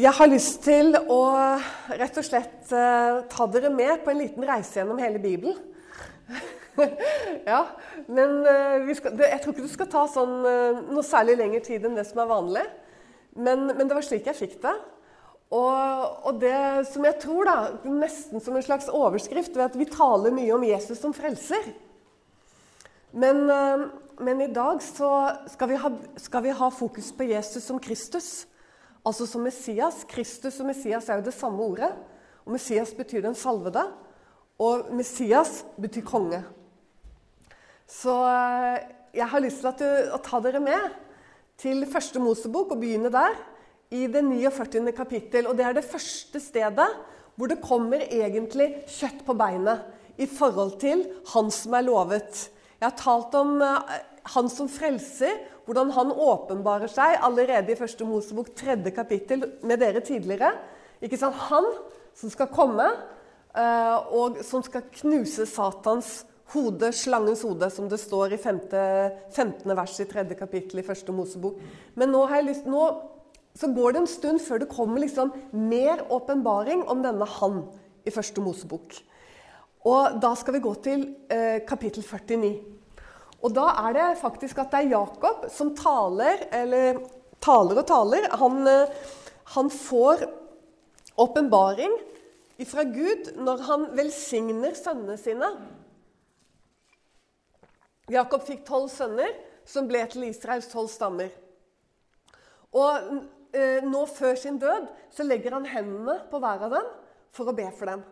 Jeg 0.00 0.08
har 0.16 0.28
lyst 0.30 0.62
til 0.64 0.94
å 0.96 1.18
rett 2.00 2.16
og 2.16 2.24
slett 2.24 2.70
eh, 2.72 3.16
ta 3.28 3.44
dere 3.52 3.68
med 3.68 4.00
på 4.00 4.08
en 4.08 4.22
liten 4.22 4.44
reise 4.48 4.78
gjennom 4.78 4.96
hele 4.96 5.18
Bibelen. 5.20 5.58
ja, 7.52 7.58
men 8.08 8.38
eh, 8.48 8.88
skal, 8.96 9.18
jeg 9.20 9.42
tror 9.42 9.52
ikke 9.52 9.66
du 9.66 9.68
skal 9.68 9.90
ta 9.92 10.06
sånn, 10.08 10.32
eh, 10.48 10.78
noe 10.88 11.04
særlig 11.04 11.34
lengre 11.36 11.60
tid 11.66 11.84
enn 11.84 11.98
det 11.98 12.06
som 12.08 12.22
er 12.24 12.30
vanlig. 12.30 12.62
Men, 13.36 13.66
men 13.68 13.84
det 13.84 13.98
var 13.98 14.06
slik 14.06 14.30
jeg 14.30 14.38
fikk 14.38 14.54
det. 14.62 14.72
Og, 15.52 15.66
og, 16.24 16.38
det 16.40 16.88
som 16.88 17.04
jeg 17.04 17.18
tror, 17.20 17.50
da, 17.50 17.56
nesten 17.84 18.40
som 18.40 18.56
en 18.56 18.64
slags 18.64 18.88
overskrift, 18.88 19.52
ved 19.52 19.66
at 19.66 19.76
vi 19.76 19.90
taler 19.92 20.32
mye 20.32 20.54
om 20.56 20.64
Jesus 20.64 21.02
som 21.02 21.12
frelser. 21.12 21.68
Men, 23.12 23.44
men 24.16 24.40
i 24.40 24.48
dag 24.56 24.80
så 24.80 25.12
skal 25.52 25.68
vi, 25.74 25.76
ha, 25.84 25.92
skal 26.16 26.46
vi 26.48 26.56
ha 26.62 26.70
fokus 26.72 27.12
på 27.12 27.28
Jesus 27.28 27.68
som 27.68 27.76
Kristus. 27.76 28.30
Altså 29.06 29.26
som 29.26 29.42
Messias. 29.42 30.04
Kristus 30.08 30.60
og 30.62 30.68
Messias 30.70 31.08
er 31.10 31.18
jo 31.18 31.26
det 31.26 31.34
samme 31.34 31.62
ordet. 31.62 31.90
Og 32.46 32.54
Messias 32.54 32.92
betyr 32.94 33.24
den 33.24 33.34
salvede. 33.38 33.84
Og 34.62 34.92
Messias 34.94 35.62
betyr 35.80 36.04
konge. 36.06 36.42
Så 37.88 38.14
eh, 38.28 38.82
jeg 39.18 39.28
har 39.28 39.42
lyst 39.42 39.66
til 39.78 40.12
å 40.14 40.20
ta 40.22 40.38
dere 40.44 40.62
med 40.62 40.92
til 41.60 41.84
første 41.90 42.22
Mosebok 42.22 42.74
og 42.74 42.82
begynne 42.82 43.10
der. 43.12 43.34
I 43.92 44.06
det 44.08 44.22
49. 44.24 44.92
kapittel. 44.96 45.50
Og 45.50 45.58
det 45.58 45.66
er 45.66 45.76
det 45.76 45.88
første 45.88 46.40
stedet 46.40 46.88
hvor 47.36 47.48
det 47.48 47.62
kommer 47.64 48.04
egentlig 48.06 48.84
kjøtt 48.92 49.22
på 49.26 49.34
beinet 49.36 49.82
i 50.20 50.28
forhold 50.28 50.76
til 50.80 51.06
han 51.32 51.48
som 51.52 51.74
er 51.74 51.86
lovet. 51.86 52.46
Jeg 52.78 52.86
har 52.86 52.98
talt 52.98 53.34
om 53.38 53.56
eh, 53.64 53.98
han 54.36 54.48
som 54.52 54.70
frelser, 54.70 55.40
hvordan 55.66 55.92
han 55.94 56.12
åpenbarer 56.12 56.90
seg 56.90 57.20
allerede 57.22 57.72
i 57.72 57.78
første 57.78 58.06
Mosebok 58.06 58.52
tredje 58.58 58.92
kapittel 58.94 59.44
med 59.62 59.82
dere 59.82 60.02
tidligere. 60.04 60.52
Ikke 61.02 61.18
sant? 61.20 61.38
Han 61.50 61.68
som 62.18 62.32
skal 62.32 62.50
komme, 62.52 62.88
eh, 63.54 63.96
og 64.12 64.42
som 64.44 64.62
skal 64.62 64.88
knuse 64.90 65.46
Satans 65.46 66.24
hode, 66.52 66.92
slangens 66.92 67.42
hode, 67.46 67.70
som 67.70 67.88
det 67.88 68.00
står 68.00 68.34
i 68.36 68.40
15. 68.40 69.76
vers 69.76 70.00
i 70.00 70.08
tredje 70.08 70.36
kapittel 70.36 70.82
i 70.82 70.86
første 70.86 71.12
Mosebok. 71.12 71.60
Men 71.94 72.12
nå, 72.12 72.26
lyst, 72.44 72.66
nå 72.66 72.82
så 73.56 73.68
går 73.72 73.92
det 73.92 74.02
en 74.02 74.10
stund 74.10 74.40
før 74.40 74.62
det 74.62 74.72
kommer 74.72 75.02
liksom 75.02 75.32
mer 75.52 76.04
åpenbaring 76.12 76.84
om 76.88 77.02
denne 77.04 77.28
han 77.38 77.62
i 78.04 78.12
første 78.12 78.40
Mosebok. 78.40 78.94
Og 79.88 80.20
da 80.22 80.32
skal 80.38 80.56
vi 80.56 80.62
gå 80.62 80.72
til 80.84 81.02
eh, 81.32 81.60
kapittel 81.66 82.04
49. 82.06 82.52
Og 83.42 83.50
da 83.54 83.66
er 83.88 83.96
det 83.96 84.06
faktisk 84.20 84.60
at 84.62 84.70
det 84.70 84.84
er 84.84 84.94
Jakob 84.94 85.48
som 85.50 85.72
taler, 85.74 86.46
eller 86.54 87.02
taler 87.42 87.82
og 87.82 87.86
taler. 87.88 88.28
Han, 88.38 88.62
eh, 88.70 88.92
han 89.56 89.70
får 89.70 90.26
åpenbaring 91.18 91.94
fra 92.68 92.84
Gud 92.86 93.32
når 93.42 93.64
han 93.66 93.86
velsigner 93.98 94.76
sønnene 94.78 95.18
sine. 95.18 95.48
Jakob 98.12 98.44
fikk 98.46 98.62
tolv 98.66 98.90
sønner, 98.92 99.32
som 99.66 99.86
ble 99.86 100.02
til 100.10 100.26
Israels 100.26 100.68
tolv 100.70 100.90
stammer. 100.90 101.30
Og 102.74 103.12
eh, 103.54 103.82
nå 103.84 104.06
før 104.10 104.38
sin 104.38 104.58
død 104.62 104.88
så 105.12 105.26
legger 105.26 105.54
han 105.58 105.68
hendene 105.68 106.18
på 106.30 106.40
hver 106.42 106.66
av 106.66 106.74
dem 106.78 106.88
for 107.34 107.50
å 107.50 107.56
be 107.56 107.68
for 107.74 107.90
dem. 107.90 108.02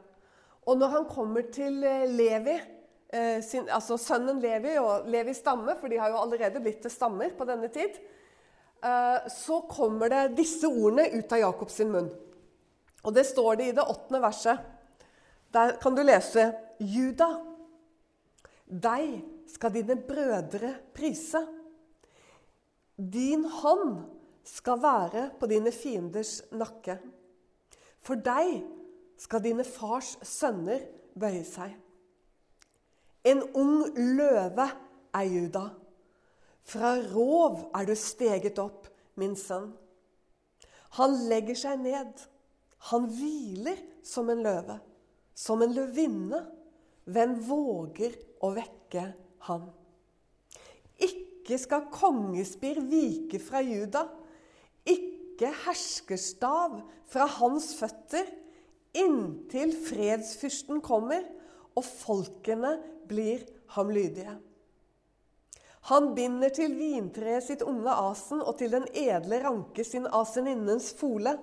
Og 0.69 0.79
når 0.79 0.95
han 0.95 1.09
kommer 1.11 1.47
til 1.55 1.83
eh, 1.87 2.07
Levi, 2.11 2.59
Eh, 3.11 3.41
sin, 3.43 3.67
altså 3.67 3.97
sønnen 3.99 4.39
Levi 4.39 4.77
og 4.79 5.09
Levis 5.11 5.41
stamme, 5.43 5.75
for 5.81 5.91
de 5.91 5.99
har 5.99 6.13
jo 6.13 6.21
allerede 6.21 6.63
blitt 6.63 6.79
til 6.85 6.93
stammer 6.95 7.33
på 7.35 7.47
denne 7.49 7.67
tid, 7.75 7.97
eh, 8.87 9.29
så 9.35 9.61
kommer 9.67 10.13
det 10.13 10.37
disse 10.39 10.71
ordene 10.71 11.09
ut 11.19 11.35
av 11.35 11.43
Jakobs 11.43 11.81
munn. 11.91 12.11
Og 13.03 13.17
det 13.17 13.27
står 13.27 13.59
det 13.59 13.67
i 13.71 13.75
det 13.75 13.83
åttende 13.83 14.23
verset. 14.23 14.63
Der 15.51 15.75
kan 15.83 15.97
du 15.97 16.05
lese 16.05 16.53
Juda, 16.79 17.33
deg 18.71 19.19
skal 19.51 19.75
dine 19.75 19.97
brødre 19.99 20.77
prise. 20.95 21.43
Din 22.95 23.43
hånd 23.43 24.05
skal 24.47 24.79
være 24.79 25.31
på 25.41 25.49
dine 25.51 25.73
fienders 25.75 26.39
nakke. 26.55 27.01
For 28.07 28.15
deg 28.15 28.61
skal 29.19 29.43
dine 29.43 29.67
fars 29.67 30.15
sønner 30.23 30.87
bøye 31.19 31.43
seg. 31.45 31.75
En 33.25 33.43
ung 33.55 33.85
løve 33.97 34.67
er 35.13 35.27
Juda. 35.29 35.67
Fra 36.65 36.95
rov 37.13 37.67
er 37.77 37.89
du 37.89 37.95
steget 37.99 38.59
opp, 38.63 38.87
min 39.21 39.35
sønn. 39.37 39.73
Han 40.97 41.17
legger 41.31 41.59
seg 41.59 41.83
ned. 41.83 42.15
Han 42.91 43.09
hviler 43.13 43.81
som 44.07 44.31
en 44.33 44.41
løve, 44.45 44.79
som 45.37 45.61
en 45.63 45.75
løvinne. 45.77 46.41
Hvem 47.11 47.37
våger 47.45 48.17
å 48.45 48.53
vekke 48.55 49.05
ham? 49.49 49.69
Ikke 51.01 51.59
skal 51.61 51.89
kongespir 51.93 52.81
vike 52.89 53.41
fra 53.43 53.61
Juda, 53.65 54.07
ikke 54.87 55.51
herskerstav 55.65 56.79
fra 57.11 57.27
hans 57.41 57.73
føtter, 57.77 58.29
inntil 58.97 59.75
fredsfyrsten 59.87 60.81
kommer 60.85 61.27
og 61.81 61.87
folkene 61.89 62.77
blir 63.09 63.43
ham 63.75 63.91
lydige. 63.93 64.37
Han 65.89 66.13
binder 66.15 66.53
til 66.53 66.75
vintreet 66.77 67.47
sitt 67.47 67.63
unge 67.65 67.91
asen 67.91 68.43
og 68.45 68.59
til 68.61 68.75
den 68.75 68.85
edle 68.93 69.41
ranke 69.43 69.85
sin 69.87 70.07
aseninnens 70.07 70.93
fole. 70.99 71.39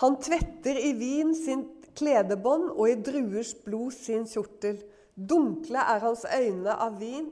Han 0.00 0.16
tvetter 0.22 0.80
i 0.80 0.94
vin 0.96 1.34
sin 1.36 1.66
kledebånd 1.96 2.70
og 2.72 2.88
i 2.88 2.96
druers 3.04 3.52
blod 3.66 3.92
sin 3.96 4.24
kjortel. 4.28 4.80
Dunkle 5.16 5.80
er 5.80 6.02
hans 6.02 6.24
øyne 6.28 6.72
av 6.72 6.98
vin, 7.00 7.28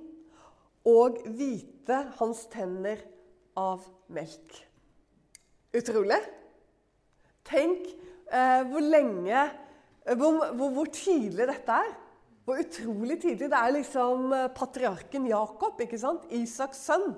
og 0.85 1.19
hvite 1.25 1.99
hans 2.21 2.45
tenner 2.53 3.01
av 3.57 3.85
melk. 4.13 4.57
Utrolig. 5.75 6.21
Tenk 7.45 7.89
eh, 8.29 8.63
hvor 8.69 8.85
lenge 8.85 9.45
hvor, 10.13 10.53
hvor, 10.53 10.71
hvor 10.77 10.89
tidlig 10.93 11.49
dette 11.49 11.77
er. 11.81 11.93
Hvor 12.45 12.61
utrolig 12.61 13.17
tidlig. 13.23 13.49
Det 13.49 13.57
er 13.59 13.73
liksom 13.73 14.33
eh, 14.37 14.51
patriarken 14.53 15.29
Jakob, 15.31 15.81
ikke 15.81 16.01
sant? 16.01 16.27
Isaks 16.35 16.83
sønn, 16.91 17.15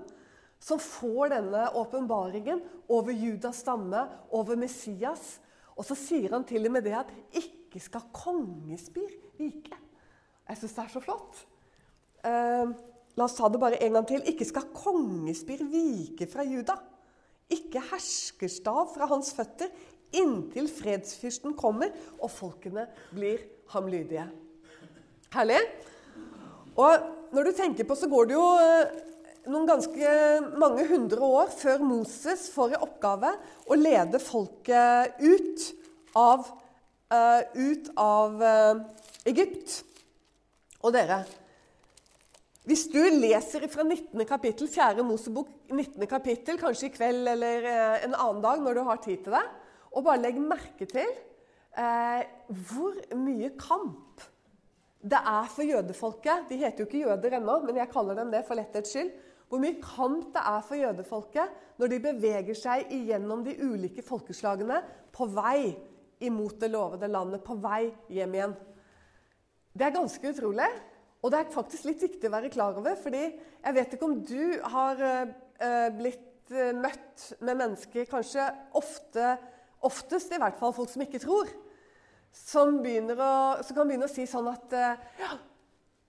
som 0.62 0.78
får 0.82 1.32
denne 1.34 1.64
åpenbaringen 1.76 2.62
over 2.88 3.10
Judas 3.14 3.64
stamme, 3.64 4.04
over 4.30 4.58
Messias. 4.58 5.40
Og 5.74 5.84
så 5.88 5.96
sier 5.98 6.30
han 6.32 6.46
til 6.46 6.68
og 6.68 6.76
med 6.76 6.86
det 6.86 6.94
at 6.96 7.10
'ikke 7.34 7.82
skal 7.82 8.06
kongespir 8.14 9.10
vike'. 9.38 9.82
Jeg 10.48 10.56
syns 10.56 10.72
det 10.72 10.84
er 10.84 10.94
så 10.94 11.02
flott. 11.02 11.42
Uh, 12.24 12.72
la 13.18 13.24
oss 13.26 13.34
ta 13.34 13.48
det 13.48 13.60
bare 13.60 13.82
en 13.82 13.92
gang 13.92 14.06
til. 14.06 14.22
'Ikke 14.22 14.46
skal 14.46 14.70
kongespir 14.72 15.66
vike 15.66 16.30
fra 16.30 16.46
Juda'. 16.46 16.78
Ikke 17.50 17.82
herskerstav 17.90 18.94
fra 18.94 19.06
hans 19.06 19.34
føtter, 19.34 19.68
inntil 20.12 20.68
fredsfyrsten 20.68 21.54
kommer 21.54 21.90
og 22.22 22.30
folkene 22.30 22.86
blir 23.12 23.38
ham 23.68 23.86
lydige. 23.86 24.45
Herlig. 25.36 25.58
Og 26.80 27.32
når 27.36 27.48
du 27.48 27.56
tenker 27.56 27.84
på, 27.84 27.96
så 27.98 28.08
går 28.08 28.28
det 28.28 28.36
jo 28.36 28.44
eh, 28.56 28.92
noen 29.52 29.66
ganske 29.68 30.12
mange 30.56 30.86
hundre 30.88 31.26
år 31.28 31.50
før 31.52 31.82
Moses 31.84 32.46
får 32.54 32.72
i 32.72 32.78
oppgave 32.86 33.34
å 33.68 33.76
lede 33.76 34.20
folket 34.22 35.20
ut 35.20 35.66
av, 36.16 36.46
uh, 37.12 37.42
ut 37.52 37.90
av 38.00 38.40
uh, 38.40 38.80
Egypt. 39.28 39.82
Og 40.80 40.94
dere 40.96 41.20
Hvis 42.66 42.86
du 42.90 43.02
leser 43.20 43.68
fra 43.68 43.84
19. 43.84 44.24
kapittel, 44.26 44.70
4. 44.72 45.04
Mosebok 45.04 45.52
19. 45.68 46.00
kapittel, 46.08 46.56
kanskje 46.58 46.88
i 46.88 46.94
kveld 46.96 47.28
eller 47.34 47.68
en 48.08 48.16
annen 48.16 48.40
dag 48.42 48.64
når 48.64 48.80
du 48.80 48.82
har 48.88 49.04
tid 49.04 49.20
til 49.26 49.36
det, 49.36 49.44
og 49.92 50.08
bare 50.08 50.24
legg 50.24 50.40
merke 50.40 50.88
til 50.88 51.12
hvor 51.76 52.96
mye 53.20 53.52
kamp 53.60 54.05
det 55.02 55.18
er 55.18 55.48
for 55.52 55.66
jødefolket 55.66 56.48
De 56.48 56.58
heter 56.60 56.82
jo 56.82 56.88
ikke 56.88 57.04
jøder 57.04 57.36
ennå, 57.38 57.60
men 57.66 57.76
jeg 57.80 57.90
kaller 57.92 58.16
dem 58.18 58.30
det 58.32 58.44
for 58.46 58.58
letthets 58.58 58.94
skyld. 58.94 59.10
Hvor 59.46 59.62
mye 59.62 59.78
kamp 59.82 60.32
det 60.34 60.42
er 60.42 60.62
for 60.66 60.80
jødefolket 60.80 61.60
når 61.78 61.92
de 61.92 61.98
beveger 62.02 62.56
seg 62.58 62.90
igjennom 62.94 63.44
de 63.46 63.54
ulike 63.62 64.02
folkeslagene 64.02 64.80
på 65.14 65.28
vei 65.36 65.76
imot 66.26 66.56
det 66.58 66.70
lovede 66.72 67.10
landet, 67.12 67.44
på 67.44 67.54
vei 67.60 67.90
hjem 68.10 68.34
igjen. 68.34 68.54
Det 69.76 69.86
er 69.86 69.94
ganske 69.94 70.32
utrolig. 70.32 70.70
Og 71.22 71.32
det 71.32 71.38
er 71.38 71.52
faktisk 71.52 71.88
litt 71.88 72.02
viktig 72.02 72.28
å 72.28 72.32
være 72.32 72.50
klar 72.52 72.76
over, 72.78 72.96
fordi 73.00 73.22
jeg 73.26 73.76
vet 73.76 73.94
ikke 73.94 74.08
om 74.08 74.18
du 74.24 74.42
har 74.72 75.00
uh, 75.02 75.88
blitt 75.96 76.52
uh, 76.54 76.72
møtt 76.76 77.28
med 77.44 77.60
mennesker, 77.60 78.08
kanskje 78.10 78.46
ofte, 78.78 79.32
oftest 79.86 80.34
i 80.34 80.40
hvert 80.40 80.58
fall 80.60 80.74
folk 80.76 80.92
som 80.92 81.04
ikke 81.04 81.22
tror 81.22 81.50
som, 82.36 82.80
å, 82.80 83.34
som 83.64 83.76
kan 83.76 83.88
begynne 83.88 84.08
å 84.08 84.12
si 84.12 84.26
sånn 84.28 84.48
at 84.52 84.74
eh, 84.76 85.04
ja, 85.22 85.36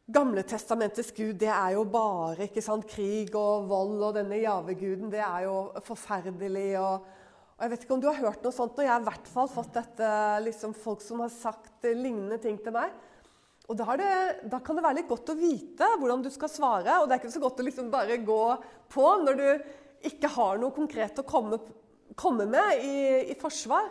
Gamletestamentets 0.07 1.11
gud 1.11 1.35
det 1.41 1.49
er 1.51 1.73
jo 1.75 1.81
bare 1.91 2.45
ikke 2.45 2.63
sant, 2.63 2.85
krig 2.87 3.33
og 3.35 3.65
vold, 3.67 3.97
og 3.99 4.13
denne 4.15 4.37
javeguden 4.39 5.11
det 5.11 5.19
er 5.19 5.49
jo 5.49 5.57
forferdelig. 5.83 6.69
Og, 6.79 7.09
Og 7.57 7.65
jeg 7.65 7.73
vet 7.73 7.83
ikke 7.83 7.95
om 7.97 8.03
du 8.05 8.07
har 8.07 8.21
hørt 8.21 8.45
noe 8.45 8.55
sånt, 8.55 8.77
og 8.77 8.85
jeg 8.85 8.93
har 8.93 9.03
i 9.03 9.07
hvert 9.09 9.27
fall 9.27 9.51
fått 9.51 9.73
dette, 9.75 10.13
liksom 10.45 10.77
folk 10.77 11.03
som 11.03 11.25
har 11.25 11.33
sagt 11.33 11.89
lignende 11.89 12.39
ting 12.39 12.55
til 12.63 12.75
meg. 12.77 12.95
Og 13.67 13.75
da, 13.75 13.97
det, 13.99 14.11
da, 14.47 14.61
kan 14.63 14.77
det 14.77 14.85
være 14.85 15.01
litt 15.01 15.09
godt 15.11 15.33
å 15.33 15.35
vite 15.35 15.89
hvordan 15.99 16.23
du 16.23 16.29
skal 16.31 16.51
svare. 16.51 17.01
Og 17.01 17.07
det 17.07 17.17
er 17.17 17.21
ikke 17.21 17.33
så 17.35 17.43
godt 17.43 17.59
å 17.59 17.67
liksom 17.67 17.91
bare 17.91 18.21
gå 18.23 18.43
på 18.93 19.07
når 19.25 19.41
du 19.41 19.47
ikke 20.07 20.31
har 20.37 20.61
noe 20.61 20.75
konkret 20.75 21.19
å 21.19 21.27
komme, 21.27 21.59
komme 22.15 22.47
med 22.47 22.79
i, 22.79 22.97
i, 23.27 23.35
forsvar. 23.39 23.89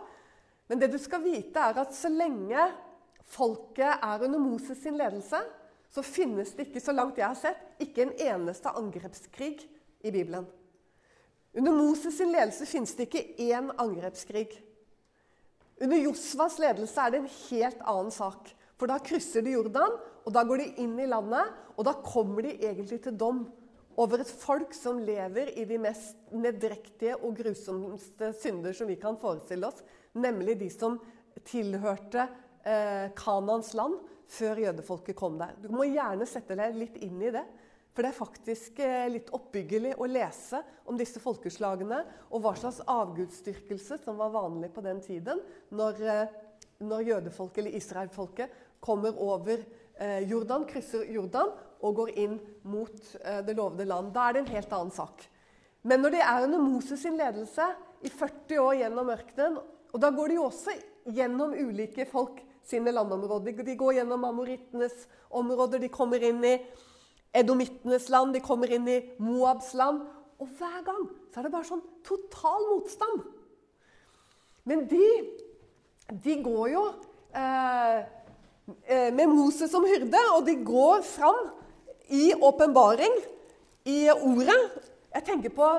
Men 0.66 0.80
det 0.82 0.90
du 0.92 0.98
skal 0.98 1.22
vite, 1.24 1.62
er 1.62 1.78
at 1.82 1.94
så 1.94 2.10
lenge 2.10 2.66
folket 3.30 4.02
er 4.02 4.26
under 4.26 4.42
Moses 4.42 4.82
sin 4.82 4.98
ledelse, 4.98 5.40
så 5.90 6.02
finnes 6.04 6.52
det 6.54 6.68
ikke, 6.68 6.82
så 6.82 6.92
langt 6.92 7.18
jeg 7.18 7.28
har 7.28 7.38
sett, 7.38 7.62
ikke 7.82 8.04
en 8.04 8.14
eneste 8.20 8.72
angrepskrig 8.74 9.54
i 10.02 10.10
Bibelen. 10.10 10.46
Under 11.56 11.72
Moses' 11.72 12.18
sin 12.18 12.32
ledelse 12.34 12.66
finnes 12.68 12.92
det 12.98 13.06
ikke 13.06 13.46
én 13.46 13.70
angrepskrig. 13.80 14.50
Under 15.80 15.96
Josvas 15.96 16.58
ledelse 16.60 17.00
er 17.00 17.14
det 17.14 17.22
en 17.22 17.30
helt 17.46 17.80
annen 17.88 18.12
sak. 18.12 18.50
For 18.76 18.90
da 18.90 18.98
krysser 19.00 19.44
de 19.44 19.54
Jordan, 19.54 19.94
og 20.26 20.34
da 20.34 20.42
går 20.44 20.60
de 20.60 20.66
inn 20.82 20.98
i 21.00 21.08
landet, 21.08 21.54
og 21.76 21.86
da 21.88 21.94
kommer 22.04 22.44
de 22.44 22.58
egentlig 22.58 23.00
til 23.04 23.16
dom 23.16 23.46
over 23.96 24.20
et 24.20 24.28
folk 24.28 24.74
som 24.76 24.98
lever 25.00 25.54
i 25.56 25.64
de 25.68 25.78
mest 25.80 26.18
nedrektige 26.36 27.16
og 27.16 27.38
grusomste 27.38 28.34
synder 28.36 28.76
som 28.76 28.90
vi 28.90 28.98
kan 29.00 29.16
forestille 29.20 29.68
oss, 29.68 29.80
nemlig 30.16 30.58
de 30.60 30.70
som 30.72 30.98
tilhørte 31.46 32.26
eh, 32.66 33.12
Kanans 33.18 33.72
land 33.76 33.98
før 34.30 34.62
jødefolket 34.64 35.16
kom 35.18 35.38
der. 35.38 35.54
Du 35.62 35.70
må 35.74 35.86
gjerne 35.88 36.26
sette 36.28 36.56
deg 36.58 36.76
litt 36.78 36.98
inn 37.04 37.20
i 37.22 37.32
det. 37.34 37.44
For 37.94 38.04
det 38.04 38.10
er 38.10 38.18
faktisk 38.18 38.80
eh, 38.84 39.06
litt 39.12 39.30
oppbyggelig 39.36 39.94
å 39.96 40.08
lese 40.10 40.60
om 40.88 40.98
disse 40.98 41.22
folkeslagene 41.22 42.02
og 42.28 42.42
hva 42.44 42.52
slags 42.58 42.82
avgudsdyrkelse 42.92 44.00
som 44.02 44.18
var 44.20 44.34
vanlig 44.34 44.72
på 44.74 44.84
den 44.84 45.00
tiden, 45.04 45.40
når, 45.72 46.02
eh, 46.02 46.34
når 46.84 47.08
jødefolket 47.12 47.62
eller 47.62 47.78
israelfolket 47.78 48.62
kommer 48.84 49.16
over 49.22 49.64
Jordan, 50.28 50.66
krysser 50.68 51.06
Jordan 51.08 51.54
og 51.80 51.94
går 51.96 52.10
inn 52.20 52.34
mot 52.68 52.98
det 53.16 53.54
lovede 53.56 53.86
land. 53.88 54.10
Da 54.12 54.26
er 54.26 54.34
det 54.36 54.42
en 54.42 54.50
helt 54.52 54.74
annen 54.76 54.92
sak. 54.92 55.24
Men 55.88 56.02
når 56.04 56.12
de 56.12 56.20
er 56.20 56.44
under 56.44 56.60
Moses 56.60 57.00
sin 57.00 57.16
ledelse 57.16 57.64
i 58.04 58.10
40 58.12 58.60
år 58.60 58.74
gjennom 58.82 59.08
ørkenen, 59.14 59.56
og 59.96 60.02
da 60.02 60.10
går 60.12 60.34
de 60.34 60.43
også 60.44 60.75
gjennom 61.16 61.54
ulike 61.56 62.04
folk 62.10 62.43
sine 62.66 62.93
landområder. 62.93 63.62
De 63.64 63.76
går 63.78 63.96
gjennom 63.96 64.26
amorittenes 64.28 65.06
områder, 65.32 65.81
de 65.81 65.88
kommer 65.88 66.20
inn 66.20 66.43
i 66.44 66.58
edomittenes 67.37 68.10
land, 68.12 68.34
de 68.37 68.43
kommer 68.44 68.75
inn 68.76 68.84
i 68.93 68.98
Moabs 69.25 69.72
land. 69.78 70.02
Og 70.37 70.52
hver 70.58 70.82
gang 70.84 71.06
så 71.32 71.40
er 71.40 71.46
det 71.46 71.54
bare 71.54 71.69
sånn 71.70 71.84
total 72.04 72.69
motstand. 72.75 73.25
Men 74.69 74.84
de, 74.90 75.08
de 76.12 76.37
går 76.44 76.69
jo 76.75 76.84
eh, 77.32 77.99
eh, 78.84 79.10
med 79.16 79.32
Moses 79.32 79.72
som 79.72 79.87
hyrde, 79.88 80.20
og 80.34 80.44
de 80.44 80.58
går 80.60 81.06
fram 81.08 81.40
i 82.12 82.34
åpenbaring, 82.37 83.16
i 83.88 84.10
ordet. 84.12 84.60
Jeg 85.14 85.25
tenker 85.25 85.56
på 85.56 85.72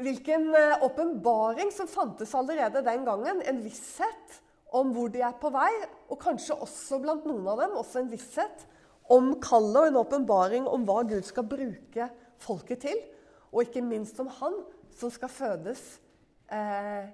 hvilken 0.00 0.48
eh, 0.54 0.82
åpenbaring 0.82 1.72
som 1.72 1.88
fantes 1.90 2.34
allerede 2.34 2.82
den 2.84 3.04
gangen. 3.06 3.42
En 3.42 3.62
visshet 3.64 4.40
om 4.74 4.90
hvor 4.94 5.10
de 5.12 5.22
er 5.22 5.34
på 5.38 5.50
vei, 5.54 5.70
og 6.10 6.18
kanskje 6.22 6.56
også 6.58 6.98
blant 7.02 7.26
noen 7.28 7.46
av 7.52 7.60
dem 7.62 7.76
også 7.78 8.02
en 8.02 8.10
visshet 8.10 8.64
om 9.12 9.34
kallet 9.42 9.82
og 9.82 9.90
en 9.90 10.00
åpenbaring 10.00 10.66
om 10.66 10.86
hva 10.88 11.02
Gud 11.06 11.26
skal 11.26 11.46
bruke 11.46 12.08
folket 12.42 12.86
til. 12.88 13.02
Og 13.52 13.68
ikke 13.68 13.84
minst 13.84 14.18
om 14.22 14.30
han 14.40 14.56
som 14.98 15.12
skal 15.14 15.30
fødes 15.30 15.82
eh, 16.50 17.04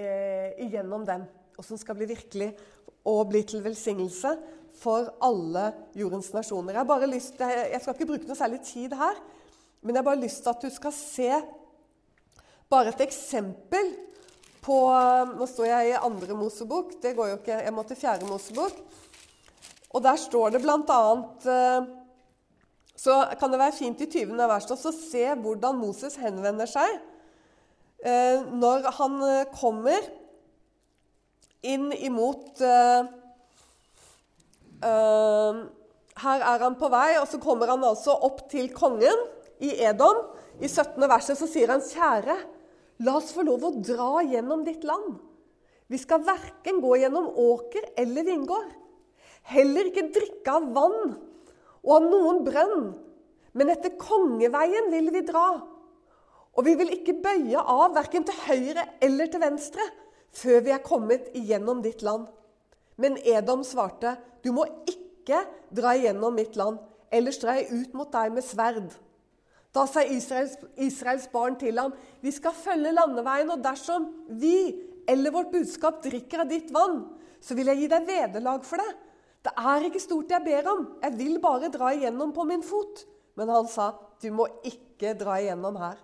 eh, 0.00 0.48
igjennom 0.64 1.04
dem. 1.08 1.26
Og 1.58 1.66
som 1.66 1.76
skal 1.80 1.98
bli 1.98 2.08
virkelig 2.08 2.54
og 3.04 3.26
bli 3.28 3.42
til 3.48 3.64
velsignelse 3.64 4.32
for 4.80 5.10
alle 5.24 5.70
jordens 5.98 6.30
nasjoner. 6.32 6.78
Jeg, 6.78 7.08
lyst, 7.10 7.40
jeg 7.40 7.80
skal 7.82 7.96
ikke 7.96 8.08
bruke 8.14 8.28
noe 8.28 8.38
særlig 8.38 8.62
tid 8.64 8.94
her, 8.96 9.18
men 9.82 9.94
jeg 9.94 10.00
har 10.00 10.08
bare 10.08 10.22
lyst 10.22 10.44
til 10.44 10.52
at 10.52 10.64
du 10.64 10.72
skal 10.72 10.94
se 10.96 11.30
bare 12.70 12.92
et 12.92 13.02
eksempel 13.02 13.90
på 14.62 14.76
Nå 15.34 15.46
står 15.48 15.66
jeg 15.66 15.88
i 15.90 15.98
andre 15.98 16.36
Mosebok. 16.36 16.92
Det 17.02 17.14
går 17.16 17.32
jo 17.32 17.38
ikke. 17.40 17.62
Jeg 17.64 17.74
må 17.74 17.82
til 17.88 17.98
fjerde 17.98 18.28
Mosebok. 18.28 18.76
Og 19.90 20.02
der 20.04 20.18
står 20.20 20.52
det 20.54 20.60
bl.a. 20.62 21.00
Eh, 21.54 21.88
så 23.00 23.16
kan 23.40 23.50
det 23.50 23.58
være 23.62 23.74
fint 23.74 24.02
i 24.04 24.06
20. 24.12 24.36
vers 24.36 24.68
å 24.70 24.92
se 24.94 25.24
hvordan 25.42 25.80
Moses 25.80 26.18
henvender 26.20 26.68
seg 26.68 26.98
eh, 28.04 28.44
når 28.52 28.90
han 29.00 29.16
eh, 29.24 29.48
kommer 29.56 30.04
inn 31.64 31.90
imot 31.92 32.60
Her 34.80 36.44
er 36.52 36.62
han 36.62 36.76
på 36.80 36.88
vei, 36.92 37.18
og 37.20 37.26
så 37.28 37.40
kommer 37.40 37.68
han 37.68 37.82
altså 37.84 38.14
opp 38.28 38.46
til 38.52 38.70
kongen 38.72 39.26
i 39.60 39.74
Edom. 39.84 40.22
I 40.60 40.68
17. 40.68 40.96
verset 41.08 41.36
så 41.36 41.48
sier 41.48 41.68
han, 41.72 41.84
'Kjære, 41.84 42.36
la 43.00 43.16
oss 43.18 43.32
få 43.34 43.44
lov 43.46 43.64
å 43.64 43.74
dra 43.80 44.20
gjennom 44.22 44.64
ditt 44.66 44.84
land.' 44.84 45.18
'Vi 45.90 45.98
skal 45.98 46.22
verken 46.22 46.78
gå 46.80 46.96
gjennom 47.00 47.32
åker 47.34 47.90
eller 47.98 48.24
vingård.' 48.24 48.76
heller 49.48 49.88
ikke 49.88 50.10
drikke 50.14 50.54
av 50.54 50.68
vann 50.74 51.14
og 51.80 51.92
av 51.96 52.06
noen 52.06 52.42
brønn, 52.46 52.90
men 53.56 53.72
etter 53.72 53.96
kongeveien 53.98 54.90
vil 54.92 55.10
vi 55.14 55.24
dra. 55.26 55.46
Og 56.54 56.66
vi 56.66 56.74
vil 56.78 56.92
ikke 56.94 57.16
bøye 57.22 57.62
av 57.62 57.94
verken 57.96 58.26
til 58.26 58.36
høyre 58.46 58.84
eller 59.02 59.30
til 59.30 59.42
venstre 59.42 59.86
før 60.36 60.60
vi 60.66 60.74
er 60.74 60.84
kommet 60.84 61.30
igjennom 61.38 61.80
ditt 61.82 62.04
land. 62.06 62.28
Men 63.00 63.16
Edom 63.24 63.64
svarte, 63.66 64.16
du 64.44 64.52
må 64.54 64.66
ikke 64.86 65.40
dra 65.74 65.94
igjennom 65.96 66.36
mitt 66.36 66.58
land, 66.58 66.78
ellers 67.10 67.40
drar 67.40 67.58
jeg 67.58 67.70
ut 67.72 67.96
mot 67.96 68.10
deg 68.12 68.34
med 68.34 68.46
sverd. 68.46 68.92
Da 69.74 69.84
sa 69.86 70.02
Israels, 70.02 70.56
Israels 70.82 71.28
barn 71.30 71.56
til 71.58 71.78
ham, 71.78 71.92
vi 72.22 72.32
skal 72.34 72.56
følge 72.56 72.94
landeveien, 72.94 73.52
og 73.54 73.62
dersom 73.62 74.08
vi 74.40 74.56
eller 75.10 75.34
vårt 75.34 75.52
budskap 75.54 76.02
drikker 76.04 76.44
av 76.44 76.50
ditt 76.50 76.72
vann, 76.74 77.04
så 77.40 77.56
vil 77.56 77.70
jeg 77.70 77.84
gi 77.84 77.88
deg 77.90 78.08
vederlag 78.08 78.66
for 78.66 78.82
det. 78.82 78.90
Det 79.46 79.52
er 79.56 79.86
ikke 79.88 80.02
stort 80.02 80.32
jeg 80.34 80.44
ber 80.44 80.68
om, 80.68 80.84
jeg 81.00 81.16
vil 81.16 81.38
bare 81.42 81.70
dra 81.72 81.94
igjennom 81.96 82.34
på 82.36 82.44
min 82.48 82.64
fot. 82.66 83.06
Men 83.38 83.48
han 83.48 83.68
sa, 83.70 83.94
du 84.20 84.28
må 84.34 84.46
ikke 84.66 85.14
dra 85.16 85.38
igjennom 85.40 85.78
her. 85.80 85.98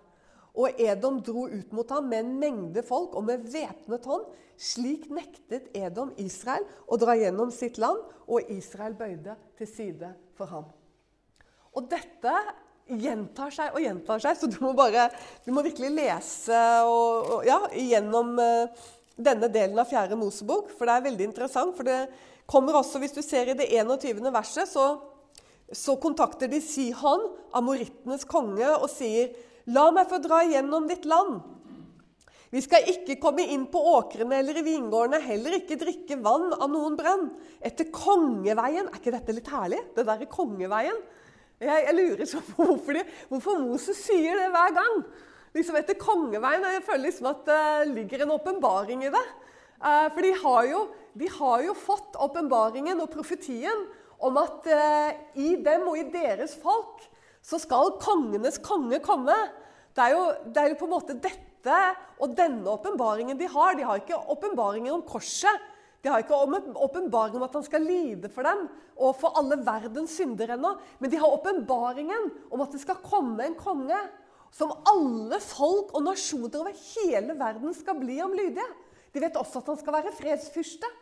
Og 0.57 0.79
Edom 0.81 1.19
dro 1.21 1.45
ut 1.51 1.73
mot 1.77 1.91
ham 1.93 2.07
med 2.09 2.23
en 2.23 2.37
mengde 2.41 2.81
folk 2.87 3.13
og 3.19 3.27
med 3.29 3.45
væpnet 3.53 4.07
hånd. 4.09 4.25
Slik 4.57 5.11
nektet 5.13 5.69
Edom 5.77 6.15
Israel 6.23 6.65
å 6.89 6.97
dra 6.97 7.13
gjennom 7.19 7.53
sitt 7.53 7.77
land, 7.83 8.01
og 8.25 8.49
Israel 8.51 8.97
bøyde 8.97 9.37
til 9.59 9.69
side 9.69 10.15
for 10.39 10.49
ham. 10.49 10.65
Og 11.77 11.91
dette 11.93 12.33
gjentar 12.87 13.51
seg 13.55 13.75
og 13.75 13.83
gjentar 13.83 14.23
seg, 14.23 14.39
så 14.39 14.49
du 14.51 14.61
må, 14.63 14.73
bare, 14.79 15.09
du 15.45 15.51
må 15.55 15.65
virkelig 15.67 15.91
lese 15.95 16.61
og, 16.87 17.33
og, 17.39 17.49
ja, 17.49 17.59
gjennom 17.75 18.37
uh, 18.39 18.87
denne 19.17 19.51
delen 19.51 19.79
av 19.81 19.91
Fjerde 19.91 20.19
Mosebok, 20.19 20.71
for 20.77 20.87
det 20.87 20.95
er 20.95 21.09
veldig 21.09 21.29
interessant. 21.31 21.75
for 21.77 21.89
det 21.89 22.07
kommer 22.47 22.79
også, 22.79 23.01
Hvis 23.03 23.17
du 23.17 23.23
ser 23.23 23.51
i 23.51 23.59
det 23.59 23.69
21. 23.73 24.23
verset, 24.31 24.71
så, 24.71 24.87
så 25.73 25.97
kontakter 25.99 26.49
de 26.49 26.61
Sihon, 26.63 27.27
amorittenes 27.53 28.25
konge, 28.29 28.69
og 28.77 28.89
sier 28.93 29.35
La 29.67 29.89
meg 29.91 30.07
få 30.07 30.21
dra 30.23 30.45
gjennom 30.47 30.85
ditt 30.87 31.09
land. 31.11 31.41
Vi 32.55 32.61
skal 32.63 32.87
ikke 32.87 33.17
komme 33.19 33.43
inn 33.51 33.65
på 33.67 33.81
åkrene 33.97 34.39
eller 34.39 34.61
i 34.61 34.63
vingårdene, 34.63 35.19
heller 35.25 35.57
ikke 35.57 35.79
drikke 35.81 36.21
vann 36.23 36.53
av 36.55 36.71
noen 36.71 36.95
brønn. 36.95 37.25
Etter 37.59 37.91
kongeveien 37.91 38.87
Er 38.87 39.01
ikke 39.01 39.17
dette 39.17 39.35
litt 39.35 39.51
herlig? 39.51 39.81
Det 39.97 40.07
der 40.07 40.23
er 40.23 40.31
kongeveien. 40.31 41.01
Jeg, 41.57 41.87
jeg 41.87 41.97
lurer 41.97 42.29
så 42.29 42.43
på 42.45 42.67
hvorfor, 42.69 42.99
de, 42.99 43.03
hvorfor, 43.31 43.61
Moses 43.65 44.01
sier 44.05 44.37
det 44.37 44.51
hver 44.53 44.75
gang. 44.77 44.97
Liksom 45.57 45.79
Etter 45.79 45.97
kongeveien. 45.97 46.65
Jeg 46.75 46.85
føler 46.85 47.07
liksom 47.09 47.31
at 47.31 47.47
det 47.49 47.93
ligger 47.95 48.25
en 48.25 48.35
åpenbaring 48.35 49.07
i 49.07 49.13
det. 49.13 49.23
Eh, 49.81 50.09
for 50.13 50.21
de 50.25 50.33
har 50.43 50.67
jo, 50.69 50.83
de 51.17 51.31
har 51.39 51.63
jo 51.65 51.77
fått 51.81 52.19
åpenbaringen 52.21 53.01
og 53.01 53.09
profetien 53.13 53.87
om 54.21 54.37
at 54.41 54.69
eh, 54.69 55.17
i 55.41 55.55
dem 55.65 55.89
og 55.89 55.97
i 56.01 56.09
deres 56.13 56.57
folk 56.61 57.05
så 57.45 57.61
skal 57.63 57.97
kongenes 58.03 58.61
konge 58.61 59.01
komme. 59.05 59.37
Det 59.97 60.05
er, 60.05 60.13
jo, 60.13 60.25
det 60.53 60.61
er 60.61 60.73
jo 60.75 60.81
på 60.83 60.89
en 60.91 60.97
måte 60.97 61.17
dette 61.17 61.81
og 62.21 62.37
denne 62.37 62.69
åpenbaringen 62.69 63.39
de 63.41 63.49
har. 63.49 63.79
De 63.79 63.87
har 63.87 64.03
ikke 64.03 64.19
åpenbaringer 64.35 64.93
om 64.93 65.05
korset. 65.09 65.73
De 66.07 66.11
har 66.13 66.23
ikke 66.23 66.37
åpenbaring 66.39 67.35
om 67.35 67.43
at 67.43 67.57
han 67.59 67.65
skal 67.67 67.83
lide 67.83 68.29
for 68.31 68.47
dem 68.47 68.69
og 68.95 69.17
for 69.19 69.35
alle 69.41 69.57
verdens 69.67 70.13
synder 70.15 70.53
ennå. 70.55 70.71
Men 71.03 71.11
de 71.11 71.19
har 71.19 71.33
åpenbaringen 71.35 72.29
om 72.55 72.63
at 72.63 72.77
det 72.77 72.79
skal 72.85 73.01
komme 73.03 73.43
en 73.43 73.57
konge 73.59 73.99
som 74.55 74.71
alle 74.87 75.41
folk 75.43 75.91
og 75.99 76.05
nasjoner 76.07 76.61
over 76.61 76.77
hele 76.95 77.35
verden 77.35 77.75
skal 77.75 77.99
bli 77.99 78.21
om 78.23 78.37
lydige. 78.39 78.69
De 79.11 79.25
vet 79.25 79.35
også 79.41 79.65
at 79.65 79.73
han 79.73 79.81
skal 79.81 79.97
være 79.97 80.15
fredsfyrste. 80.15 80.93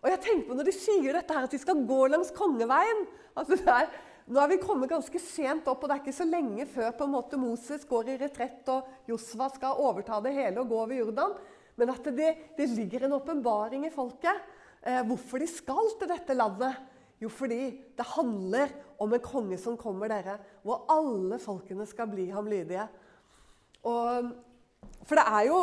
Og 0.00 0.10
jeg 0.10 0.22
tenker 0.24 0.48
på 0.48 0.58
Når 0.58 0.66
de 0.66 0.74
sier 0.74 1.14
dette 1.14 1.38
her, 1.38 1.46
at 1.46 1.54
de 1.54 1.62
skal 1.62 1.86
gå 1.86 2.00
langs 2.10 2.34
kongeveien 2.34 3.06
altså 3.38 3.54
det 3.54 3.70
er, 3.70 3.86
Nå 4.30 4.42
er 4.42 4.50
vi 4.50 4.60
kommet 4.62 4.90
ganske 4.90 5.18
sent 5.22 5.66
opp, 5.70 5.80
og 5.82 5.88
det 5.90 5.94
er 5.94 6.02
ikke 6.04 6.14
så 6.14 6.26
lenge 6.26 6.66
før 6.70 6.90
på 6.98 7.06
en 7.06 7.14
måte 7.14 7.38
Moses 7.38 7.86
går 7.86 8.12
i 8.12 8.18
retrett 8.20 8.68
og 8.70 9.10
Josva 9.10 9.48
skal 9.54 9.80
overta 9.82 10.20
det 10.22 10.34
hele 10.36 10.62
og 10.62 10.70
gå 10.70 10.82
over 10.84 10.94
Jordan. 10.94 11.34
Men 11.80 11.92
at 11.94 12.08
det, 12.12 12.30
det 12.58 12.68
ligger 12.74 13.06
en 13.06 13.16
åpenbaring 13.16 13.86
i 13.88 13.94
folket. 13.94 14.44
Eh, 14.84 15.02
hvorfor 15.08 15.40
de 15.40 15.48
skal 15.48 15.92
til 15.98 16.10
dette 16.12 16.36
landet. 16.36 16.76
Jo, 17.20 17.28
fordi 17.28 17.64
det 17.96 18.06
handler 18.14 18.70
om 19.00 19.12
en 19.12 19.20
konge 19.20 19.58
som 19.60 19.76
kommer 19.76 20.08
dere, 20.08 20.38
hvor 20.64 20.86
alle 20.88 21.36
folkene 21.40 21.84
skal 21.88 22.08
bli 22.08 22.30
ham 22.32 22.46
lydige. 22.48 22.86
Og, 23.84 24.30
for 25.04 25.20
det 25.20 25.26
er, 25.26 25.42
jo, 25.50 25.58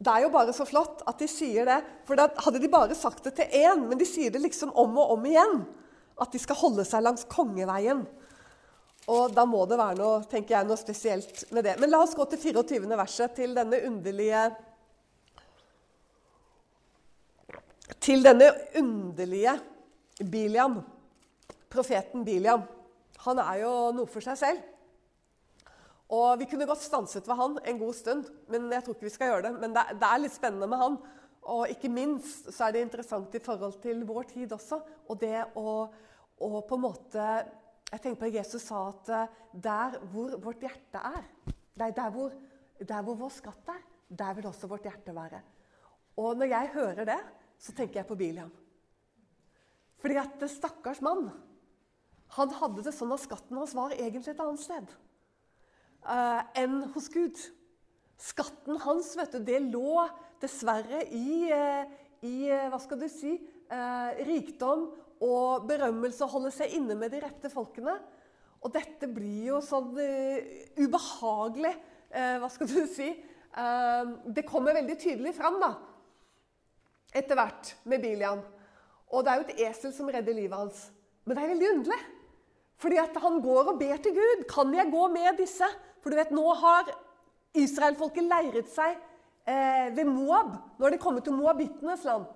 det 0.00 0.14
er 0.14 0.24
jo 0.24 0.30
bare 0.32 0.54
så 0.56 0.64
flott 0.68 1.02
at 1.08 1.20
de 1.20 1.28
sier 1.28 1.68
det. 1.68 1.82
For 2.08 2.16
da 2.16 2.30
hadde 2.46 2.62
de 2.62 2.72
bare 2.72 2.96
sagt 2.96 3.28
det 3.28 3.34
til 3.36 3.60
én, 3.60 3.84
men 3.90 4.00
de 4.00 4.08
sier 4.08 4.32
det 4.32 4.40
liksom 4.40 4.72
om 4.72 4.96
og 5.02 5.18
om 5.18 5.28
igjen 5.28 5.60
at 6.20 6.32
de 6.32 6.40
skal 6.40 6.58
holde 6.60 6.84
seg 6.88 7.04
langs 7.04 7.28
kongeveien. 7.28 8.02
Og 9.10 9.36
da 9.36 9.44
må 9.48 9.66
det 9.68 9.78
være 9.80 9.98
noe, 10.00 10.24
tenker 10.28 10.56
jeg, 10.56 10.68
noe 10.68 10.80
spesielt 10.80 11.44
med 11.52 11.64
det. 11.66 11.76
Men 11.80 11.92
la 11.92 12.02
oss 12.04 12.16
gå 12.16 12.24
til 12.30 12.40
24. 12.52 12.88
verset, 13.00 13.36
til 13.36 13.56
denne 13.56 13.80
underlige 13.88 14.48
Til 17.98 18.22
denne 18.24 18.50
underlige 18.78 19.56
Biliam. 20.30 20.80
Profeten 21.70 22.24
Biliam. 22.24 22.62
Han 23.24 23.40
er 23.42 23.62
jo 23.64 23.72
noe 23.96 24.10
for 24.10 24.24
seg 24.24 24.38
selv. 24.38 24.60
Og 26.10 26.38
Vi 26.40 26.48
kunne 26.50 26.66
godt 26.66 26.82
stanset 26.82 27.26
ved 27.28 27.38
han 27.38 27.58
en 27.64 27.78
god 27.78 27.94
stund, 27.94 28.28
men 28.50 28.70
jeg 28.72 28.82
tror 28.84 28.96
ikke 28.96 29.06
vi 29.06 29.14
skal 29.14 29.30
gjøre 29.30 29.42
det. 29.48 29.52
Men 29.62 29.74
det, 29.74 29.84
det 30.00 30.08
er 30.08 30.22
litt 30.22 30.34
spennende 30.34 30.68
med 30.70 30.80
han. 30.80 30.96
Og 31.50 31.70
ikke 31.72 31.90
minst 31.90 32.50
så 32.52 32.66
er 32.66 32.74
det 32.74 32.84
interessant 32.84 33.34
i 33.34 33.42
forhold 33.42 33.78
til 33.82 34.02
vår 34.06 34.26
tid 34.34 34.52
også. 34.52 34.80
Og 35.08 35.20
det 35.20 35.44
å 35.58 35.88
og 36.40 36.62
på 36.64 36.78
en 36.78 36.84
måte 36.86 37.24
Jeg 37.90 38.00
tenker 38.00 38.20
på 38.20 38.28
at 38.30 38.36
Jesus 38.38 38.62
sa 38.68 38.84
at 38.88 39.08
eh, 39.12 39.32
der 39.52 39.96
hvor 40.12 40.36
vårt 40.38 40.62
hjerte 40.62 41.00
er, 41.02 41.24
Nei, 41.80 41.88
der, 41.90 42.10
hvor, 42.14 42.30
der 42.78 43.02
hvor 43.02 43.16
vår 43.18 43.32
skatt 43.34 43.72
er, 43.72 43.80
der 44.06 44.36
vil 44.36 44.46
også 44.46 44.68
vårt 44.70 44.84
hjerte 44.86 45.14
være. 45.16 45.40
Og 46.22 46.36
når 46.38 46.50
jeg 46.52 46.70
hører 46.74 47.08
det, 47.08 47.18
så 47.60 47.74
tenker 47.76 48.00
jeg 48.00 48.08
på 48.08 48.16
Biliam. 48.18 48.50
Fordi 50.00 50.16
at 50.16 50.40
det 50.40 50.48
stakkars 50.52 51.02
mann 51.04 51.28
han 52.36 52.52
hadde 52.60 52.84
det 52.86 52.94
sånn 52.94 53.10
at 53.14 53.24
skatten 53.24 53.58
hans 53.58 53.72
var 53.74 53.94
egentlig 53.96 54.32
et 54.32 54.42
annet 54.42 54.62
sted 54.62 54.92
uh, 56.06 56.42
enn 56.58 56.84
hos 56.94 57.08
Gud. 57.12 57.38
Skatten 58.20 58.78
hans 58.84 59.12
vet 59.18 59.34
du, 59.34 59.40
det 59.44 59.58
lå 59.66 60.04
dessverre 60.42 61.02
i, 61.10 61.50
uh, 61.50 61.82
i 62.26 62.34
uh, 62.52 62.68
hva 62.70 62.80
skal 62.82 63.02
du 63.02 63.08
si, 63.10 63.38
rikdom 64.26 64.88
og 65.22 65.66
berømmelse 65.68 66.24
og 66.26 66.32
holde 66.32 66.50
seg 66.50 66.72
inne 66.74 66.96
med 66.98 67.12
de 67.12 67.20
rette 67.22 67.46
folkene. 67.52 67.92
Og 68.60 68.72
dette 68.74 69.06
blir 69.06 69.52
jo 69.52 69.60
sånn 69.62 69.94
ubehagelig 70.74 71.70
Hva 72.10 72.48
skal 72.50 72.66
du 72.66 72.80
si? 72.90 73.06
Det 74.26 74.44
kommer 74.48 74.74
veldig 74.74 74.96
tydelig 74.98 75.36
fram 75.38 75.60
da, 75.62 75.70
etter 77.14 77.38
hvert 77.38 77.74
med 77.90 78.02
Bilian. 78.02 78.42
Og 79.10 79.24
det 79.24 79.32
er 79.32 79.40
jo 79.40 79.46
et 79.48 79.62
esel 79.68 79.92
som 79.94 80.10
redder 80.10 80.36
livet 80.36 80.56
hans. 80.56 80.88
Men 81.24 81.36
det 81.36 81.42
er 81.42 81.52
veldig 81.54 81.70
underlig. 81.74 82.00
Fordi 82.80 82.98
at 83.02 83.16
han 83.20 83.40
går 83.44 83.72
og 83.72 83.78
ber 83.80 84.02
til 84.02 84.16
Gud. 84.16 84.44
Kan 84.48 84.74
jeg 84.74 84.90
gå 84.92 85.06
med 85.12 85.38
disse? 85.40 85.66
For 86.00 86.12
du 86.12 86.16
vet, 86.16 86.32
nå 86.32 86.46
har 86.62 86.90
israelfolket 87.58 88.28
leiret 88.30 88.70
seg 88.72 88.96
ved 89.96 90.06
Moab. 90.06 90.54
Nå 90.78 90.86
har 90.86 90.94
de 90.94 91.00
kommet 91.02 91.26
til 91.26 91.36
moabittenes 91.36 92.04
land. 92.06 92.28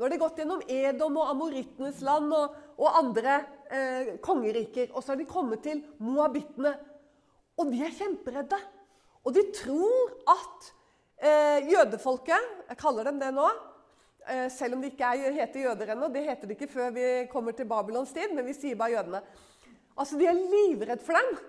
Nå 0.00 0.06
har 0.06 0.12
de 0.14 0.20
gått 0.22 0.38
gjennom 0.40 0.62
Edom 0.72 1.18
og 1.20 1.32
amorittenes 1.34 1.98
land 2.06 2.30
og, 2.32 2.54
og 2.80 2.94
andre 3.02 3.34
eh, 3.68 4.12
kongeriker. 4.24 4.94
Og 4.94 5.02
så 5.02 5.12
har 5.12 5.20
de 5.20 5.28
kommet 5.28 5.60
til 5.66 5.82
moabittene. 6.00 6.72
Og 7.60 7.68
de 7.68 7.82
er 7.84 7.92
kjemperedde. 7.98 8.56
Og 9.20 9.34
de 9.36 9.42
tror 9.52 10.14
at 10.32 10.70
eh, 11.20 11.68
jødefolket 11.68 12.70
Jeg 12.70 12.80
kaller 12.80 13.10
dem 13.10 13.20
det 13.20 13.28
nå. 13.36 13.50
Eh, 14.30 14.46
selv 14.52 14.76
om 14.76 14.82
de 14.82 14.90
ikke 14.92 15.08
er, 15.10 15.34
heter 15.40 15.64
jøder 15.64 15.94
ennå. 15.94 16.08
Det 16.12 16.22
heter 16.28 16.46
de 16.46 16.54
ikke 16.54 16.70
før 16.70 16.92
vi 16.94 17.06
kommer 17.32 17.56
til 17.56 17.66
Babylons 17.66 18.12
tid, 18.14 18.30
men 18.34 18.46
vi 18.46 18.54
sier 18.54 18.78
bare 18.78 18.94
jødene. 18.94 19.22
Altså, 19.98 20.18
De 20.18 20.28
er 20.30 20.38
livredde 20.38 21.02
for 21.02 21.18
dem. 21.18 21.40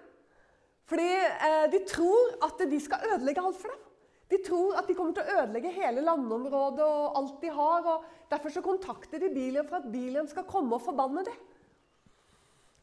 Fordi 0.90 1.08
eh, 1.14 1.68
de 1.72 1.84
tror 1.88 2.34
at 2.48 2.66
de 2.72 2.80
skal 2.82 3.06
ødelegge 3.14 3.44
alt 3.46 3.62
for 3.62 3.70
dem. 3.70 3.88
De 4.32 4.40
tror 4.48 4.80
at 4.80 4.88
de 4.88 4.96
kommer 4.96 5.14
til 5.14 5.28
å 5.28 5.38
ødelegge 5.42 5.76
hele 5.76 6.04
landområdet 6.08 6.84
og 6.88 7.18
alt 7.20 7.42
de 7.44 7.54
har. 7.54 7.88
og 7.94 8.30
Derfor 8.32 8.50
så 8.50 8.66
kontakter 8.66 9.20
de 9.22 9.30
Biliam 9.30 9.68
for 9.68 9.82
at 9.82 9.90
Biliam 9.92 10.28
skal 10.28 10.48
komme 10.48 10.76
og 10.76 10.86
forbanne 10.86 11.26
dem. 11.28 11.40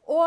Og, 0.09 0.25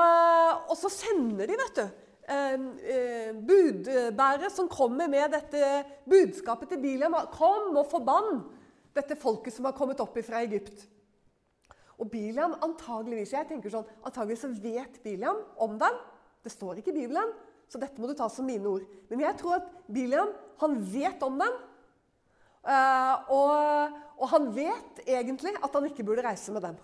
og, 0.67 0.75
så 0.77 0.89
sender 0.93 1.47
de, 1.49 1.57
vet 1.57 1.77
du, 1.79 1.85
eh, 2.29 2.65
eh, 2.95 3.29
budbærere 3.33 4.49
som 4.53 4.69
kommer 4.69 5.07
med 5.09 5.31
dette 5.33 5.85
budskapet 6.09 6.73
til 6.73 6.81
Biliam. 6.83 7.15
Kom 7.33 7.77
og 7.77 7.87
forbann 7.89 8.43
dette 8.95 9.17
folket 9.19 9.55
som 9.55 9.67
har 9.67 9.75
kommet 9.77 10.01
opp 10.03 10.17
fra 10.25 10.41
Egypt. 10.45 10.85
Og 12.01 12.09
Biliam 12.09 12.55
antageligvis 12.65 13.35
jeg 13.35 13.47
tenker 13.49 13.73
sånn, 13.73 13.87
antageligvis 14.01 14.45
så 14.47 14.51
vet 14.63 15.01
Biliam 15.03 15.41
om 15.61 15.77
dem. 15.81 15.99
Det 16.41 16.49
står 16.49 16.79
ikke 16.81 16.93
i 16.93 17.01
Bibelen, 17.03 17.33
så 17.69 17.79
dette 17.81 18.01
må 18.01 18.09
du 18.09 18.15
ta 18.17 18.27
som 18.31 18.47
mine 18.49 18.65
ord. 18.67 18.87
Men 19.11 19.21
jeg 19.27 19.37
tror 19.39 19.59
at 19.59 19.67
Biliam 19.85 20.31
han 20.63 20.79
vet 20.91 21.21
om 21.25 21.37
dem. 21.41 21.59
Uh, 22.61 23.15
og, 23.33 23.93
og, 24.19 24.25
han 24.29 24.49
vet 24.53 24.99
egentlig 25.07 25.55
at 25.57 25.73
han 25.73 25.87
ikke 25.87 26.05
burde 26.05 26.25
reise 26.25 26.53
med 26.53 26.61
dem. 26.65 26.75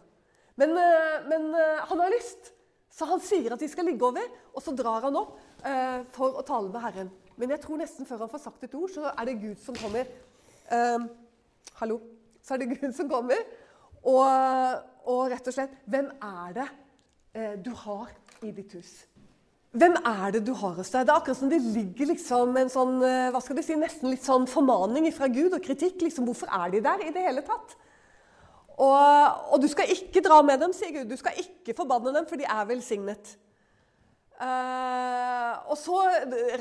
Men, 0.57 0.73
uh, 0.73 1.17
men 1.29 1.51
uh, 1.53 1.83
han 1.89 2.01
har 2.01 2.13
lyst, 2.15 2.49
så 2.89 3.05
han 3.09 3.21
sier 3.21 3.53
at 3.53 3.61
de 3.61 3.69
skal 3.69 3.85
ligge 3.85 4.05
over. 4.05 4.25
Og 4.55 4.63
så 4.65 4.73
drar 4.73 5.05
han 5.05 5.19
opp 5.19 5.37
for 6.13 6.37
å 6.37 6.43
tale 6.45 6.69
med 6.69 6.81
Herren. 6.81 7.07
Men 7.37 7.51
jeg 7.53 7.61
tror 7.63 7.79
nesten 7.81 8.05
før 8.07 8.23
han 8.23 8.29
får 8.31 8.41
sagt 8.43 8.63
et 8.65 8.75
ord, 8.77 8.89
så 8.93 9.09
er 9.09 9.27
det 9.27 9.39
Gud 9.41 9.59
som 9.61 9.75
kommer. 9.77 10.09
Hallo. 11.81 11.99
Så 12.43 12.55
er 12.55 12.63
det 12.63 12.77
Gud 12.77 12.93
som 12.95 13.09
kommer. 13.11 13.41
Og, 14.07 14.23
og 15.09 15.21
rett 15.31 15.49
og 15.49 15.55
slett 15.55 15.73
Hvem 15.89 16.09
er 16.23 16.53
det 16.55 16.67
du 17.61 17.69
har 17.85 18.09
i 18.45 18.51
ditt 18.55 18.71
hus? 18.73 18.93
Hvem 19.77 19.97
er 19.99 20.31
det 20.33 20.45
du 20.47 20.53
har 20.57 20.77
hos 20.77 20.89
deg? 20.89 21.05
Det 21.05 21.11
er 21.11 21.19
akkurat 21.19 21.37
som 21.37 21.49
det 21.51 21.59
ligger 21.61 22.09
liksom 22.13 22.55
en 22.57 22.71
sånn, 22.71 22.95
eh, 23.03 23.27
hva 23.33 23.41
skal 23.43 23.57
du 23.57 23.63
si, 23.65 23.75
nesten 23.77 24.09
litt 24.09 24.23
sånn 24.25 24.47
formaning 24.49 25.09
fra 25.13 25.27
Gud 25.29 25.53
og 25.53 25.61
kritikk. 25.63 26.01
liksom, 26.01 26.25
Hvorfor 26.25 26.49
er 26.49 26.71
de 26.71 26.81
der 26.81 27.03
i 27.03 27.11
det 27.11 27.25
hele 27.25 27.43
tatt? 27.45 27.75
Og, 28.77 28.95
og, 29.51 29.59
du 29.61 29.67
skal 29.67 29.89
ikke 29.91 30.21
dra 30.21 30.39
med 30.45 30.61
dem, 30.61 30.73
sier 30.73 30.93
Gud. 30.93 31.09
Du 31.09 31.17
skal 31.17 31.37
ikke 31.41 31.75
forbanne 31.77 32.13
dem, 32.15 32.25
for 32.29 32.37
de 32.37 32.45
er 32.45 32.65
velsignet. 32.69 33.35
Uh, 34.37 35.71
og 35.71 35.77
så 35.81 35.97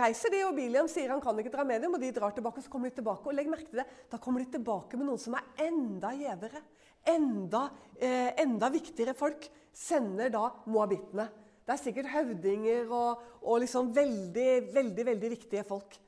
reiser 0.01 0.33
de, 0.33 0.39
og 0.47 0.55
Biliam 0.57 0.87
sier 0.89 1.11
han 1.13 1.21
kan 1.21 1.37
ikke 1.43 1.53
dra 1.53 1.65
med 1.69 1.83
dem, 1.85 1.93
og 1.93 2.01
de 2.01 2.09
drar 2.17 2.33
tilbake. 2.33 2.63
og 2.63 2.65
så 2.65 2.73
kommer 2.73 2.89
de 2.89 2.97
tilbake, 2.97 3.29
og 3.29 3.37
legg 3.37 3.51
merke 3.53 3.69
til 3.69 3.83
det, 3.83 3.87
Da 4.11 4.17
kommer 4.17 4.41
de 4.41 4.51
tilbake 4.55 4.97
med 4.97 5.07
noen 5.11 5.21
som 5.21 5.37
er 5.37 5.67
enda 5.67 6.15
gjevere. 6.17 6.63
Enda, 7.07 7.67
uh, 8.01 8.31
enda 8.41 8.73
viktigere 8.73 9.15
folk. 9.15 9.49
Sender 9.77 10.33
da 10.33 10.49
moabittene. 10.73 11.29
Det 11.67 11.75
er 11.75 11.83
sikkert 11.83 12.09
høvdinger 12.09 12.93
og, 12.95 13.23
og 13.43 13.61
liksom 13.61 13.91
veldig, 13.95 14.51
veldig, 14.73 15.07
veldig 15.07 15.31
viktige 15.35 15.65
folk. 15.67 15.99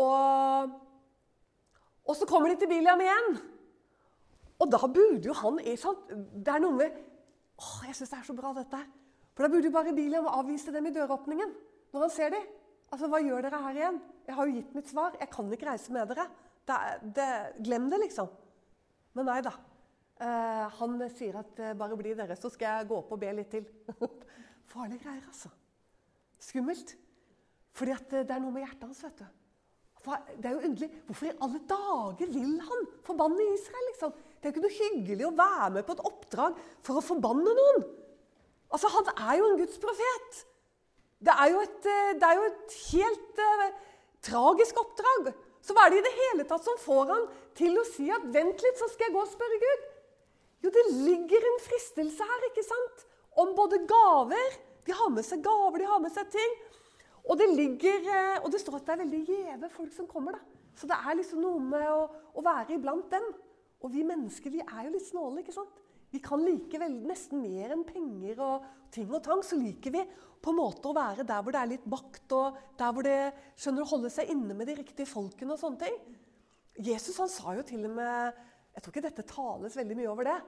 Og, 0.00 0.78
og 2.06 2.16
så 2.16 2.26
kommer 2.26 2.50
de 2.50 2.58
til 2.58 2.70
Biliam 2.70 3.02
igjen. 3.04 3.36
Og 4.60 4.70
da 4.72 4.80
burde 4.86 5.24
jo 5.24 5.36
han 5.36 5.60
Det 5.60 6.52
er 6.52 6.60
noe 6.60 6.76
med 6.76 6.96
åh, 7.60 7.76
Jeg 7.86 7.96
syns 7.96 8.10
det 8.10 8.18
er 8.18 8.26
så 8.26 8.36
bra, 8.36 8.52
dette. 8.56 8.80
For 9.40 9.46
da 9.46 9.54
burde 9.54 9.70
jo 9.70 9.72
bare 9.72 9.92
Bilam 9.96 10.26
avvise 10.28 10.68
dem 10.68 10.84
i 10.84 10.90
døråpningen 10.92 11.52
når 11.94 12.02
han 12.02 12.10
ser 12.12 12.32
dem. 12.34 12.42
Altså, 12.92 13.08
Hva 13.08 13.20
gjør 13.24 13.46
dere 13.46 13.60
her 13.64 13.76
igjen? 13.78 14.00
Jeg 14.26 14.34
har 14.36 14.48
jo 14.48 14.56
gitt 14.58 14.74
mitt 14.76 14.90
svar. 14.90 15.14
Jeg 15.16 15.30
kan 15.32 15.52
ikke 15.56 15.68
reise 15.70 15.94
med 15.96 16.10
dere. 16.10 16.26
Det, 16.68 16.74
det, 17.16 17.28
glem 17.64 17.86
det, 17.88 18.02
liksom. 18.02 18.28
Men 19.16 19.30
nei 19.30 19.38
da. 19.46 19.54
Uh, 20.20 20.66
han 20.76 21.00
sier 21.16 21.38
at 21.40 21.56
uh, 21.56 21.70
bare 21.72 21.96
bli 21.96 22.12
dere, 22.18 22.36
så 22.36 22.50
skal 22.52 22.82
jeg 22.82 22.88
gå 22.90 22.98
opp 22.98 23.14
og 23.16 23.22
be 23.22 23.30
litt 23.38 23.48
til. 23.54 23.64
Farlige 24.74 25.06
greier, 25.06 25.22
altså. 25.24 25.48
Skummelt. 26.50 26.92
Fordi 27.80 27.94
at 27.96 28.12
det 28.12 28.36
er 28.36 28.44
noe 28.44 28.52
med 28.52 28.66
hjertet 28.66 28.84
hans. 28.90 29.00
vet 29.06 29.22
du. 29.22 30.20
Det 30.36 30.50
er 30.50 30.58
jo 30.58 30.66
underlig. 30.68 30.90
Hvorfor 31.08 31.30
i 31.30 31.32
alle 31.46 31.62
dager 31.72 32.36
vil 32.36 32.60
han 32.68 32.84
forbanne 33.08 33.48
Israel? 33.54 33.88
liksom? 33.88 34.12
Det 34.36 34.44
er 34.44 34.52
jo 34.52 34.54
ikke 34.58 34.66
noe 34.68 34.78
hyggelig 34.82 35.30
å 35.30 35.34
være 35.40 35.72
med 35.78 35.88
på 35.88 35.96
et 35.96 36.06
oppdrag 36.12 36.60
for 36.84 37.00
å 37.00 37.06
forbanne 37.08 37.56
noen. 37.62 37.88
Altså, 38.70 38.88
Han 38.88 39.10
er 39.16 39.36
jo 39.38 39.50
en 39.50 39.58
Guds 39.58 39.78
profet. 39.82 40.40
Det 41.20 41.34
er 41.34 41.50
jo 41.52 41.60
et, 41.60 41.86
eh, 41.86 42.16
er 42.16 42.34
jo 42.38 42.44
et 42.48 42.74
helt 42.92 43.40
uh, 43.44 43.64
tragisk 44.24 44.78
oppdrag. 44.80 45.32
Så 45.60 45.74
hva 45.76 45.84
er 45.84 45.92
det 45.92 46.00
i 46.00 46.06
det 46.06 46.16
hele 46.16 46.46
tatt 46.48 46.64
som 46.64 46.78
får 46.80 47.10
han 47.12 47.26
til 47.58 47.76
å 47.76 47.84
si 47.84 48.08
at 48.08 48.24
'vent 48.24 48.62
litt, 48.64 48.78
så 48.80 48.88
skal 48.88 49.08
jeg 49.08 49.14
gå 49.14 49.20
og 49.20 49.28
spørre 49.28 49.58
Gud'? 49.60 49.86
Jo, 50.64 50.70
det 50.70 50.86
ligger 50.92 51.44
en 51.50 51.60
fristelse 51.66 52.24
her, 52.24 52.46
ikke 52.48 52.64
sant? 52.64 53.06
om 53.38 53.54
både 53.54 53.78
gaver 53.86 54.56
De 54.86 54.92
har 54.96 55.10
med 55.12 55.24
seg 55.24 55.42
gaver, 55.44 55.78
de 55.78 55.86
har 55.86 56.00
med 56.02 56.12
seg 56.12 56.30
ting. 56.32 56.54
Og 57.28 57.36
det, 57.38 57.50
ligger, 57.52 58.06
eh, 58.08 58.38
og 58.42 58.48
det 58.50 58.62
står 58.62 58.78
at 58.78 58.86
det 58.88 58.94
er 58.94 59.02
veldig 59.02 59.20
gjeve 59.28 59.68
folk 59.70 59.92
som 59.92 60.08
kommer. 60.08 60.32
da. 60.32 60.40
Så 60.74 60.88
det 60.88 60.96
er 60.96 61.18
liksom 61.18 61.42
noe 61.44 61.60
med 61.60 61.84
å, 61.84 62.08
å, 62.32 62.42
være 62.42 62.78
iblant 62.78 63.10
dem. 63.12 63.26
Og 63.84 63.92
vi 63.92 64.02
mennesker 64.08 64.50
vi 64.50 64.62
er 64.64 64.86
jo 64.86 64.94
litt 64.94 65.06
snåle. 65.06 65.44
ikke 65.44 65.54
sant? 65.54 65.79
Vi 66.10 66.18
kan 66.22 66.42
like 66.42 66.78
vel, 66.82 66.96
nesten 67.06 67.42
mer 67.42 67.74
enn 67.74 67.86
penger 67.86 68.40
og 68.42 68.64
ting 68.94 69.10
og 69.12 69.22
tang. 69.24 69.42
Så 69.46 69.58
liker 69.58 69.94
vi 69.94 70.02
på 70.40 70.52
en 70.52 70.58
måte 70.58 70.90
å 70.90 70.96
være 70.96 71.26
der 71.26 71.42
hvor 71.44 71.54
det 71.54 71.60
er 71.60 71.72
litt 71.74 71.86
makt, 71.90 72.34
og 72.34 72.58
der 72.80 72.94
hvor 72.96 73.06
det 73.06 73.18
skjønner 73.60 73.84
å 73.84 73.90
holde 73.92 74.10
seg 74.12 74.32
inne 74.32 74.56
med 74.56 74.70
de 74.70 74.78
riktige 74.80 75.08
folkene. 75.10 75.54
og 75.54 75.62
sånne 75.62 75.84
ting. 75.84 76.00
Jesus 76.80 77.18
han 77.20 77.30
sa 77.30 77.54
jo 77.56 77.66
til 77.66 77.84
og 77.88 77.98
med 77.98 78.46
Jeg 78.70 78.82
tror 78.82 78.94
ikke 78.94 79.08
dette 79.08 79.26
tales 79.26 79.76
veldig 79.76 79.96
mye 79.98 80.10
over 80.10 80.28
det. 80.30 80.40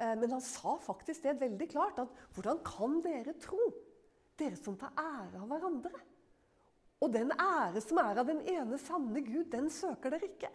Eh, 0.00 0.14
men 0.16 0.32
han 0.32 0.40
sa 0.40 0.76
faktisk 0.80 1.22
det 1.22 1.40
veldig 1.40 1.68
klart. 1.70 1.98
at 1.98 2.08
Hvordan 2.34 2.60
kan 2.64 3.00
dere 3.04 3.36
tro, 3.40 3.60
dere 4.36 4.56
som 4.56 4.76
tar 4.80 4.96
ære 4.96 5.40
av 5.40 5.48
hverandre? 5.48 5.92
Og 7.04 7.12
den 7.12 7.32
ære 7.32 7.80
som 7.84 8.00
er 8.00 8.16
av 8.20 8.28
den 8.28 8.40
ene 8.48 8.78
sanne 8.80 9.20
Gud, 9.20 9.50
den 9.52 9.68
søker 9.70 10.10
dere 10.10 10.28
ikke. 10.30 10.48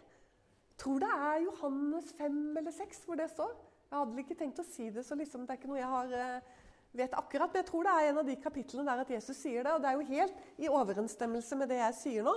Tror 0.78 0.98
det 0.98 1.10
er 1.14 1.44
Johannes 1.44 2.10
5 2.18 2.56
eller 2.58 2.74
6 2.74 3.04
hvor 3.06 3.20
det 3.20 3.30
står. 3.30 3.54
Jeg 3.92 4.00
hadde 4.00 4.22
ikke 4.22 4.34
tenkt 4.40 4.60
å 4.62 4.64
si 4.64 4.86
det, 4.88 5.02
så 5.04 5.16
liksom, 5.20 5.42
det 5.44 5.52
er 5.52 5.58
ikke 5.58 5.68
noe 5.68 5.76
jeg 5.76 5.88
har, 5.90 6.12
eh, 6.16 6.68
vet 6.96 7.12
akkurat. 7.12 7.50
Men 7.52 7.60
jeg 7.60 7.66
tror 7.68 7.84
det 7.84 7.92
er 7.92 8.06
en 8.08 8.20
av 8.22 8.28
de 8.30 8.36
kapitlene 8.40 8.86
der 8.88 9.02
at 9.02 9.10
Jesus 9.12 9.36
sier 9.36 9.66
det. 9.66 9.74
Og 9.74 9.82
det 9.84 9.90
er 9.90 9.98
jo 9.98 10.06
helt 10.08 10.46
i 10.56 10.70
overensstemmelse 10.72 11.58
med 11.60 11.68
det 11.68 11.76
jeg 11.82 11.98
sier 11.98 12.24
nå. 12.24 12.32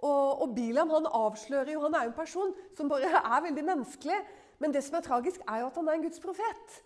Og, 0.00 0.40
og 0.40 0.54
Bilam 0.56 0.88
han 0.96 1.08
avslører 1.12 1.74
jo, 1.74 1.82
han 1.84 1.98
er 1.98 2.06
jo 2.06 2.14
en 2.14 2.16
person 2.16 2.54
som 2.78 2.88
bare 2.88 3.12
er 3.20 3.44
veldig 3.44 3.66
menneskelig. 3.68 4.16
Men 4.64 4.72
det 4.72 4.80
som 4.86 4.96
er 4.96 5.04
tragisk, 5.04 5.44
er 5.44 5.60
jo 5.60 5.68
at 5.68 5.76
han 5.82 5.92
er 5.92 5.98
en 5.98 6.06
Guds 6.06 6.24
profet. 6.24 6.80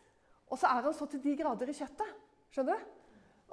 Og 0.51 0.59
så 0.59 0.75
er 0.75 0.89
han 0.89 0.99
så 0.99 1.07
til 1.07 1.23
de 1.23 1.37
grader 1.39 1.71
i 1.71 1.79
kjøttet. 1.79 2.19
Skjønner 2.51 2.83
du? 2.83 2.93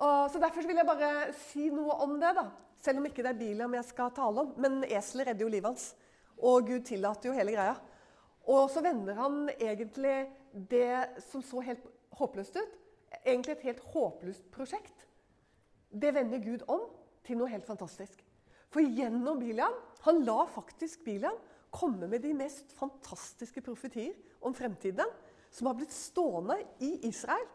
Og, 0.01 0.17
så 0.33 0.41
Derfor 0.41 0.65
vil 0.65 0.81
jeg 0.81 0.89
bare 0.89 1.13
si 1.37 1.69
noe 1.69 2.01
om 2.01 2.17
det. 2.17 2.33
da. 2.41 2.49
Selv 2.81 2.97
om 2.97 3.05
ikke 3.05 3.21
det 3.21 3.35
er 3.35 3.41
Bilam 3.45 3.77
jeg 3.77 3.91
skal 3.93 4.09
tale 4.17 4.47
om. 4.47 4.57
Men 4.57 4.81
eselet 4.89 5.29
redder 5.29 5.45
jo 5.45 5.53
livet 5.53 5.69
hans. 5.69 5.91
Og 6.41 6.65
Gud 6.65 6.89
tillater 6.89 7.29
jo 7.29 7.37
hele 7.37 7.53
greia. 7.53 7.77
Og 8.49 8.69
så 8.73 8.81
vender 8.81 9.17
han 9.17 9.49
egentlig 9.59 10.25
det 10.51 11.21
som 11.29 11.43
så 11.45 11.61
helt 11.65 11.85
håpløst 12.17 12.57
ut, 12.57 12.75
egentlig 13.25 13.57
et 13.57 13.67
helt 13.69 13.85
håpløst 13.93 14.49
prosjekt, 14.53 15.07
det 15.91 16.13
vender 16.15 16.39
Gud 16.39 16.63
om 16.71 16.87
til 17.27 17.37
noe 17.37 17.51
helt 17.51 17.67
fantastisk. 17.67 18.21
For 18.71 18.79
gjennom 18.79 19.41
Biliam 19.41 19.73
Han 20.05 20.23
la 20.25 20.45
faktisk 20.49 21.03
Biliam 21.05 21.35
komme 21.69 22.07
med 22.07 22.23
de 22.23 22.31
mest 22.33 22.71
fantastiske 22.73 23.61
profetier 23.61 24.15
om 24.41 24.55
fremtiden, 24.55 25.07
som 25.51 25.67
har 25.67 25.75
blitt 25.77 25.93
stående 25.93 26.57
i 26.79 26.95
Israel 27.07 27.45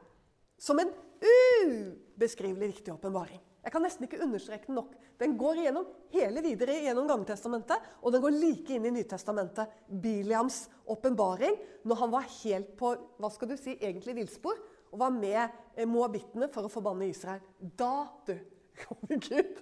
som 0.59 0.79
en 0.79 0.93
ubeskrivelig 1.21 2.69
viktig 2.77 2.95
åpenbaring. 2.95 3.41
Jeg 3.67 3.75
kan 3.75 3.83
nesten 3.83 4.07
ikke 4.07 4.21
understreke 4.23 4.69
den 4.69 4.77
nok. 4.79 4.93
Den 5.19 5.33
går 5.39 5.59
igjennom 5.59 5.89
hele 6.13 6.43
videre 6.45 6.77
gjennom 6.85 7.09
Gammeltestamentet, 7.11 7.89
og 7.99 8.13
den 8.15 8.23
går 8.23 8.37
like 8.37 8.77
inn 8.77 8.87
i 8.87 8.93
Nytestamentet. 8.95 9.73
Biliams 9.91 10.69
åpenbaring 10.87 11.57
når 11.83 11.99
han 11.99 12.13
var 12.13 12.29
helt 12.45 12.77
på 12.79 12.93
hva 13.19 13.31
skal 13.35 13.51
du 13.51 13.57
si, 13.59 13.75
egentlig 13.75 14.15
villspor 14.21 14.61
og 14.93 15.01
var 15.03 15.11
med 15.11 15.43
eh, 15.75 15.83
moabittene 15.83 16.47
for 16.55 16.69
å 16.69 16.71
forbanne 16.71 17.11
Israel. 17.11 17.43
Da, 17.59 18.07
du, 18.31 18.37
kommer 18.85 19.19
Gud 19.27 19.61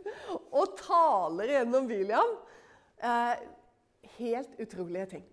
og 0.50 0.76
taler 0.84 1.56
gjennom 1.56 1.88
Biliam. 1.88 2.36
Eh, 3.00 3.34
helt 4.20 4.60
utrolige 4.60 5.10
ting. 5.16 5.26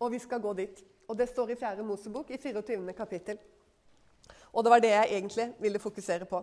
Og 0.00 0.16
vi 0.16 0.24
skal 0.24 0.40
gå 0.40 0.56
dit. 0.64 0.80
Og 1.04 1.20
det 1.20 1.28
står 1.28 1.52
i 1.52 1.60
4. 1.60 1.84
Mosebok, 1.84 2.32
i 2.32 2.40
24. 2.40 2.96
kapittel. 2.96 3.36
Og 4.48 4.64
det 4.64 4.72
var 4.72 4.80
det 4.80 4.96
jeg 4.96 5.16
egentlig 5.18 5.50
ville 5.60 5.82
fokusere 5.82 6.24
på. 6.24 6.40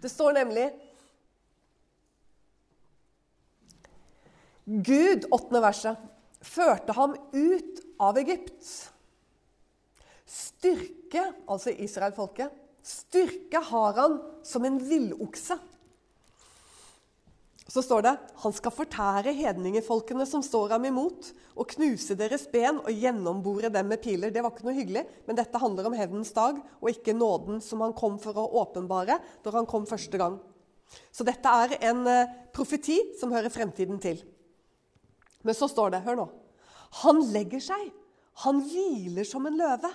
Det 0.00 0.10
står 0.12 0.36
nemlig 0.38 0.68
Gud, 4.68 5.24
åttende 5.32 5.62
verset, 5.64 5.96
førte 6.44 6.92
ham 6.92 7.14
ut 7.32 7.80
av 8.04 8.18
Egypt. 8.20 8.66
Styrke, 10.28 11.22
altså 11.48 11.72
Israel-folket, 11.72 12.52
styrke 12.84 13.62
har 13.70 13.96
han 13.96 14.18
som 14.44 14.66
en 14.68 14.76
villokse. 14.90 15.56
Så 17.68 17.82
står 17.84 18.04
det 18.06 18.14
han 18.42 18.54
skal 18.56 18.72
fortære 18.72 19.34
hedningefolkene 19.36 20.24
som 20.26 20.40
står 20.44 20.72
ham 20.72 20.86
imot, 20.88 21.32
og 21.52 21.68
knuse 21.74 22.16
deres 22.16 22.46
ben 22.48 22.78
og 22.80 22.88
gjennombore 22.88 23.68
dem 23.72 23.90
med 23.92 24.00
piler. 24.00 24.32
Det 24.32 24.40
var 24.44 24.54
ikke 24.54 24.64
noe 24.64 24.76
hyggelig, 24.78 25.04
men 25.26 25.36
dette 25.36 25.60
handler 25.60 25.90
om 25.90 25.96
hevnens 25.98 26.32
dag 26.36 26.56
og 26.56 26.88
ikke 26.88 27.16
nåden 27.16 27.60
som 27.64 27.84
han 27.84 27.92
kom 27.98 28.16
for 28.22 28.40
å 28.40 28.48
åpenbare 28.62 29.18
da 29.44 29.52
han 29.52 29.68
kom 29.68 29.84
første 29.88 30.20
gang. 30.20 30.38
Så 31.12 31.26
dette 31.28 31.52
er 31.64 31.76
en 31.90 32.06
eh, 32.08 32.30
profeti 32.56 32.96
som 33.20 33.34
hører 33.34 33.52
fremtiden 33.52 34.00
til. 34.00 34.22
Men 35.44 35.56
så 35.56 35.68
står 35.68 35.92
det, 35.92 36.04
hør 36.06 36.16
nå 36.22 36.26
Han 37.04 37.20
legger 37.34 37.60
seg, 37.60 37.90
han 38.46 38.62
hviler 38.64 39.26
som 39.28 39.44
en 39.44 39.58
løve, 39.60 39.90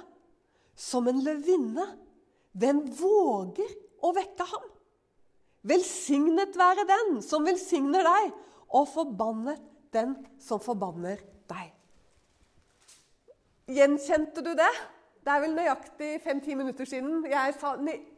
som 0.78 1.08
en 1.10 1.24
løvinne. 1.26 1.88
Hvem 2.54 2.84
våger 3.00 3.74
å 4.06 4.12
vekke 4.14 4.46
ham? 4.46 4.70
Velsignet 5.64 6.58
være 6.60 6.84
den 6.88 7.22
som 7.24 7.46
velsigner 7.48 8.04
deg, 8.04 8.34
og 8.74 8.90
forbannet 8.90 9.62
den 9.94 10.16
som 10.42 10.60
forbanner 10.60 11.22
deg. 11.52 11.70
Gjenkjente 13.72 14.44
du 14.44 14.52
det? 14.60 14.72
Det 15.24 15.32
er 15.32 15.44
vel 15.46 15.54
nøyaktig 15.56 16.10
fem-ti 16.24 16.56
minutter 16.60 16.88
siden 16.90 17.24
jeg 17.32 17.56
sa 17.56 17.78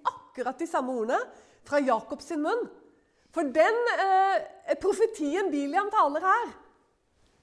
akkurat 0.10 0.58
de 0.58 0.68
samme 0.68 0.96
ordene 0.96 1.20
fra 1.68 1.82
Jakobs 1.86 2.32
munn. 2.42 2.66
For 3.36 3.46
den 3.54 3.78
eh, 3.94 4.76
profetien 4.82 5.52
Biliam 5.52 5.92
taler 5.94 6.24
her, 6.24 6.54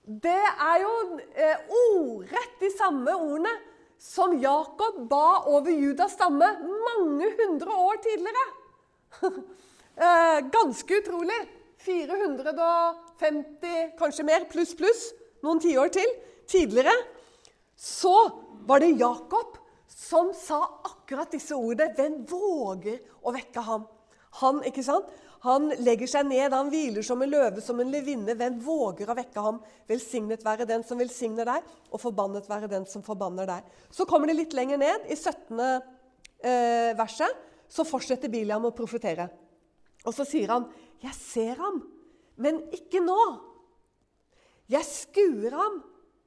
det 0.02 0.40
er 0.50 0.80
jo 0.82 0.94
eh, 1.36 1.68
ordrett 1.78 2.56
de 2.58 2.72
samme 2.74 3.14
ordene 3.14 3.52
som 4.02 4.34
Jakob 4.42 5.04
ba 5.06 5.44
over 5.46 5.70
Judas 5.70 6.16
stamme 6.16 6.48
mange 6.88 7.28
hundre 7.38 7.76
år 7.84 8.00
tidligere. 8.02 8.46
Eh, 9.96 10.38
ganske 10.52 11.02
utrolig. 11.02 11.40
450, 11.82 13.98
kanskje 13.98 14.24
mer, 14.24 14.44
pluss, 14.50 14.76
pluss, 14.78 15.08
noen 15.42 15.60
tiår 15.60 15.90
til 15.92 16.12
tidligere. 16.46 16.92
Så 17.74 18.14
var 18.68 18.80
det 18.80 19.00
Jakob 19.00 19.58
som 19.90 20.30
sa 20.36 20.62
akkurat 20.84 21.32
disse 21.34 21.56
ordene. 21.58 21.94
Hvem 21.96 22.22
våger 22.30 23.00
å 23.22 23.34
vekke 23.34 23.60
ham? 23.66 23.88
Han, 24.40 24.62
ikke 24.68 24.84
sant? 24.86 25.10
Han 25.42 25.72
legger 25.82 26.06
seg 26.06 26.28
ned, 26.28 26.54
han 26.54 26.70
hviler 26.70 27.02
som 27.02 27.22
en 27.22 27.30
løve, 27.30 27.60
som 27.64 27.80
en 27.82 27.90
levinne. 27.90 28.36
Hvem 28.38 28.60
våger 28.62 29.10
å 29.10 29.16
vekke 29.18 29.42
ham? 29.42 29.58
Velsignet 29.90 30.44
være 30.46 30.68
den 30.70 30.86
som 30.86 31.00
velsigner 31.02 31.50
deg, 31.50 31.66
og 31.90 32.00
forbannet 32.00 32.46
være 32.46 32.70
den 32.70 32.86
som 32.86 33.02
forbanner 33.02 33.50
deg. 33.50 33.66
Så 33.90 34.06
kommer 34.06 34.30
det 34.30 34.38
litt 34.38 34.54
lenger 34.54 34.78
ned, 34.78 35.10
i 35.10 35.18
17. 35.18 35.58
Eh, 36.42 36.92
verset, 36.98 37.42
så 37.66 37.82
fortsetter 37.86 38.30
Biliam 38.30 38.68
å 38.68 38.76
profetere. 38.76 39.26
Og 40.04 40.14
så 40.14 40.24
sier 40.26 40.50
han, 40.50 40.66
'Jeg 41.02 41.14
ser 41.14 41.54
ham, 41.54 41.82
men 42.36 42.62
ikke 42.72 43.00
nå.' 43.00 43.40
'Jeg 44.68 44.84
skuer 44.84 45.50
ham, 45.50 45.82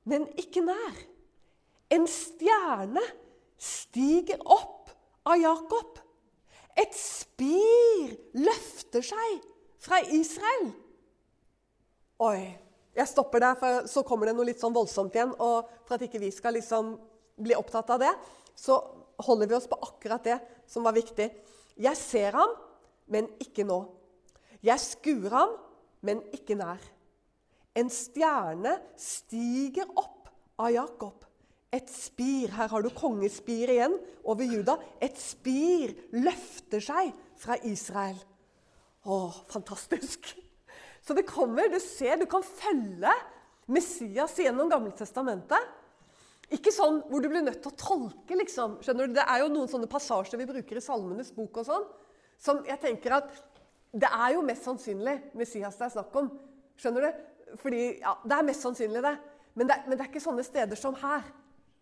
men 0.05 0.27
ikke 0.37 0.61
nær.' 0.61 1.05
En 1.91 2.07
stjerne 2.07 3.01
stiger 3.57 4.41
opp 4.45 4.89
av 5.25 5.37
Jakob. 5.37 5.99
Et 6.75 6.95
spir 6.97 8.15
løfter 8.33 9.05
seg 9.05 9.45
fra 9.79 10.01
Israel. 10.11 10.73
Oi. 12.19 12.57
Jeg 12.95 13.11
stopper 13.11 13.39
der, 13.43 13.55
for 13.59 13.87
så 13.91 14.05
kommer 14.07 14.29
det 14.29 14.37
noe 14.37 14.47
litt 14.47 14.61
sånn 14.61 14.75
voldsomt 14.75 15.15
igjen. 15.17 15.33
Og 15.43 15.67
for 15.83 15.97
at 15.97 16.05
ikke 16.07 16.21
vi 16.21 16.31
skal 16.31 16.55
liksom 16.55 16.93
bli 17.35 17.55
opptatt 17.57 17.89
av 17.91 17.99
det, 17.99 18.13
så 18.55 18.79
holder 19.25 19.49
vi 19.51 19.57
oss 19.57 19.67
på 19.67 19.79
akkurat 19.83 20.23
det 20.23 20.37
som 20.71 20.85
var 20.87 20.95
viktig. 20.95 21.27
Jeg 21.75 21.99
ser 21.99 22.37
ham, 22.39 22.53
men 23.11 23.29
ikke 23.41 23.65
nå. 23.67 23.79
Jeg 24.65 24.81
skuer 24.81 25.33
ham, 25.33 25.55
men 26.05 26.21
ikke 26.35 26.57
nær. 26.57 26.81
En 27.75 27.89
stjerne 27.91 28.77
stiger 28.99 29.89
opp 29.99 30.29
av 30.61 30.71
Jakob. 30.73 31.25
Et 31.75 31.89
spir 31.91 32.53
Her 32.55 32.69
har 32.71 32.85
du 32.85 32.91
kongespir 32.95 33.73
igjen 33.73 33.97
over 34.23 34.47
Juda. 34.47 34.77
Et 35.03 35.15
spir 35.19 35.91
løfter 36.15 36.83
seg 36.83 37.11
fra 37.41 37.57
Israel. 37.67 38.17
Å, 39.05 39.17
fantastisk! 39.51 40.31
Så 41.05 41.13
det 41.13 41.27
kommer, 41.29 41.67
du 41.69 41.77
ser, 41.83 42.15
du 42.17 42.25
kan 42.29 42.41
følge 42.41 43.11
Messias 43.69 44.39
gjennom 44.41 44.71
Gammeltestamentet. 44.71 45.67
Ikke 46.55 46.73
sånn 46.73 47.03
hvor 47.09 47.21
du 47.21 47.27
blir 47.29 47.43
nødt 47.45 47.59
til 47.61 47.73
å 47.73 47.77
tolke, 47.77 48.37
liksom. 48.37 48.79
Skjønner 48.85 49.09
du? 49.09 49.17
Det 49.17 49.25
er 49.25 49.43
jo 49.43 49.51
noen 49.51 49.69
sånne 49.69 49.89
passasjer 49.89 50.39
vi 50.41 50.47
bruker 50.49 50.79
i 50.79 50.83
Salmenes 50.85 51.31
bok 51.35 51.61
og 51.61 51.67
sånn 51.67 51.85
som 52.41 52.63
jeg 52.67 52.79
tenker 52.81 53.19
at 53.21 53.29
Det 53.95 54.09
er 54.11 54.33
jo 54.35 54.41
mest 54.43 54.65
sannsynlig 54.67 55.13
Messias 55.39 55.77
det 55.79 55.85
er 55.85 55.93
snakk 55.93 56.15
om. 56.19 56.25
Skjønner 56.75 57.05
du? 57.05 57.21
Fordi, 57.61 57.83
ja, 58.01 58.15
Det 58.23 58.35
er 58.35 58.43
mest 58.43 58.61
sannsynlig, 58.65 59.03
det. 59.03 59.17
Men, 59.55 59.67
det. 59.67 59.77
men 59.87 59.97
det 59.97 60.03
er 60.03 60.09
ikke 60.09 60.23
sånne 60.23 60.43
steder 60.43 60.75
som 60.75 60.97
her. 60.99 61.23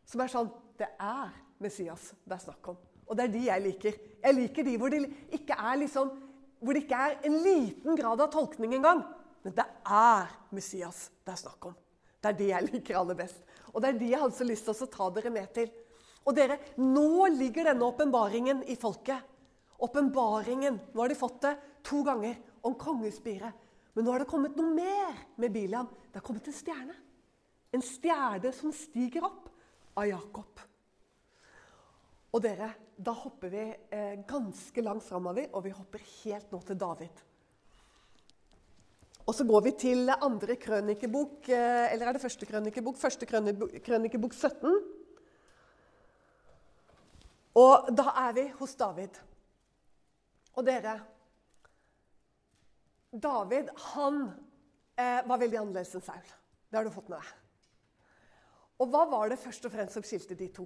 Som 0.05 0.21
er 0.21 0.29
sånn 0.29 0.51
Det 0.77 0.89
er 0.99 1.31
Messias 1.63 2.11
det 2.25 2.37
er 2.37 2.43
snakk 2.43 2.69
om. 2.73 2.77
Og 3.07 3.17
det 3.17 3.25
er 3.25 3.33
de 3.33 3.45
jeg 3.47 3.63
liker. 3.63 3.97
Jeg 4.23 4.35
liker 4.37 4.67
de 4.67 4.77
hvor 4.79 4.93
det 4.93 5.01
ikke 5.35 5.57
er, 5.57 5.75
liksom, 5.81 6.11
hvor 6.59 6.75
det 6.75 6.85
ikke 6.85 7.01
er 7.07 7.17
en 7.27 7.37
liten 7.43 7.97
grad 7.99 8.21
av 8.23 8.31
tolkning 8.31 8.75
engang. 8.77 9.03
Men 9.43 9.55
det 9.57 9.65
er 9.83 10.31
Messias 10.55 11.09
det 11.25 11.33
er 11.33 11.41
snakk 11.41 11.67
om. 11.71 11.75
Det 12.23 12.31
er 12.31 12.37
de 12.39 12.49
jeg 12.53 12.69
liker 12.69 12.99
aller 12.99 13.17
best. 13.19 13.41
Og 13.73 13.81
det 13.83 13.89
er 13.89 13.99
de 13.99 14.11
jeg 14.13 14.21
hadde 14.21 14.37
så 14.37 14.47
lyst 14.47 14.69
til 14.69 14.85
å 14.85 14.91
ta 14.93 15.09
dere 15.17 15.33
med 15.33 15.51
til. 15.55 15.71
Og 16.23 16.35
dere, 16.37 16.59
nå 16.79 17.27
ligger 17.35 17.67
denne 17.67 17.87
åpenbaringen 17.89 18.61
i 18.71 18.77
folket. 18.79 19.19
Åpenbaringen. 19.77 20.79
Nå 20.93 21.01
har 21.01 21.09
de 21.09 21.17
fått 21.17 21.41
det 21.45 21.55
to 21.85 22.03
ganger 22.05 22.37
om 22.61 22.75
kongespiret. 22.79 23.63
Men 23.93 24.05
nå 24.05 24.13
har 24.13 24.23
det 24.23 24.29
kommet 24.29 24.55
noe 24.57 24.73
mer 24.73 25.17
med 25.37 25.53
Biliam. 25.53 25.89
Det 26.09 26.19
har 26.19 26.25
kommet 26.25 26.47
en 26.49 26.55
stjerne. 26.57 26.95
En 27.73 27.83
stjerne 27.85 28.53
som 28.55 28.73
stiger 28.73 29.25
opp 29.27 29.49
av 29.97 30.07
Jakob. 30.09 30.63
Og 32.33 32.41
dere, 32.41 32.71
da 32.97 33.13
hopper 33.13 33.51
vi 33.53 33.67
eh, 33.93 34.15
ganske 34.25 34.81
langt 34.81 35.05
framover, 35.05 35.51
og 35.53 35.67
vi 35.67 35.73
hopper 35.75 36.01
helt 36.23 36.53
nå 36.53 36.61
til 36.65 36.79
David. 36.81 37.21
Og 39.23 39.35
så 39.37 39.45
går 39.47 39.61
vi 39.67 39.71
til 39.79 40.09
andre 40.13 40.57
krønikebok, 40.59 41.45
eh, 41.53 41.93
eller 41.93 42.09
er 42.09 42.17
det 42.17 42.23
første 42.23 42.47
krønikebok? 42.49 42.97
Første 42.99 43.29
krønikebok 43.29 44.33
17. 44.33 44.81
Og 47.61 47.93
da 47.93 48.09
er 48.25 48.33
vi 48.33 48.47
hos 48.57 48.73
David. 48.75 49.21
Og 50.53 50.65
dere 50.67 50.97
David 53.13 53.69
han 53.93 54.23
eh, 54.97 55.21
var 55.25 55.37
veldig 55.37 55.59
annerledes 55.59 55.93
enn 55.93 56.05
Saul. 56.05 56.29
Det 56.69 56.79
har 56.79 56.87
du 56.87 56.93
fått 56.93 57.11
med 57.13 57.19
deg. 57.19 57.41
Og 58.81 58.89
hva 58.89 59.03
var 59.09 59.29
det 59.29 59.41
først 59.41 59.67
og 59.67 59.73
fremst 59.73 59.93
som 59.97 60.05
skilte 60.05 60.37
de 60.37 60.47
to? 60.53 60.65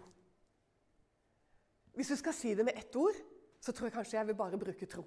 Hvis 1.98 2.14
du 2.14 2.16
skal 2.20 2.36
si 2.38 2.54
det 2.56 2.64
med 2.64 2.78
ett 2.80 2.96
ord, 2.96 3.18
så 3.60 3.74
tror 3.74 3.90
jeg 3.90 3.98
kanskje 3.98 4.20
jeg 4.20 4.30
vil 4.30 4.38
bare 4.40 4.60
bruke 4.62 4.88
tro. 4.88 5.04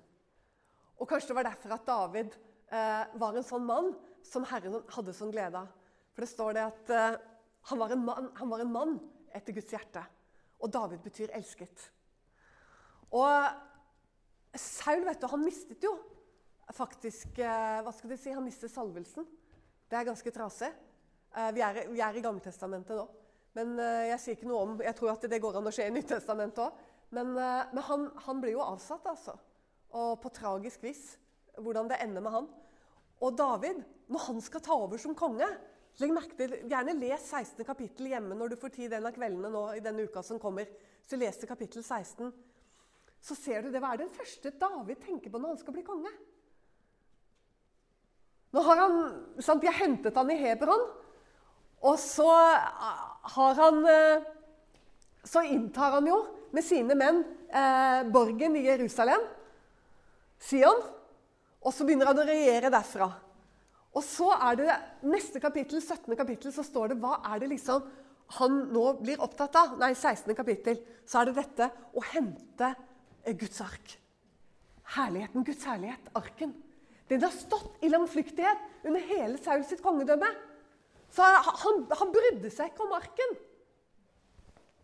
Og 1.00 1.08
kanskje 1.08 1.30
det 1.30 1.36
var 1.38 1.48
derfor 1.48 1.74
at 1.76 1.86
David 1.88 2.34
eh, 2.68 3.04
var 3.22 3.36
en 3.36 3.46
sånn 3.46 3.64
mann 3.64 3.92
som 4.26 4.44
Herren 4.50 4.82
hadde 4.92 5.14
sånn 5.16 5.32
glede 5.32 5.62
av. 5.62 5.70
For 6.12 6.26
det 6.26 6.32
står 6.34 6.56
det 6.58 6.66
at 6.66 6.92
eh, 6.92 7.16
han, 7.70 7.80
var 7.80 7.96
mann, 7.96 8.28
han, 8.36 8.52
var 8.52 8.64
en 8.64 8.74
mann, 8.74 8.94
etter 9.32 9.56
Guds 9.56 9.72
hjerte. 9.72 10.02
Og 10.60 10.72
David 10.74 11.00
betyr 11.06 11.32
elsket. 11.38 11.86
Og 13.16 13.32
Saul 14.58 15.04
vet 15.06 15.20
du, 15.20 15.28
han 15.30 15.44
mistet 15.44 15.84
jo 15.84 15.94
faktisk 16.74 17.38
eh, 17.42 17.80
Hva 17.84 17.92
skal 17.94 18.12
de 18.12 18.18
si? 18.20 18.32
Han 18.34 18.46
mistet 18.46 18.72
salvelsen. 18.72 19.26
Det 19.90 19.98
er 19.98 20.06
ganske 20.06 20.32
trasig. 20.34 20.70
Eh, 21.34 21.50
vi, 21.56 21.62
er, 21.66 21.82
vi 21.90 22.02
er 22.02 22.18
i 22.18 22.22
Gammeltestamentet 22.24 22.98
nå. 22.98 23.06
Men 23.58 23.74
eh, 23.82 24.10
jeg 24.12 24.22
sier 24.22 24.38
ikke 24.38 24.50
noe 24.50 24.62
om 24.66 24.76
Jeg 24.84 24.96
tror 24.98 25.14
at 25.14 25.26
det 25.30 25.40
går 25.42 25.58
an 25.58 25.70
å 25.70 25.74
skje 25.74 25.88
i 25.90 25.94
Nyttestamentet 25.94 26.62
òg. 26.66 26.86
Men, 27.10 27.32
men 27.34 27.82
han, 27.82 28.04
han, 28.22 28.38
blir 28.38 28.54
jo 28.54 28.62
avsatt, 28.62 29.08
altså. 29.10 29.32
Og 29.98 30.12
på 30.22 30.30
tragisk 30.30 30.84
vis. 30.86 31.16
Hvordan 31.58 31.88
det 31.90 31.98
ender 32.04 32.22
med 32.22 32.36
han. 32.36 32.46
Og 33.26 33.34
David, 33.34 33.80
når 34.06 34.26
han 34.28 34.38
skal 34.44 34.62
ta 34.62 34.76
over 34.78 35.00
som 35.02 35.16
konge 35.18 35.48
legg 36.00 36.12
merke 36.14 36.36
til, 36.38 36.54
Gjerne 36.70 36.94
les 36.96 37.24
16. 37.26 37.64
kapittel 37.66 38.12
hjemme 38.12 38.36
når 38.38 38.52
du 38.52 38.60
får 38.60 38.72
tid 38.76 38.94
en 38.96 39.08
av 39.10 39.16
kveldene 39.16 39.50
nå 39.52 39.64
i 39.74 39.82
denne 39.84 40.06
uka 40.06 40.22
som 40.24 40.38
kommer. 40.40 40.70
Så 41.02 41.18
les 41.18 41.42
kapittel 41.50 41.82
16. 41.82 42.30
Så 43.20 43.36
ser 43.36 43.62
du 43.62 43.70
det. 43.70 43.80
Hva 43.82 43.94
er 43.94 44.02
den 44.02 44.12
første 44.12 44.52
David 44.60 45.02
tenker 45.04 45.32
på 45.32 45.40
når 45.40 45.54
han 45.54 45.60
skal 45.60 45.76
bli 45.76 45.84
konge? 45.86 46.12
Nå 48.50 48.62
har 48.66 48.80
han, 48.82 48.96
sant, 49.38 49.62
De 49.62 49.70
har 49.70 49.78
hentet 49.78 50.16
han 50.16 50.30
i 50.32 50.38
Hebron, 50.40 50.88
og 51.86 51.96
så 52.02 52.28
har 52.28 53.60
han 53.60 53.78
eh, 53.88 54.24
Så 55.24 55.44
inntar 55.48 55.94
han 55.94 56.08
jo 56.10 56.18
med 56.50 56.64
sine 56.66 56.96
menn 56.98 57.22
eh, 57.46 58.02
borgen 58.10 58.56
i 58.58 58.64
Jerusalem, 58.66 59.22
Sion. 60.40 60.80
Og 61.60 61.74
så 61.76 61.84
begynner 61.84 62.08
han 62.10 62.18
å 62.18 62.26
regjere 62.26 62.72
derfra. 62.72 63.06
Og 63.94 64.02
så 64.06 64.30
er 64.34 64.58
det 64.58 64.76
neste 65.06 65.42
kapittel, 65.42 65.82
17. 65.82 66.16
kapittel, 66.16 66.52
så 66.54 66.64
står 66.64 66.92
det 66.92 67.00
hva 67.02 67.18
er 67.30 67.42
det 67.42 67.50
liksom 67.52 67.84
han 68.38 68.60
nå 68.70 68.84
blir 69.02 69.22
opptatt 69.22 69.56
av. 69.58 69.76
Nei, 69.80 69.92
16. 69.94 70.34
kapittel. 70.38 70.78
Så 71.06 71.20
er 71.20 71.30
det 71.30 71.40
dette 71.40 71.70
å 71.98 72.04
hente 72.12 72.70
Guds 73.24 73.60
ark. 73.60 73.96
Herligheten, 74.96 75.44
Guds 75.44 75.64
herlighet, 75.64 76.10
arken. 76.14 76.54
Den 77.10 77.22
har 77.22 77.34
stått 77.34 77.82
i 77.84 77.90
langflyktighet 77.90 78.86
under 78.86 79.00
hele 79.00 79.38
Saul 79.38 79.64
sitt 79.66 79.82
kongedømme. 79.82 80.30
Så 81.10 81.26
han, 81.26 81.84
han 81.98 82.12
brydde 82.14 82.50
seg 82.54 82.70
ikke 82.70 82.86
om 82.86 82.94
arken. 82.94 83.36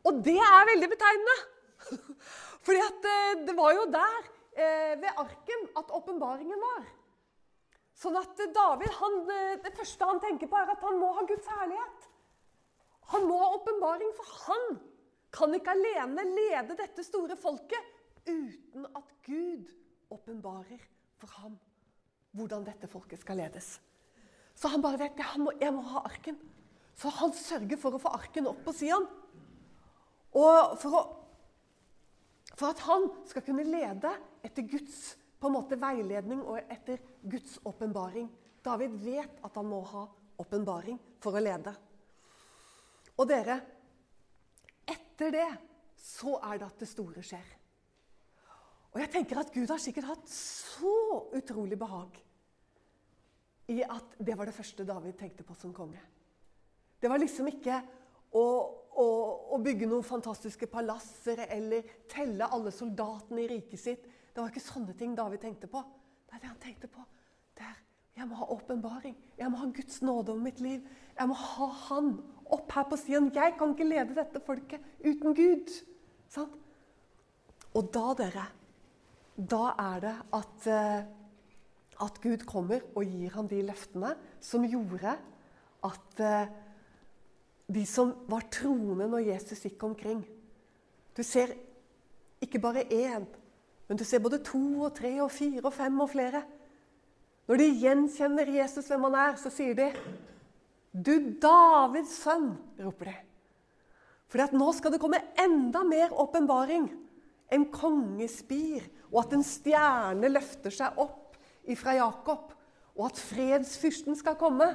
Og 0.06 0.20
det 0.26 0.38
er 0.42 0.68
veldig 0.72 0.88
betegnende. 0.90 1.36
Fordi 2.66 2.82
at 2.82 3.08
eh, 3.10 3.44
det 3.46 3.54
var 3.58 3.74
jo 3.76 3.86
der 3.94 4.18
eh, 4.58 4.92
ved 5.02 5.22
arken 5.22 5.66
at 5.78 5.92
åpenbaringen 5.94 6.62
var. 6.62 6.84
Sånn 7.96 8.18
at 8.18 8.42
David, 8.54 8.90
han, 8.98 9.18
eh, 9.32 9.56
Det 9.62 9.74
første 9.78 10.10
han 10.10 10.22
tenker 10.22 10.50
på, 10.50 10.58
er 10.58 10.74
at 10.74 10.82
han 10.86 10.98
må 11.00 11.12
ha 11.16 11.24
Guds 11.30 11.46
herlighet. 11.50 12.08
Han 13.14 13.26
må 13.30 13.38
ha 13.38 13.52
åpenbaring, 13.54 14.10
for 14.18 14.34
han 14.48 14.80
kan 15.36 15.54
ikke 15.54 15.74
alene 15.74 16.26
lede 16.26 16.78
dette 16.78 17.04
store 17.06 17.36
folket 17.38 17.94
uten 18.26 18.86
at 18.92 19.12
Gud 19.26 19.70
åpenbarer 20.12 20.82
for 21.20 21.32
ham 21.40 21.56
hvordan 22.36 22.66
dette 22.66 22.88
folket 22.90 23.22
skal 23.22 23.40
ledes. 23.40 23.76
Så 24.56 24.68
han 24.72 24.82
bare 24.84 25.00
vet 25.00 25.20
jeg 25.20 25.40
må, 25.40 25.52
jeg 25.60 25.72
må 25.72 25.84
ha 25.92 26.02
arken. 26.08 26.36
Så 26.96 27.12
han 27.12 27.32
sørger 27.36 27.80
for 27.80 27.96
å 27.96 28.00
få 28.00 28.12
arken 28.16 28.48
opp 28.48 28.62
på 28.64 28.74
Sian. 28.76 29.06
Og 30.36 30.76
for 30.80 30.96
å 30.96 31.04
for 32.56 32.72
at 32.72 32.80
han 32.86 33.10
skal 33.28 33.44
kunne 33.44 33.66
lede 33.68 34.10
etter 34.44 34.64
Guds 34.64 35.16
på 35.36 35.50
en 35.50 35.56
måte 35.58 35.76
veiledning 35.80 36.40
og 36.40 36.70
etter 36.72 37.02
Guds 37.20 37.58
åpenbaring. 37.68 38.30
David 38.64 38.96
vet 39.04 39.42
at 39.44 39.58
han 39.60 39.68
må 39.68 39.82
ha 39.92 40.06
åpenbaring 40.40 40.96
for 41.20 41.36
å 41.36 41.42
lede. 41.42 41.74
Og 43.16 43.28
dere, 43.28 43.58
etter 44.88 45.32
det 45.34 45.50
så 46.00 46.38
er 46.48 46.60
det 46.60 46.70
at 46.70 46.80
det 46.80 46.88
store 46.88 47.24
skjer. 47.24 47.55
Og 48.96 49.02
jeg 49.02 49.12
tenker 49.12 49.42
at 49.42 49.52
Gud 49.52 49.68
har 49.68 49.82
sikkert 49.82 50.08
hatt 50.08 50.30
så 50.32 51.28
utrolig 51.36 51.76
behag 51.76 52.16
i 53.68 53.82
at 53.84 54.16
det 54.16 54.36
var 54.38 54.48
det 54.48 54.56
første 54.56 54.86
David 54.88 55.18
tenkte 55.20 55.44
på 55.44 55.54
som 55.58 55.74
konge. 55.76 56.00
Det 56.96 57.10
var 57.12 57.20
liksom 57.20 57.50
ikke 57.52 57.82
å 58.32 58.46
å, 58.96 59.06
å, 59.52 59.58
bygge 59.62 59.88
noen 59.88 60.04
fantastiske 60.06 60.68
palasser 60.72 61.42
eller 61.50 61.96
telle 62.10 62.48
alle 62.52 62.72
soldatene 62.72 63.44
i 63.44 63.50
riket 63.50 63.80
sitt. 63.80 64.06
Det 64.32 64.40
var 64.40 64.52
ikke 64.52 64.64
sånne 64.64 64.96
ting 64.98 65.14
David 65.16 65.42
tenkte 65.42 65.68
på. 65.70 65.82
Det 66.26 66.36
er 66.36 66.42
det 66.42 66.50
han 66.50 66.62
tenkte 66.62 66.90
på. 66.92 67.04
Det 67.56 67.66
er, 67.66 67.76
jeg 68.16 68.28
må 68.30 68.38
ha 68.40 68.48
åpenbaring. 68.56 69.16
Jeg 69.36 69.52
må 69.52 69.60
ha 69.60 69.68
Guds 69.76 70.00
nåde 70.04 70.32
over 70.32 70.44
mitt 70.44 70.62
liv. 70.64 70.84
Jeg 71.16 71.28
må 71.28 71.36
ha 71.36 71.68
Han 71.86 72.14
opp 72.52 72.72
her 72.72 72.86
på 72.88 72.98
siden. 73.00 73.30
Jeg 73.34 73.56
kan 73.58 73.72
ikke 73.74 73.88
lede 73.88 74.16
dette 74.16 74.42
folket 74.44 74.84
uten 75.04 75.36
Gud. 75.36 75.72
Sant? 76.32 76.56
Og 77.76 77.90
da, 77.92 78.12
dere, 78.16 78.46
da 79.36 79.74
er 79.78 80.00
det 80.00 80.14
at, 80.38 80.68
uh, 80.72 82.04
at 82.06 82.20
Gud 82.22 82.44
kommer 82.48 82.84
og 82.96 83.04
gir 83.04 83.34
ham 83.36 83.48
de 83.48 83.60
løftene 83.66 84.14
som 84.40 84.64
gjorde 84.64 85.16
at 85.86 86.22
uh, 86.24 86.54
de 87.66 87.82
som 87.88 88.12
var 88.30 88.46
troende 88.52 89.08
når 89.10 89.26
Jesus 89.32 89.64
gikk 89.66 89.82
omkring. 89.88 90.22
Du 91.16 91.22
ser 91.26 91.52
ikke 92.42 92.60
bare 92.62 92.86
én, 92.92 93.24
men 93.88 93.98
du 93.98 94.04
ser 94.04 94.22
både 94.22 94.42
to 94.44 94.86
og 94.86 94.94
tre 94.96 95.12
og 95.24 95.32
fire 95.34 95.64
og 95.64 95.74
fem 95.74 96.00
og 96.00 96.10
flere. 96.12 96.42
Når 97.46 97.60
de 97.60 97.66
gjenkjenner 97.80 98.50
Jesus 98.58 98.88
hvem 98.90 99.06
han 99.08 99.18
er, 99.22 99.36
så 99.38 99.50
sier 99.50 99.74
de 99.78 99.92
'Du 100.96 101.36
Davids 101.42 102.24
sønn', 102.24 102.56
roper 102.80 103.10
de. 103.10 103.16
For 104.28 104.56
nå 104.56 104.72
skal 104.72 104.92
det 104.92 105.00
komme 105.00 105.20
enda 105.38 105.84
mer 105.84 106.10
åpenbaring. 106.10 106.88
En 107.54 107.68
kongespir, 107.70 108.86
og 109.12 109.22
at 109.22 109.36
en 109.36 109.44
stjerne 109.46 110.30
løfter 110.32 110.74
seg 110.74 110.98
opp 110.98 111.36
ifra 111.70 111.96
Jakob. 111.98 112.52
Og 112.96 113.08
at 113.10 113.20
fredsfyrsten 113.20 114.16
skal 114.18 114.38
komme. 114.40 114.70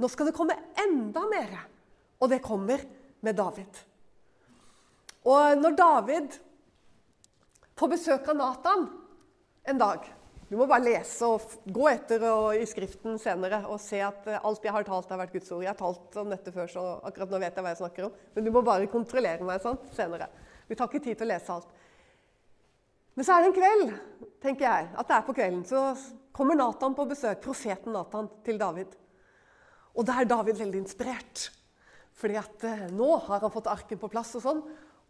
Nå 0.00 0.08
skal 0.08 0.30
det 0.30 0.36
komme 0.36 0.56
enda 0.80 1.26
mer. 1.30 1.56
Og 2.20 2.30
det 2.32 2.42
kommer 2.44 2.82
med 3.24 3.36
David. 3.36 3.82
Og 5.28 5.60
når 5.60 5.76
David 5.76 6.38
får 7.76 7.92
besøk 7.92 8.30
av 8.32 8.38
Nathan 8.38 8.86
en 9.68 9.80
dag 9.80 10.06
Du 10.48 10.56
må 10.58 10.64
bare 10.66 10.82
lese 10.82 11.28
og 11.28 11.44
gå 11.70 11.84
etter 11.92 12.24
og, 12.26 12.56
i 12.56 12.64
Skriften 12.66 13.20
senere 13.22 13.60
og 13.68 13.76
se 13.78 14.00
at 14.02 14.24
eh, 14.26 14.40
alt 14.42 14.64
jeg 14.66 14.72
har 14.74 14.86
talt, 14.88 15.12
har 15.12 15.20
vært 15.20 15.36
Guds 15.36 15.52
ord. 15.54 15.62
Jeg 15.62 15.70
har 15.70 15.78
talt 15.78 16.16
om 16.18 16.32
dette 16.32 16.50
før, 16.50 16.66
så 16.72 16.82
akkurat 17.06 17.30
nå 17.30 17.38
vet 17.38 17.54
jeg 17.54 17.62
hva 17.62 17.70
jeg 17.70 17.78
snakker 17.78 18.08
om. 18.08 18.16
Men 18.34 18.48
du 18.48 18.50
må 18.56 18.64
bare 18.66 18.88
kontrollere 18.90 19.46
meg 19.46 19.62
sant, 19.62 19.84
senere. 19.94 20.26
Vi 20.66 20.74
tar 20.74 20.90
ikke 20.90 21.04
tid 21.04 21.20
til 21.20 21.28
å 21.28 21.30
lese 21.30 21.54
alt. 21.54 21.70
Men 23.20 23.26
så 23.28 23.34
er 23.34 23.42
det 23.44 23.48
en 23.50 23.52
kveld, 23.52 23.90
tenker 24.40 24.64
jeg, 24.64 24.84
at 24.96 25.08
det 25.10 25.12
er 25.12 25.24
på 25.26 25.32
kvelden, 25.36 25.64
så 25.68 25.80
kommer 26.32 26.56
Nathan 26.56 26.94
på 26.96 27.04
besøk, 27.04 27.42
profeten 27.44 27.92
Nathan, 27.92 28.30
til 28.46 28.56
David. 28.56 28.94
Og 29.92 30.06
da 30.08 30.14
er 30.22 30.30
David 30.30 30.56
veldig 30.56 30.80
inspirert. 30.80 31.42
Fordi 32.16 32.38
at 32.40 32.64
eh, 32.64 32.86
nå 32.96 33.10
har 33.26 33.44
han 33.44 33.52
fått 33.52 33.68
arken 33.68 34.00
på 34.00 34.08
plass, 34.08 34.30
og 34.40 34.44
sånn, 34.46 34.62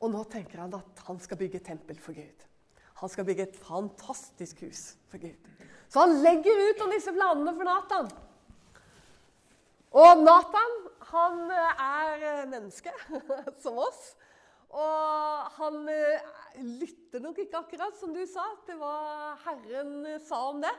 og 0.03 0.11
nå 0.11 0.25
tenker 0.33 0.59
han 0.59 0.75
at 0.75 1.05
han 1.07 1.23
skal 1.23 1.39
bygge 1.39 1.61
et 1.61 1.69
tempel 1.71 2.03
for 2.03 2.19
Gud. 2.19 2.43
Han 2.99 3.13
skal 3.15 3.29
bygge 3.31 3.47
et 3.47 3.63
fantastisk 3.63 4.65
hus 4.67 4.83
for 5.07 5.23
Gud. 5.23 5.71
Så 5.87 6.03
han 6.03 6.19
legger 6.27 6.65
ut 6.67 6.83
om 6.83 6.91
disse 6.91 7.15
planene 7.15 7.55
for 7.55 7.71
Nathan. 7.71 8.11
Og 10.03 10.27
Nathan 10.27 10.79
han 11.13 11.45
eh, 11.47 11.87
er 11.87 12.27
eh, 12.33 12.47
menneske, 12.57 12.91
som 13.63 13.79
oss. 13.87 14.17
Og 14.71 15.51
han 15.57 15.83
eh, 15.91 16.29
lytter 16.63 17.23
nok 17.23 17.41
ikke 17.43 17.59
akkurat, 17.65 17.97
som 17.99 18.15
du 18.15 18.23
sa, 18.31 18.45
til 18.67 18.79
hva 18.79 19.35
Herren 19.47 19.95
eh, 20.07 20.23
sa 20.23 20.45
om 20.53 20.61
det. 20.63 20.73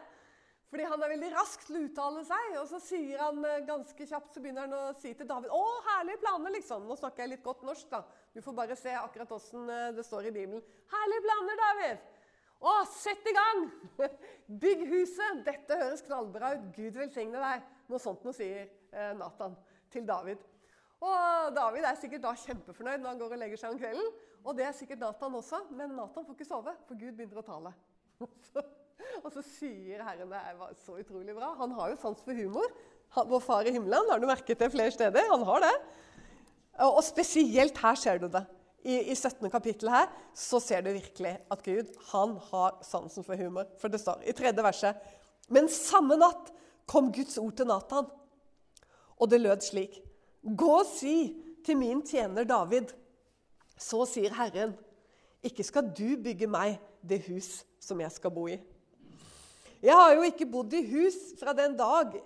Fordi 0.71 0.85
han 0.87 1.01
er 1.03 1.11
veldig 1.11 1.31
rask 1.33 1.65
til 1.67 1.75
å 1.75 1.81
uttale 1.89 2.23
seg. 2.27 2.53
Og 2.61 2.69
så 2.69 2.79
sier 2.83 3.19
han 3.19 3.41
eh, 3.47 3.65
ganske 3.67 4.07
kjapt, 4.07 4.31
så 4.31 4.43
begynner 4.43 4.69
han 4.69 4.77
å 4.77 4.95
si 5.01 5.11
til 5.17 5.27
David 5.27 5.51
Å, 5.51 5.63
herlige 5.89 6.21
planer, 6.23 6.55
liksom. 6.55 6.87
Nå 6.87 6.95
snakker 6.99 7.25
jeg 7.25 7.33
litt 7.33 7.43
godt 7.43 7.65
norsk, 7.67 7.89
da. 7.91 8.05
Du 8.31 8.39
får 8.45 8.55
bare 8.61 8.79
se 8.79 8.95
akkurat 8.95 9.35
åssen 9.35 9.67
det 9.97 10.07
står 10.07 10.29
i 10.29 10.35
Bibelen. 10.37 10.63
Herlige 10.93 11.25
planer, 11.27 11.59
David! 11.65 12.07
Å, 12.61 12.77
sett 12.93 13.27
i 13.27 13.35
gang! 13.35 13.65
Bygg 14.63 14.85
huset! 14.87 15.43
Dette 15.43 15.81
høres 15.81 16.05
knallbra 16.07 16.53
ut. 16.55 16.71
Gud 16.77 16.95
velsigne 17.01 17.43
deg. 17.43 17.67
Noe 17.91 17.99
sånt 17.99 18.23
nå 18.23 18.31
sier 18.37 18.69
Nathan 19.17 19.57
til 19.91 20.05
David. 20.07 20.39
Og 21.01 21.55
David 21.55 21.85
er 21.87 21.97
sikkert 21.97 22.25
da 22.27 22.35
kjempefornøyd 22.37 23.01
når 23.01 23.09
han 23.09 23.21
går 23.21 23.33
og 23.33 23.41
legger 23.41 23.59
seg 23.61 23.73
om 23.73 23.79
kvelden. 23.81 24.11
Og 24.41 24.57
det 24.57 24.67
er 24.67 24.75
sikkert 24.77 25.01
Nathan 25.01 25.37
også, 25.37 25.63
men 25.73 25.95
Nathan 25.97 26.25
får 26.25 26.37
ikke 26.37 26.49
sove, 26.49 26.73
for 26.87 26.97
Gud 26.97 27.17
begynner 27.17 27.41
å 27.41 27.45
tale. 27.45 27.73
og 29.23 29.29
så 29.33 29.43
sier 29.45 30.03
Herren 30.05 30.29
det 30.33 30.41
er 30.41 30.61
så 30.83 30.97
utrolig 31.01 31.35
bra. 31.37 31.53
Han 31.57 31.73
har 31.77 31.93
jo 31.93 31.99
sans 32.01 32.21
for 32.25 32.37
humor. 32.37 32.69
Han, 33.17 33.27
vår 33.29 33.43
far 33.43 33.67
i 33.67 33.73
himmelen, 33.73 34.09
har 34.09 34.21
du 34.21 34.27
merket 34.29 34.61
det 34.61 34.71
flere 34.73 34.93
steder? 34.93 35.29
Han 35.33 35.45
har 35.47 35.65
det. 35.65 35.73
Og 36.87 37.01
spesielt 37.05 37.77
her 37.81 37.97
ser 37.99 38.21
du 38.21 38.29
det. 38.31 38.45
I, 38.81 38.95
i 39.11 39.15
17. 39.15 39.45
kapittel 39.53 39.91
her 39.93 40.07
så 40.33 40.57
ser 40.61 40.81
du 40.81 40.89
virkelig 40.89 41.35
at 41.53 41.65
Gud 41.65 41.89
han 42.09 42.37
har 42.49 42.79
sansen 42.85 43.25
for 43.25 43.37
humor. 43.37 43.69
For 43.81 43.93
det 43.93 44.01
står 44.01 44.23
i 44.25 44.33
tredje 44.33 44.65
verset 44.65 45.11
Men 45.53 45.69
samme 45.69 46.17
natt 46.17 46.49
kom 46.89 47.11
Guds 47.13 47.37
ord 47.37 47.53
til 47.59 47.69
Nathan, 47.69 48.07
og 49.21 49.29
det 49.29 49.41
lød 49.41 49.61
slik 49.65 49.99
Gå 50.41 50.71
og 50.79 50.87
si 50.89 51.15
til 51.65 51.77
min 51.77 52.01
tjener 52.05 52.47
David, 52.49 52.89
så 53.77 54.05
sier 54.09 54.33
Herren, 54.33 54.73
ikke 55.45 55.65
skal 55.65 55.89
du 55.93 56.17
bygge 56.21 56.49
meg 56.49 56.77
det 57.01 57.21
hus 57.27 57.61
som 57.81 58.01
jeg 58.01 58.13
skal 58.13 58.33
bo 58.33 58.47
i. 58.49 58.57
Jeg 59.81 59.97
har 59.97 60.13
jo 60.13 60.25
ikke 60.25 60.49
bodd 60.49 60.73
i 60.77 60.83
hus 60.91 61.17
fra 61.39 61.53
den 61.57 61.73
dag 61.77 62.17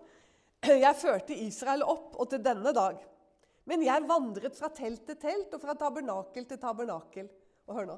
jeg 0.65 0.97
førte 0.97 1.36
Israel 1.45 1.84
opp, 1.86 2.15
og 2.17 2.30
til 2.32 2.41
denne 2.43 2.71
dag. 2.73 2.97
Men 3.69 3.84
jeg 3.86 4.06
vandret 4.10 4.58
fra 4.58 4.69
telt 4.73 5.06
til 5.08 5.17
telt 5.21 5.54
og 5.54 5.62
fra 5.62 5.75
tabernakel 5.78 6.45
til 6.49 6.60
tabernakel. 6.62 7.28
Og 7.65 7.78
hør 7.78 7.89
nå. 7.89 7.97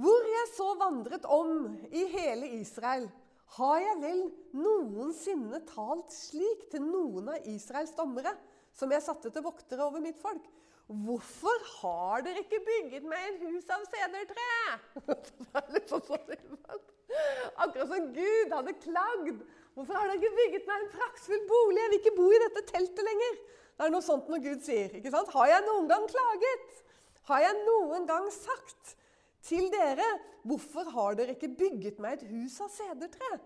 Hvor 0.00 0.28
jeg 0.28 0.50
så 0.54 0.68
vandret 0.80 1.26
om 1.28 1.74
i 1.92 2.04
hele 2.12 2.48
Israel, 2.60 3.08
har 3.56 3.80
jeg 3.82 3.96
vel 4.04 4.20
noensinne 4.54 5.60
talt 5.68 6.12
slik 6.14 6.68
til 6.72 6.84
noen 6.86 7.32
av 7.34 7.48
Israels 7.50 7.92
dommere? 7.98 8.32
Som 8.76 8.92
jeg 8.94 9.04
satte 9.04 9.30
til 9.32 9.44
voktere 9.44 9.86
over 9.86 10.02
mitt 10.02 10.18
folk. 10.20 10.44
Hvorfor 10.90 11.66
har 11.80 12.24
dere 12.26 12.42
ikke 12.42 12.58
bygget 12.66 13.04
meg 13.06 13.26
en 13.28 13.36
hus 13.44 13.68
av 13.70 13.84
sedertre? 13.86 14.46
Akkurat 17.62 17.86
som 17.92 18.08
Gud 18.16 18.54
hadde 18.56 18.74
klagd. 18.82 19.44
Hvorfor 19.76 19.94
har 19.94 20.10
dere 20.10 20.18
ikke 20.18 20.38
bygget 20.40 20.66
meg 20.66 20.82
en 20.82 20.90
praktfull 20.96 21.44
bolig? 21.46 21.78
Jeg 21.78 21.92
vil 21.92 22.00
ikke 22.00 22.16
bo 22.18 22.26
i 22.30 22.42
dette 22.42 22.64
teltet 22.72 23.06
lenger. 23.06 23.38
Det 23.70 23.86
er 23.86 23.94
noe 23.94 24.04
sånt 24.04 24.26
når 24.32 24.42
Gud 24.48 24.64
sier. 24.66 24.90
ikke 24.98 25.12
sant? 25.14 25.30
Har 25.36 25.52
jeg 25.52 25.66
noen 25.68 25.86
gang 25.90 26.08
klaget? 26.10 26.82
Har 27.30 27.44
jeg 27.46 27.62
noen 27.62 28.08
gang 28.10 28.26
sagt 28.34 28.96
til 29.46 29.70
dere 29.72 30.08
Hvorfor 30.42 30.88
har 30.94 31.16
dere 31.18 31.36
ikke 31.36 31.52
bygget 31.52 31.98
meg 32.02 32.18
et 32.18 32.28
hus 32.32 32.58
av 32.64 32.70
sedertre? 32.72 33.38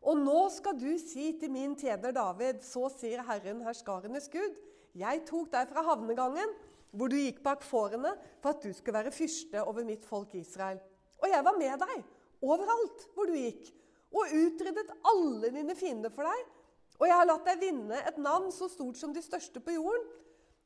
Og 0.00 0.16
nå 0.16 0.46
skal 0.52 0.78
du 0.80 0.90
si 1.00 1.32
til 1.40 1.52
min 1.52 1.74
tjener 1.78 2.14
David, 2.16 2.62
så 2.64 2.88
sier 2.92 3.24
Herren 3.28 3.60
herskarenes 3.66 4.30
Gud, 4.32 4.56
jeg 4.96 5.24
tok 5.28 5.50
deg 5.52 5.68
fra 5.70 5.84
havnegangen, 5.86 6.54
hvor 6.90 7.10
du 7.10 7.18
gikk 7.20 7.42
bak 7.44 7.62
fårene, 7.62 8.14
for 8.42 8.54
at 8.54 8.64
du 8.64 8.72
skulle 8.74 8.96
være 8.96 9.14
fyrste 9.14 9.62
over 9.62 9.86
mitt 9.86 10.06
folk 10.08 10.32
Israel. 10.34 10.80
Og 11.20 11.28
jeg 11.30 11.44
var 11.46 11.58
med 11.60 11.84
deg 11.84 12.00
overalt 12.40 13.04
hvor 13.14 13.28
du 13.28 13.36
gikk, 13.36 13.68
og 14.10 14.32
utryddet 14.34 14.90
alle 15.06 15.52
dine 15.54 15.76
fiender 15.78 16.10
for 16.14 16.26
deg. 16.26 16.48
Og 16.98 17.06
jeg 17.06 17.16
har 17.16 17.28
latt 17.28 17.46
deg 17.46 17.60
vinne 17.62 18.00
et 18.08 18.18
navn 18.20 18.50
så 18.52 18.68
stort 18.68 18.98
som 18.98 19.12
de 19.14 19.22
største 19.22 19.62
på 19.62 19.76
jorden. 19.76 20.08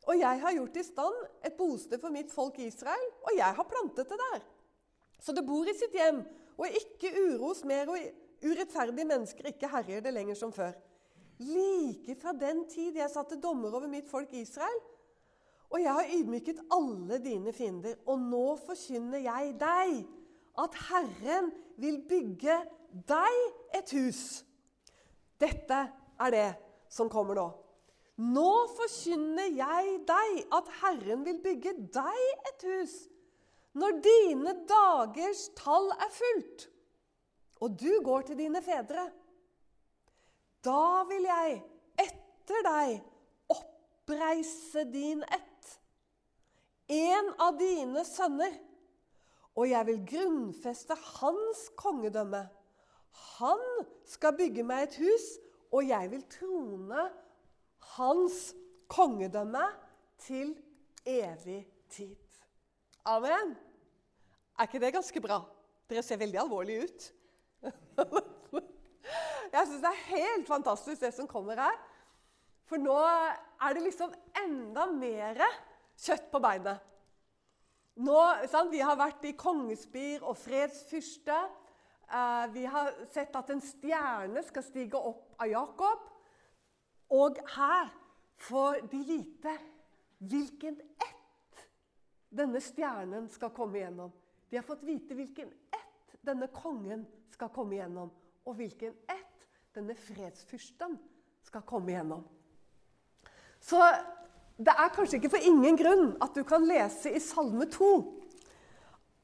Og 0.08 0.18
jeg 0.18 0.40
har 0.40 0.56
gjort 0.56 0.78
i 0.80 0.84
stand 0.84 1.20
et 1.44 1.56
bosted 1.58 2.00
for 2.00 2.12
mitt 2.12 2.32
folk 2.32 2.58
Israel, 2.60 3.06
og 3.24 3.36
jeg 3.36 3.56
har 3.58 3.68
plantet 3.68 4.08
det 4.10 4.18
der. 4.20 4.42
Så 5.20 5.32
det 5.32 5.46
bor 5.46 5.68
i 5.68 5.76
sitt 5.76 5.94
hjem, 5.96 6.22
og 6.56 6.80
ikke 6.80 7.12
uros 7.34 7.62
mer 7.66 7.90
og 7.92 7.98
urettferdige 8.44 9.08
mennesker 9.08 9.48
ikke 9.50 9.70
herjer 9.72 10.04
det 10.04 10.12
lenger 10.14 10.38
som 10.38 10.52
før. 10.52 10.74
Like 11.42 12.14
fra 12.20 12.34
den 12.38 12.64
tid 12.70 12.98
jeg 12.98 13.10
satte 13.10 13.40
dommer 13.42 13.74
over 13.74 13.90
mitt 13.90 14.08
folk 14.10 14.32
Israel, 14.38 14.76
og 15.72 15.80
jeg 15.82 15.96
har 15.96 16.12
ydmyket 16.14 16.60
alle 16.72 17.18
dine 17.24 17.52
fiender, 17.52 17.96
og 18.06 18.20
nå 18.22 18.44
forkynner 18.62 19.24
jeg 19.24 19.56
deg 19.58 19.96
at 20.62 20.76
Herren 20.88 21.50
vil 21.82 21.98
bygge 22.08 22.60
deg 23.08 23.38
et 23.74 23.94
hus. 23.96 24.44
Dette 25.40 25.80
er 26.20 26.30
det 26.30 26.50
som 26.92 27.10
kommer 27.10 27.34
nå. 27.34 27.48
Nå 28.22 28.52
forkynner 28.76 29.50
jeg 29.50 29.96
deg 30.06 30.36
at 30.54 30.70
Herren 30.84 31.24
vil 31.26 31.40
bygge 31.42 31.74
deg 31.96 32.48
et 32.52 32.68
hus 32.68 32.94
når 33.74 33.96
dine 34.04 34.52
dagers 34.70 35.48
tall 35.58 35.88
er 35.98 36.10
fullt 36.14 36.68
og 37.60 37.76
du 37.80 38.00
går 38.04 38.26
til 38.28 38.38
dine 38.38 38.62
fedre, 38.64 39.06
da 40.64 41.04
vil 41.08 41.26
jeg 41.28 41.58
etter 42.00 42.66
deg 42.66 42.94
oppreise 43.52 44.86
din 44.92 45.22
ett, 45.28 45.72
en 46.88 47.30
av 47.40 47.56
dine 47.60 48.04
sønner, 48.08 48.56
og 49.54 49.68
jeg 49.70 49.86
vil 49.86 50.00
grunnfeste 50.08 50.96
hans 50.98 51.68
kongedømme. 51.78 52.42
Han 53.38 53.62
skal 54.08 54.34
bygge 54.36 54.64
meg 54.66 54.88
et 54.88 54.98
hus, 55.04 55.26
og 55.70 55.86
jeg 55.86 56.10
vil 56.10 56.24
trone 56.30 57.06
hans 57.94 58.40
kongedømme 58.90 59.62
til 60.24 60.54
evig 61.06 61.62
tid. 61.90 62.16
Amen. 63.04 63.54
Er 64.58 64.66
ikke 64.66 64.80
det 64.82 64.94
ganske 64.94 65.20
bra? 65.20 65.42
Dere 65.90 66.02
ser 66.02 66.20
veldig 66.20 66.40
alvorlige 66.40 66.86
ut. 66.88 67.06
Jeg 69.54 69.68
syns 69.68 69.82
det 69.84 69.90
er 69.90 70.06
helt 70.08 70.48
fantastisk, 70.48 71.00
det 71.00 71.12
som 71.14 71.28
kommer 71.30 71.60
her. 71.62 71.76
For 72.66 72.80
nå 72.80 72.96
er 72.96 73.76
det 73.76 73.84
liksom 73.84 74.14
enda 74.40 74.88
mer 74.90 75.38
kjøtt 76.00 76.30
på 76.32 76.40
beinet. 76.42 76.80
Nå, 78.02 78.16
sant, 78.50 78.72
Vi 78.72 78.80
har 78.82 78.98
vært 78.98 79.22
i 79.28 79.36
kongespir 79.38 80.24
og 80.26 80.36
fredsfyrste. 80.40 81.36
Eh, 82.10 82.46
vi 82.52 82.64
har 82.66 82.90
sett 83.14 83.36
at 83.38 83.52
en 83.54 83.62
stjerne 83.62 84.42
skal 84.42 84.66
stige 84.66 84.98
opp 84.98 85.36
av 85.38 85.52
Jakob. 85.52 86.08
Og 87.14 87.38
her 87.54 87.92
får 88.48 88.82
de 88.90 89.04
vite 89.06 89.54
hvilken 90.24 90.80
ett 90.98 91.66
denne 92.34 92.58
stjernen 92.64 93.28
skal 93.30 93.52
komme 93.54 93.78
gjennom. 93.78 94.10
De 94.50 94.58
har 94.58 94.66
fått 94.66 94.82
vite 94.82 95.14
hvilken 95.14 95.52
ett 95.70 96.18
denne 96.26 96.48
kongen 96.50 97.04
skal 97.34 97.52
komme 97.54 97.76
igjennom, 97.76 98.10
og 98.44 98.58
hvilken 98.58 98.94
ett 99.10 99.48
denne 99.74 99.96
fredsfyrsten 99.98 100.96
skal 101.44 101.64
komme 101.66 101.92
igjennom. 101.92 102.22
Så 103.64 103.80
det 104.54 104.74
er 104.74 104.92
kanskje 104.94 105.18
ikke 105.18 105.32
for 105.34 105.46
ingen 105.46 105.78
grunn 105.78 106.12
at 106.22 106.36
du 106.36 106.44
kan 106.46 106.66
lese 106.68 107.10
i 107.10 107.22
Salme 107.22 107.66
2. 107.72 107.90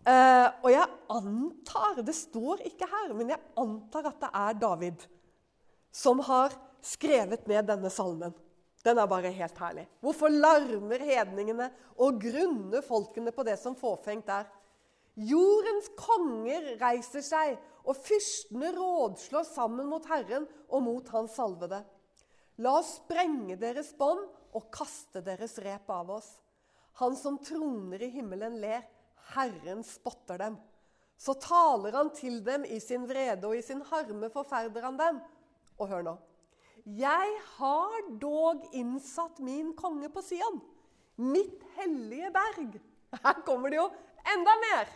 Uh, 0.00 0.10
eh, 0.10 0.46
og 0.64 0.70
jeg 0.72 0.86
antar 1.12 1.98
Det 2.00 2.14
står 2.16 2.62
ikke 2.70 2.88
her, 2.88 3.10
men 3.14 3.34
jeg 3.34 3.50
antar 3.60 4.08
at 4.08 4.22
det 4.22 4.30
er 4.32 4.60
David 4.62 5.02
som 5.92 6.22
har 6.24 6.54
skrevet 6.80 7.44
ned 7.50 7.66
denne 7.68 7.90
salmen. 7.92 8.32
Den 8.84 8.96
er 8.98 9.08
bare 9.10 9.32
helt 9.34 9.58
herlig. 9.60 9.84
Hvorfor 10.00 10.32
larmer 10.32 11.02
hedningene 11.04 11.68
og 12.00 12.20
grunner 12.22 12.84
folkene 12.86 13.34
på 13.34 13.44
det 13.44 13.58
som 13.60 13.76
fåfengt 13.76 14.30
er? 14.32 14.46
Jordens 15.20 15.90
konger 15.98 16.78
reiser 16.80 17.24
seg, 17.26 17.58
og 17.86 17.96
fyrstene 17.96 18.72
rådslår 18.76 19.46
sammen 19.48 19.88
mot 19.88 20.06
Herren 20.10 20.46
og 20.68 20.84
mot 20.84 21.08
Hans 21.14 21.36
salvede. 21.38 21.80
La 22.60 22.76
oss 22.80 22.96
sprenge 22.98 23.56
deres 23.60 23.94
bånd 23.96 24.26
og 24.56 24.68
kaste 24.74 25.22
deres 25.24 25.56
rep 25.64 25.88
av 25.92 26.10
oss. 26.18 26.28
Han 27.00 27.14
som 27.16 27.38
troner 27.40 28.02
i 28.02 28.10
himmelen, 28.12 28.58
ler. 28.60 28.82
Herren 29.32 29.84
spotter 29.86 30.40
dem. 30.42 30.58
Så 31.20 31.36
taler 31.40 31.94
han 31.96 32.10
til 32.16 32.40
dem 32.44 32.64
i 32.64 32.80
sin 32.80 33.06
vrede, 33.08 33.46
og 33.46 33.56
i 33.56 33.64
sin 33.64 33.82
harme 33.90 34.28
forferder 34.32 34.84
han 34.84 34.98
dem. 35.00 35.20
Og 35.78 35.88
hør 35.88 36.04
nå. 36.04 36.16
Jeg 36.84 37.32
har 37.58 38.06
dog 38.20 38.64
innsatt 38.76 39.40
min 39.44 39.74
konge 39.76 40.08
på 40.12 40.22
Sion, 40.24 40.60
mitt 41.20 41.64
hellige 41.76 42.30
berg. 42.32 42.78
Her 43.24 43.42
kommer 43.44 43.72
det 43.72 43.80
jo 43.80 43.88
enda 44.32 44.54
mer! 44.64 44.92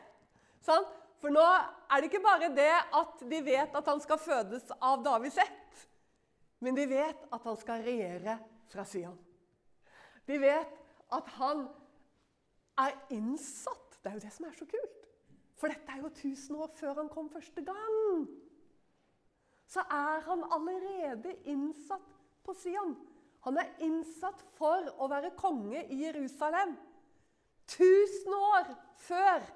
Sånn? 0.64 0.86
For 1.24 1.32
nå 1.32 1.40
er 1.40 2.02
det 2.02 2.10
ikke 2.10 2.20
bare 2.20 2.50
det 2.52 2.72
at 2.92 3.22
de 3.24 3.38
vet 3.46 3.76
at 3.78 3.86
han 3.88 4.00
skal 4.04 4.18
fødes 4.20 4.66
av 4.76 5.00
Davids 5.00 5.38
ett, 5.40 5.78
men 6.60 6.76
de 6.76 6.84
vet 6.90 7.22
at 7.32 7.46
han 7.48 7.56
skal 7.56 7.80
regjere 7.86 8.34
fra 8.68 8.84
Sion. 8.84 9.16
De 10.28 10.36
vet 10.42 10.74
at 11.16 11.30
han 11.38 11.62
er 12.84 12.92
innsatt. 13.16 13.96
Det 14.02 14.12
er 14.12 14.18
jo 14.18 14.22
det 14.26 14.34
som 14.36 14.50
er 14.50 14.58
så 14.58 14.68
kult. 14.68 15.08
For 15.56 15.72
dette 15.72 15.96
er 15.96 16.04
jo 16.04 16.12
1000 16.12 16.60
år 16.60 16.76
før 16.76 17.00
han 17.00 17.10
kom 17.16 17.32
første 17.32 17.64
gang. 17.64 18.28
Så 19.64 19.80
er 19.80 20.28
han 20.28 20.44
allerede 20.52 21.38
innsatt 21.48 22.14
på 22.44 22.52
Sion. 22.60 22.98
Han 23.48 23.64
er 23.64 23.72
innsatt 23.80 24.44
for 24.60 24.92
å 25.00 25.08
være 25.08 25.32
konge 25.40 25.86
i 25.88 26.04
Jerusalem. 26.04 26.76
1000 27.64 28.40
år 28.44 28.74
før 29.08 29.54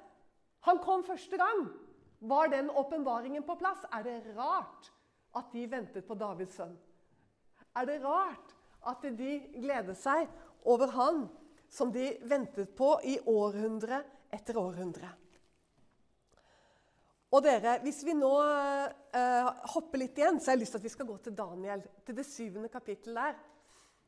han 0.69 0.81
kom 0.85 1.05
første 1.07 1.39
gang, 1.41 1.67
var 2.21 2.51
den 2.53 2.71
åpenbaringen 2.71 3.45
på 3.47 3.57
plass. 3.61 3.85
Er 3.95 4.05
det 4.07 4.19
rart 4.37 4.91
at 5.39 5.53
de 5.53 5.67
ventet 5.71 6.07
på 6.07 6.17
Davids 6.19 6.59
sønn? 6.59 6.75
Er 7.77 7.87
det 7.87 8.01
rart 8.03 8.55
at 8.89 9.05
de 9.19 9.39
gleder 9.55 9.97
seg 9.99 10.27
over 10.69 10.93
han 10.97 11.25
som 11.71 11.93
de 11.95 12.11
ventet 12.27 12.75
på 12.77 12.97
i 13.07 13.19
århundre 13.29 14.03
etter 14.35 14.59
århundre? 14.59 15.11
Og 17.29 17.45
dere, 17.45 17.77
Hvis 17.85 18.01
vi 18.07 18.15
nå 18.17 18.31
eh, 18.41 19.49
hopper 19.75 20.01
litt 20.01 20.17
igjen, 20.17 20.41
så 20.41 20.51
har 20.51 20.57
jeg 20.57 20.63
lyst 20.63 20.75
til 20.75 20.81
at 20.81 20.87
vi 20.87 20.93
skal 20.95 21.09
gå 21.11 21.17
til 21.21 21.35
Daniel. 21.37 21.83
Til 22.07 22.17
det 22.17 22.25
syvende 22.25 22.71
kapittelet 22.73 23.21
der. 23.21 23.43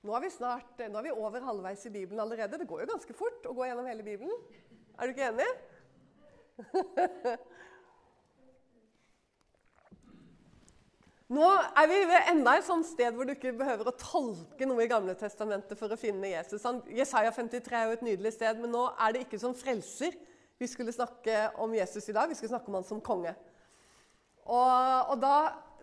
Nå 0.09 0.15
er, 0.17 0.23
vi 0.25 0.31
snart, 0.33 0.81
nå 0.81 0.97
er 0.97 1.05
vi 1.05 1.13
over 1.13 1.45
halvveis 1.45 1.85
i 1.85 1.93
Bibelen 1.93 2.23
allerede. 2.23 2.57
Det 2.57 2.69
går 2.69 2.87
jo 2.87 2.93
ganske 2.95 3.17
fort 3.17 3.45
å 3.45 3.53
gå 3.53 3.67
gjennom 3.69 3.91
hele 3.91 4.07
Bibelen. 4.07 4.33
Er 4.97 5.05
du 5.05 5.13
ikke 5.13 5.29
enig? 5.29 5.49
Nå 11.31 11.47
er 11.79 11.87
vi 11.87 11.99
ved 12.11 12.29
enda 12.33 12.57
et 12.59 12.67
sånt 12.67 12.89
sted 12.89 13.15
hvor 13.15 13.25
du 13.27 13.33
ikke 13.37 13.53
behøver 13.55 13.87
å 13.87 13.95
tolke 13.95 14.67
noe 14.67 14.83
i 14.83 14.91
Gamle 14.91 15.15
testamentet 15.19 15.79
for 15.79 15.87
å 15.95 15.99
finne 15.99 16.33
Jesus. 16.33 16.65
Jesaja 16.91 17.31
53 17.37 17.77
er 17.79 17.85
jo 17.87 17.95
et 17.95 18.03
nydelig 18.09 18.33
sted, 18.35 18.59
men 18.59 18.73
nå 18.75 18.83
er 18.97 19.15
det 19.15 19.23
ikke 19.27 19.39
som 19.39 19.55
frelser 19.55 20.17
vi 20.61 20.67
skulle 20.69 20.93
snakke 20.93 21.53
om 21.63 21.73
Jesus 21.73 22.11
i 22.11 22.13
dag. 22.17 22.29
Vi 22.29 22.35
skulle 22.37 22.51
snakke 22.53 22.69
om 22.69 22.81
han 22.81 22.89
som 22.89 22.99
konge. 23.01 23.31
Og, 24.51 25.13
og 25.15 25.17
da, 25.23 25.37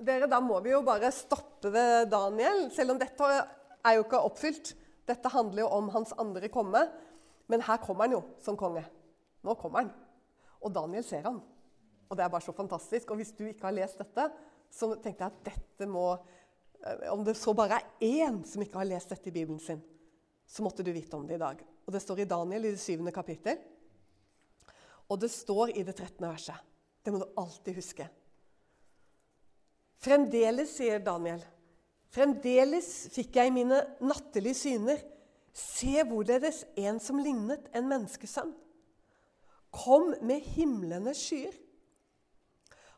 dere, 0.04 0.28
da 0.30 0.42
må 0.44 0.60
vi 0.66 0.74
jo 0.76 0.84
bare 0.86 1.10
stoppe 1.16 1.72
ved 1.74 2.12
Daniel, 2.12 2.68
selv 2.76 2.94
om 2.94 3.00
dette 3.02 3.32
er 3.32 3.96
jo 3.96 4.04
ikke 4.04 4.20
oppfylt. 4.28 4.76
Dette 5.08 5.32
handler 5.32 5.64
jo 5.64 5.72
om 5.80 5.88
hans 5.96 6.12
andre 6.20 6.52
komme. 6.52 6.84
Men 7.48 7.64
her 7.64 7.80
kommer 7.80 8.06
han 8.06 8.18
jo 8.18 8.22
som 8.44 8.60
konge. 8.60 8.84
Nå 9.48 9.56
kommer 9.58 9.86
han. 9.86 9.96
Og 10.62 10.74
Daniel 10.74 11.06
ser 11.06 11.26
han. 11.28 11.40
Og 12.08 12.18
det 12.18 12.24
er 12.24 12.32
bare 12.32 12.46
så 12.46 12.56
fantastisk. 12.56 13.12
Og 13.12 13.20
hvis 13.20 13.34
du 13.38 13.46
ikke 13.48 13.68
har 13.68 13.76
lest 13.76 14.00
dette, 14.02 14.28
så 14.72 14.94
tenkte 14.96 15.26
jeg 15.26 15.32
at 15.32 15.44
dette 15.48 15.88
må 15.90 16.10
eh, 16.14 17.08
Om 17.14 17.24
det 17.28 17.38
så 17.40 17.54
bare 17.56 17.80
er 17.80 18.04
én 18.04 18.42
som 18.48 18.64
ikke 18.64 18.80
har 18.82 18.90
lest 18.90 19.14
dette 19.14 19.32
i 19.32 19.36
Bibelen 19.36 19.60
sin, 19.64 19.82
så 20.48 20.64
måtte 20.64 20.84
du 20.84 20.94
vite 20.96 21.16
om 21.18 21.28
det 21.28 21.36
i 21.36 21.44
dag. 21.44 21.64
Og 21.88 21.94
det 21.94 22.02
står 22.04 22.24
i 22.24 22.30
Daniel 22.30 22.68
i 22.68 22.72
det 22.76 22.84
syvende 22.84 23.16
kapittel. 23.16 23.60
Og 25.08 25.20
det 25.20 25.32
står 25.32 25.76
i 25.76 25.84
det 25.88 25.96
13. 25.96 26.24
verset. 26.28 26.64
Det 27.04 27.14
må 27.14 27.22
du 27.22 27.40
alltid 27.40 27.78
huske. 27.80 28.08
Fremdeles, 30.04 30.76
sier 30.78 31.00
Daniel, 31.02 31.40
fremdeles 32.14 32.90
fikk 33.16 33.40
jeg 33.40 33.54
mine 33.56 33.80
nattelige 34.04 34.60
syner. 34.60 35.00
Se 35.58 36.04
hvorledes 36.06 36.66
en 36.78 37.00
som 37.02 37.18
lignet 37.18 37.66
en 37.74 37.88
menneskesønn, 37.90 38.52
kom 39.78 40.14
med 40.26 40.42
himlende 40.56 41.14
skyer. 41.18 41.54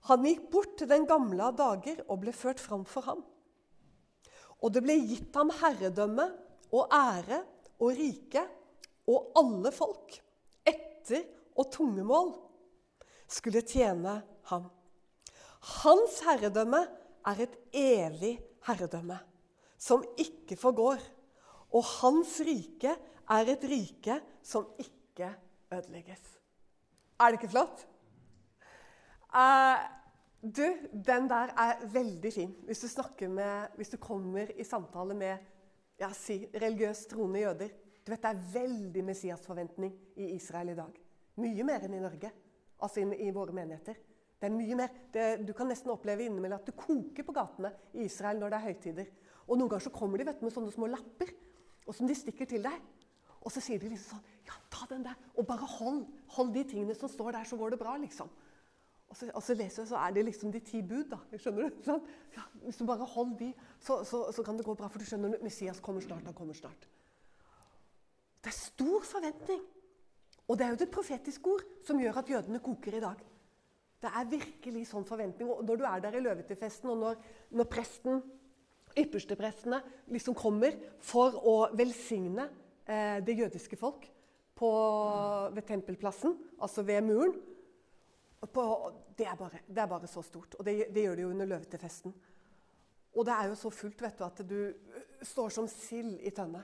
Han 0.08 0.24
gikk 0.26 0.46
bort 0.52 0.78
til 0.80 0.90
den 0.90 1.06
gamle 1.10 1.50
av 1.52 1.58
dager 1.60 2.02
og 2.08 2.22
ble 2.24 2.34
ført 2.34 2.62
fram 2.64 2.86
for 2.88 3.06
ham. 3.06 3.22
Og 4.64 4.74
det 4.74 4.84
ble 4.84 4.96
gitt 5.04 5.36
ham 5.36 5.52
herredømme 5.60 6.26
og 6.76 6.94
ære 6.96 7.42
og 7.80 7.94
rike 7.96 8.44
og 9.10 9.32
alle 9.40 9.72
folk 9.76 10.20
etter 10.68 11.24
og 11.60 11.70
tungemål 11.74 12.34
skulle 13.30 13.64
tjene 13.68 14.20
ham. 14.52 14.68
Hans 15.84 16.22
herredømme 16.26 16.82
er 17.28 17.44
et 17.44 17.56
evig 17.76 18.38
herredømme 18.68 19.20
som 19.80 20.04
ikke 20.20 20.58
forgår. 20.60 21.00
Og 21.76 21.86
hans 22.00 22.40
rike 22.42 22.96
er 23.30 23.54
et 23.54 23.64
rike 23.70 24.20
som 24.44 24.66
ikke 24.82 25.30
ødelegges. 25.72 26.39
Er 27.20 27.32
det 27.32 27.40
ikke 27.40 27.52
flott? 27.52 27.86
Uh, 29.30 29.80
du, 30.42 30.64
den 30.94 31.28
der 31.30 31.52
er 31.60 31.86
veldig 31.94 32.34
fin. 32.34 32.56
Hvis 32.66 32.80
du, 32.80 33.28
med, 33.28 33.76
hvis 33.76 33.90
du 33.90 33.98
kommer 33.98 34.48
i 34.56 34.64
samtale 34.64 35.14
med 35.14 35.38
ja, 36.00 36.10
si, 36.16 36.46
religiøst 36.56 37.10
troende 37.12 37.40
jøder. 37.40 37.74
Du 38.06 38.12
vet, 38.12 38.22
Det 38.22 38.30
er 38.30 38.46
veldig 38.54 39.04
Messias-forventning 39.04 39.94
i 40.16 40.36
Israel 40.36 40.70
i 40.70 40.76
dag. 40.76 41.02
Mye 41.36 41.64
mer 41.64 41.84
enn 41.84 41.94
i 41.94 42.00
Norge. 42.00 42.32
Altså 42.82 43.04
i, 43.04 43.28
i 43.28 43.34
våre 43.36 43.54
menigheter. 43.54 44.00
Det 44.40 44.48
er 44.48 44.56
mye 44.56 44.76
mer. 44.76 44.96
Det, 45.14 45.26
du 45.48 45.54
kan 45.54 45.68
nesten 45.68 45.92
oppleve 45.92 46.24
innimellom 46.24 46.62
at 46.62 46.72
det 46.72 46.78
koker 46.80 47.28
på 47.28 47.36
gatene 47.36 47.74
i 47.94 48.08
Israel 48.08 48.40
når 48.40 48.54
det 48.54 48.58
er 48.58 48.68
høytider. 48.70 49.12
Og 49.48 49.58
Noen 49.58 49.70
ganger 49.70 49.90
så 49.90 49.94
kommer 49.94 50.18
de 50.18 50.30
vet, 50.30 50.42
med 50.42 50.56
sånne 50.56 50.72
små 50.72 50.88
lapper 50.88 51.36
og 51.90 51.96
som 51.98 52.08
de 52.08 52.16
stikker 52.16 52.46
til 52.46 52.64
deg. 52.64 52.80
Og 53.46 53.54
så 53.54 53.64
sier 53.64 53.80
de 53.82 53.92
liksom 53.94 54.18
sånn 54.18 54.28
Ja, 54.50 54.56
ta 54.74 54.88
den 54.90 55.04
der, 55.06 55.18
og 55.38 55.46
bare 55.46 55.68
hold, 55.78 56.06
hold 56.34 56.54
de 56.56 56.64
tingene 56.66 56.96
som 56.98 57.12
står 57.12 57.36
der, 57.36 57.46
så 57.46 57.58
går 57.60 57.76
det 57.76 57.78
bra, 57.82 57.92
liksom. 58.02 58.32
Og 59.10 59.18
så, 59.18 59.28
og 59.34 59.44
så 59.46 59.56
leser 59.58 59.84
jeg, 59.84 59.90
så 59.90 59.98
er 59.98 60.14
det 60.14 60.24
liksom 60.26 60.52
de 60.54 60.62
ti 60.66 60.82
bud. 60.86 61.08
da, 61.12 61.20
skjønner 61.38 61.66
du? 61.66 61.82
Sånn? 61.86 62.02
Ja, 62.36 62.46
hvis 62.64 62.78
du 62.78 62.86
bare 62.86 63.06
holder 63.10 63.40
de, 63.42 63.50
så, 63.82 64.00
så, 64.06 64.24
så, 64.36 64.46
kan 64.46 64.58
det 64.58 64.66
gå 64.68 64.76
bra. 64.78 64.90
For 64.90 65.02
du 65.02 65.10
skjønner, 65.10 65.38
Messias 65.46 65.82
kommer 65.86 66.06
snart. 66.06 66.28
Han 66.30 66.38
kommer 66.38 66.58
snart. 66.58 66.86
Det 68.40 68.54
er 68.54 68.58
stor 68.58 69.06
forventning. 69.10 69.64
Og 70.50 70.58
det 70.58 70.66
er 70.66 70.74
jo 70.74 70.82
det 70.82 70.90
profetisk 70.94 71.50
ord 71.50 71.66
som 71.86 72.02
gjør 72.02 72.22
at 72.22 72.30
jødene 72.30 72.62
koker 72.66 72.98
i 72.98 73.04
dag. 73.04 73.26
Det 74.00 74.12
er 74.16 74.30
virkelig 74.30 74.86
sånn 74.90 75.06
forventning. 75.10 75.50
Og 75.52 75.66
når 75.66 75.82
du 75.82 75.88
er 75.90 76.06
der 76.06 76.18
i 76.18 76.24
løvetidfesten, 76.24 76.94
og 76.94 77.02
når, 77.02 77.26
når 77.58 77.70
presten, 77.70 78.22
yppersteprestene 78.98 79.82
liksom 80.14 80.38
kommer 80.38 80.78
for 81.06 81.36
å 81.46 81.58
velsigne 81.78 82.48
det 82.90 83.36
jødiske 83.38 83.78
folk 83.78 84.08
på, 84.58 84.70
ved 85.54 85.62
tempelplassen, 85.68 86.34
altså 86.58 86.82
ved 86.84 87.04
muren 87.06 87.36
på, 88.40 88.64
det, 89.18 89.28
er 89.28 89.36
bare, 89.38 89.60
det, 89.68 89.78
er 89.78 89.92
bare, 89.92 90.08
så 90.08 90.24
stort. 90.26 90.56
Og 90.58 90.66
det, 90.66 90.88
det 90.96 91.04
gjør 91.04 91.16
de 91.16 91.22
jo 91.22 91.30
under 91.30 91.50
løvetefesten. 91.52 92.16
Og 93.14 93.28
det 93.28 93.36
er 93.36 93.52
jo 93.52 93.60
så 93.60 93.70
fullt 93.70 94.02
vet 94.02 94.20
du, 94.20 94.26
at 94.26 94.42
du 94.50 94.60
står 95.28 95.54
som 95.54 95.68
sild 95.70 96.18
i 96.24 96.34
tønne. 96.34 96.64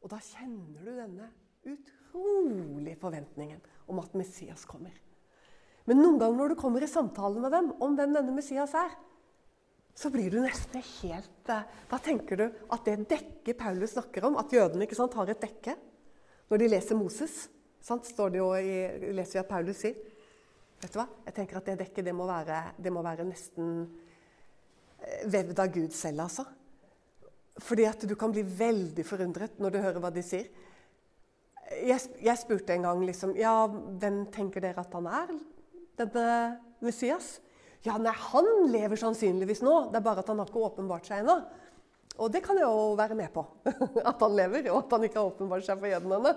Og 0.00 0.10
da 0.12 0.20
kjenner 0.22 0.86
du 0.86 0.94
denne 0.96 1.28
utrolig 1.64 2.04
utrolige 2.14 2.98
forventningen 3.00 3.60
om 3.88 3.98
at 3.98 4.14
Messias 4.14 4.64
kommer. 4.64 4.94
Men 5.84 6.00
noen 6.00 6.18
ganger 6.20 6.38
når 6.38 6.54
du 6.54 6.60
kommer 6.60 6.84
i 6.84 6.88
samtale 6.88 7.40
med 7.42 7.52
dem 7.52 7.72
om 7.82 7.96
hvem 7.98 8.14
denne 8.14 8.34
Messias 8.34 8.74
er, 8.78 8.94
så 9.94 10.10
blir 10.10 10.30
du 10.30 10.40
nesten 10.42 10.82
helt 11.00 11.50
eh, 11.50 11.66
Da 11.90 11.98
tenker 12.02 12.40
du 12.40 12.44
at 12.46 12.86
det 12.86 12.96
dekket 13.10 13.58
Paulus 13.58 13.94
snakker 13.94 14.26
om, 14.26 14.38
at 14.40 14.52
jødene 14.52 14.88
sant, 14.94 15.14
har 15.14 15.30
et 15.30 15.44
dekke 15.44 15.76
Når 16.50 16.62
de 16.62 16.70
leser 16.72 16.98
Moses, 16.98 17.36
sant, 17.80 18.06
står 18.06 18.34
det 18.34 18.42
jo 18.42 18.50
i, 18.58 18.74
leser 19.14 19.38
vi 19.38 19.44
at 19.44 19.52
Paulus 19.52 19.84
sier 19.84 19.94
Vet 20.82 20.90
du 20.92 20.98
hva? 20.98 21.06
Jeg 21.28 21.36
tenker 21.38 21.60
at 21.60 21.70
det 21.70 21.78
dekket 21.84 22.10
det 22.10 22.16
må 22.16 22.26
være, 22.28 22.58
det 22.76 22.92
må 22.92 23.04
være 23.06 23.24
nesten 23.28 23.70
eh, 24.98 25.22
vevd 25.30 25.62
av 25.62 25.70
Gud 25.72 25.94
selv, 25.96 26.26
altså. 26.26 26.44
Fordi 27.62 27.86
at 27.88 28.02
du 28.04 28.16
kan 28.18 28.34
bli 28.34 28.42
veldig 28.44 29.06
forundret 29.06 29.62
når 29.62 29.72
du 29.72 29.78
hører 29.78 30.02
hva 30.02 30.10
de 30.12 30.24
sier 30.26 30.50
jeg, 31.82 32.00
jeg, 32.22 32.36
spurte 32.38 32.74
en 32.74 32.84
gang 32.86 33.02
liksom, 33.06 33.34
ja, 33.38 33.54
hvem 33.68 34.24
tenker 34.34 34.62
dere 34.62 34.82
at 34.84 34.94
han 34.94 35.08
er, 35.08 35.32
denne 35.98 36.26
Messias? 36.84 37.38
Ja, 37.84 37.98
nei, 38.00 38.14
Han 38.30 38.48
lever 38.72 38.96
sannsynligvis 38.96 39.60
nå, 39.64 39.90
det 39.92 40.00
er 40.00 40.06
bare 40.06 40.24
at 40.24 40.30
han 40.32 40.40
har 40.40 40.48
ikke 40.48 40.64
åpenbart 40.70 41.10
seg 41.10 41.20
ennå. 41.20 41.36
Og 42.22 42.30
det 42.30 42.44
kan 42.44 42.54
jeg 42.54 42.62
jo 42.62 42.94
være 42.94 43.16
med 43.18 43.32
på. 43.34 43.42
At 44.10 44.20
han 44.22 44.36
lever, 44.38 44.68
og 44.70 44.84
at 44.84 44.92
han 44.94 45.06
ikke 45.06 45.18
har 45.18 45.32
åpenbart 45.32 45.64
seg 45.66 45.80
for 45.80 45.90
jødene. 45.90 46.34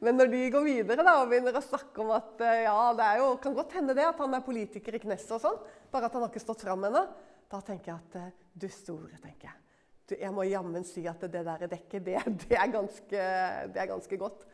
Men 0.00 0.16
når 0.16 0.30
de 0.32 0.40
går 0.54 0.64
videre 0.64 1.04
da, 1.04 1.18
og 1.20 1.28
begynner 1.28 1.58
å 1.58 1.64
snakke 1.64 2.00
om 2.00 2.14
at 2.16 2.40
eh, 2.46 2.62
ja, 2.64 2.76
det 2.96 3.08
jo, 3.20 3.26
kan 3.44 3.56
godt 3.58 3.76
hende 3.76 3.96
det 3.98 4.06
at 4.08 4.22
han 4.24 4.38
er 4.38 4.46
politiker 4.46 4.96
i 4.96 5.02
Knesset, 5.02 5.34
og 5.36 5.42
sånn, 5.42 5.58
bare 5.92 6.08
at 6.08 6.16
han 6.16 6.24
har 6.24 6.32
ikke 6.32 6.44
stått 6.46 6.64
fram 6.64 6.88
ennå, 6.88 7.04
da 7.52 7.60
tenker 7.66 7.92
jeg 7.92 7.98
at 7.98 8.16
eh, 8.22 8.32
du 8.56 8.68
store, 8.72 9.20
tenker 9.20 9.50
jeg. 9.50 9.60
Du, 10.08 10.16
jeg 10.16 10.32
må 10.32 10.48
jammen 10.48 10.88
si 10.88 11.04
at 11.10 11.28
det 11.28 11.44
der 11.44 11.68
dekket, 11.74 12.08
det, 12.08 12.16
det, 12.46 12.56
er 12.56 12.72
ganske, 12.72 13.28
det 13.74 13.84
er 13.84 13.92
ganske 13.92 14.20
godt. 14.24 14.48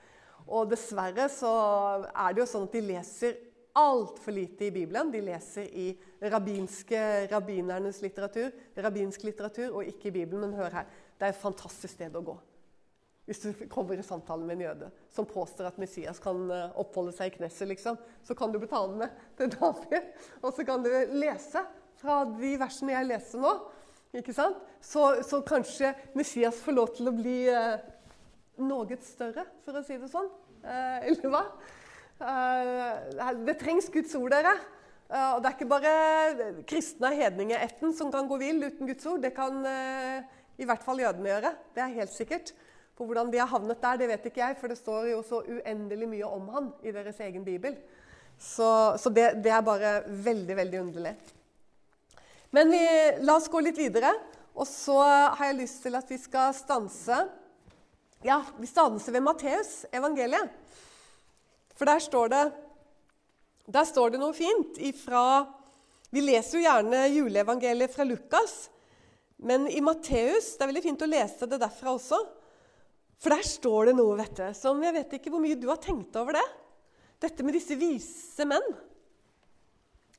Og 0.50 0.74
dessverre 0.74 1.30
så 1.30 1.54
er 2.10 2.34
det 2.34 2.42
jo 2.42 2.50
sånn 2.50 2.66
at 2.66 2.74
de 2.74 2.82
leser 2.90 3.38
altfor 3.74 4.32
lite 4.32 4.68
i 4.68 4.72
Bibelen. 4.74 5.10
De 5.10 5.20
leser 5.24 5.68
i 5.74 5.88
rabbinske, 6.30 6.98
rabbinernes 7.30 8.00
litteratur, 8.04 8.52
rabbinsk 8.76 9.26
litteratur, 9.26 9.74
og 9.74 9.88
ikke 9.90 10.08
i 10.08 10.16
Bibelen. 10.20 10.46
Men 10.46 10.58
hør 10.58 10.80
her, 10.80 10.90
det 11.18 11.26
er 11.26 11.34
et 11.34 11.42
fantastisk 11.42 11.96
sted 11.96 12.14
å 12.14 12.22
gå. 12.24 12.36
Hvis 13.24 13.40
du 13.40 13.64
kommer 13.72 13.96
i 13.96 14.04
samtale 14.04 14.44
med 14.44 14.58
en 14.58 14.66
jøde 14.66 14.90
som 15.12 15.26
påstår 15.26 15.70
at 15.70 15.78
Messias 15.80 16.20
kan 16.20 16.42
eh, 16.52 16.74
oppholde 16.80 17.14
seg 17.16 17.30
i 17.30 17.36
knesset, 17.38 17.66
liksom, 17.70 17.96
så 18.22 18.36
kan 18.36 18.52
du 18.52 18.58
betale 18.60 18.98
med 19.00 19.14
til 19.38 19.48
David. 19.54 20.10
Og 20.42 20.52
så 20.52 20.66
kan 20.68 20.84
du 20.84 20.90
lese 21.16 21.64
fra 22.02 22.20
de 22.28 22.52
versene 22.60 22.92
jeg 22.92 23.08
leser 23.08 23.40
nå. 23.40 23.54
ikke 24.20 24.34
sant? 24.36 24.60
Så, 24.84 25.06
så 25.24 25.40
kanskje 25.46 25.94
Messias 26.14 26.60
får 26.62 26.76
lov 26.76 26.92
til 26.98 27.08
å 27.08 27.16
bli 27.16 27.38
eh, 27.48 27.80
noe 28.60 29.00
større, 29.02 29.48
for 29.64 29.80
å 29.80 29.82
si 29.86 29.96
det 29.98 30.12
sånn. 30.12 30.28
Eh, 30.60 31.08
eller 31.08 31.32
hva? 31.32 31.46
Eh, 32.20 33.34
det 33.46 33.56
trengs 33.60 33.90
Guds 33.92 34.14
ord, 34.18 34.30
dere. 34.34 34.54
Eh, 35.10 35.30
og 35.34 35.42
det 35.42 35.50
er 35.50 35.56
ikke 35.56 35.70
bare 35.70 35.94
kristne 36.68 37.10
av 37.10 37.18
hedningeætten 37.18 37.94
som 37.96 38.12
kan 38.14 38.28
gå 38.30 38.38
vill 38.40 38.62
uten 38.64 38.88
Guds 38.88 39.06
ord. 39.10 39.22
Det 39.24 39.34
kan 39.36 39.58
eh, 39.68 40.22
i 40.60 40.68
hvert 40.68 40.84
fall 40.86 41.02
jødene 41.02 41.32
gjøre. 41.32 41.52
Det 41.74 41.82
er 41.84 41.98
helt 41.98 42.14
sikkert. 42.14 42.54
For 42.94 43.08
hvordan 43.08 43.32
de 43.32 43.40
har 43.42 43.50
havnet 43.50 43.82
der, 43.82 43.98
det 43.98 44.10
vet 44.12 44.26
ikke 44.30 44.44
jeg, 44.44 44.56
for 44.60 44.70
det 44.70 44.78
står 44.78 45.08
jo 45.10 45.22
så 45.26 45.42
uendelig 45.42 46.08
mye 46.12 46.30
om 46.30 46.46
han 46.54 46.70
i 46.86 46.94
deres 46.94 47.18
egen 47.26 47.42
bibel. 47.46 47.74
Så, 48.38 48.68
så 48.98 49.10
det, 49.10 49.40
det, 49.42 49.50
er 49.50 49.66
bare 49.66 49.96
veldig, 50.06 50.56
veldig 50.56 50.80
underlig. 50.80 51.14
Men 52.54 52.70
vi, 52.70 52.82
la 53.26 53.34
oss 53.34 53.50
gå 53.50 53.62
litt 53.66 53.78
videre. 53.78 54.12
Og 54.54 54.66
så 54.70 55.00
har 55.02 55.48
jeg 55.48 55.58
lyst 55.64 55.80
til 55.82 55.98
at 55.98 56.10
vi 56.10 56.20
skal 56.22 56.52
stanse 56.54 57.24
Ja, 58.22 58.38
vi 58.54 58.68
stanser 58.70 59.12
ved 59.16 59.24
Matteus 59.26 59.72
evangeliet. 59.90 60.52
For 61.74 61.90
der 61.90 62.02
står 62.02 62.30
det, 62.30 62.44
der 63.74 63.86
står 63.88 64.14
det 64.14 64.20
noe 64.22 64.36
fint 64.36 64.78
ifra 64.78 65.44
Vi 66.14 66.22
leser 66.22 66.60
jo 66.60 66.64
gjerne 66.66 67.00
juleevangeliet 67.10 67.90
fra 67.90 68.06
Lukas. 68.06 68.68
Men 69.42 69.66
i 69.66 69.80
Matteus 69.82 70.54
Det 70.54 70.62
er 70.62 70.70
veldig 70.70 70.84
fint 70.84 71.02
å 71.02 71.10
lese 71.10 71.48
det 71.50 71.58
derfra 71.62 71.96
også. 71.96 72.20
For 73.18 73.34
der 73.34 73.46
står 73.46 73.88
det 73.88 73.96
noe 73.98 74.18
vet 74.18 74.36
du, 74.36 74.46
som 74.56 74.82
jeg 74.84 74.94
vet 74.94 75.16
ikke 75.16 75.32
hvor 75.32 75.42
mye 75.42 75.58
du 75.58 75.68
har 75.70 75.80
tenkt 75.82 76.16
over 76.20 76.36
det. 76.36 76.44
Dette 77.24 77.46
med 77.46 77.56
disse 77.56 77.76
vise 77.78 78.44
menn 78.46 78.66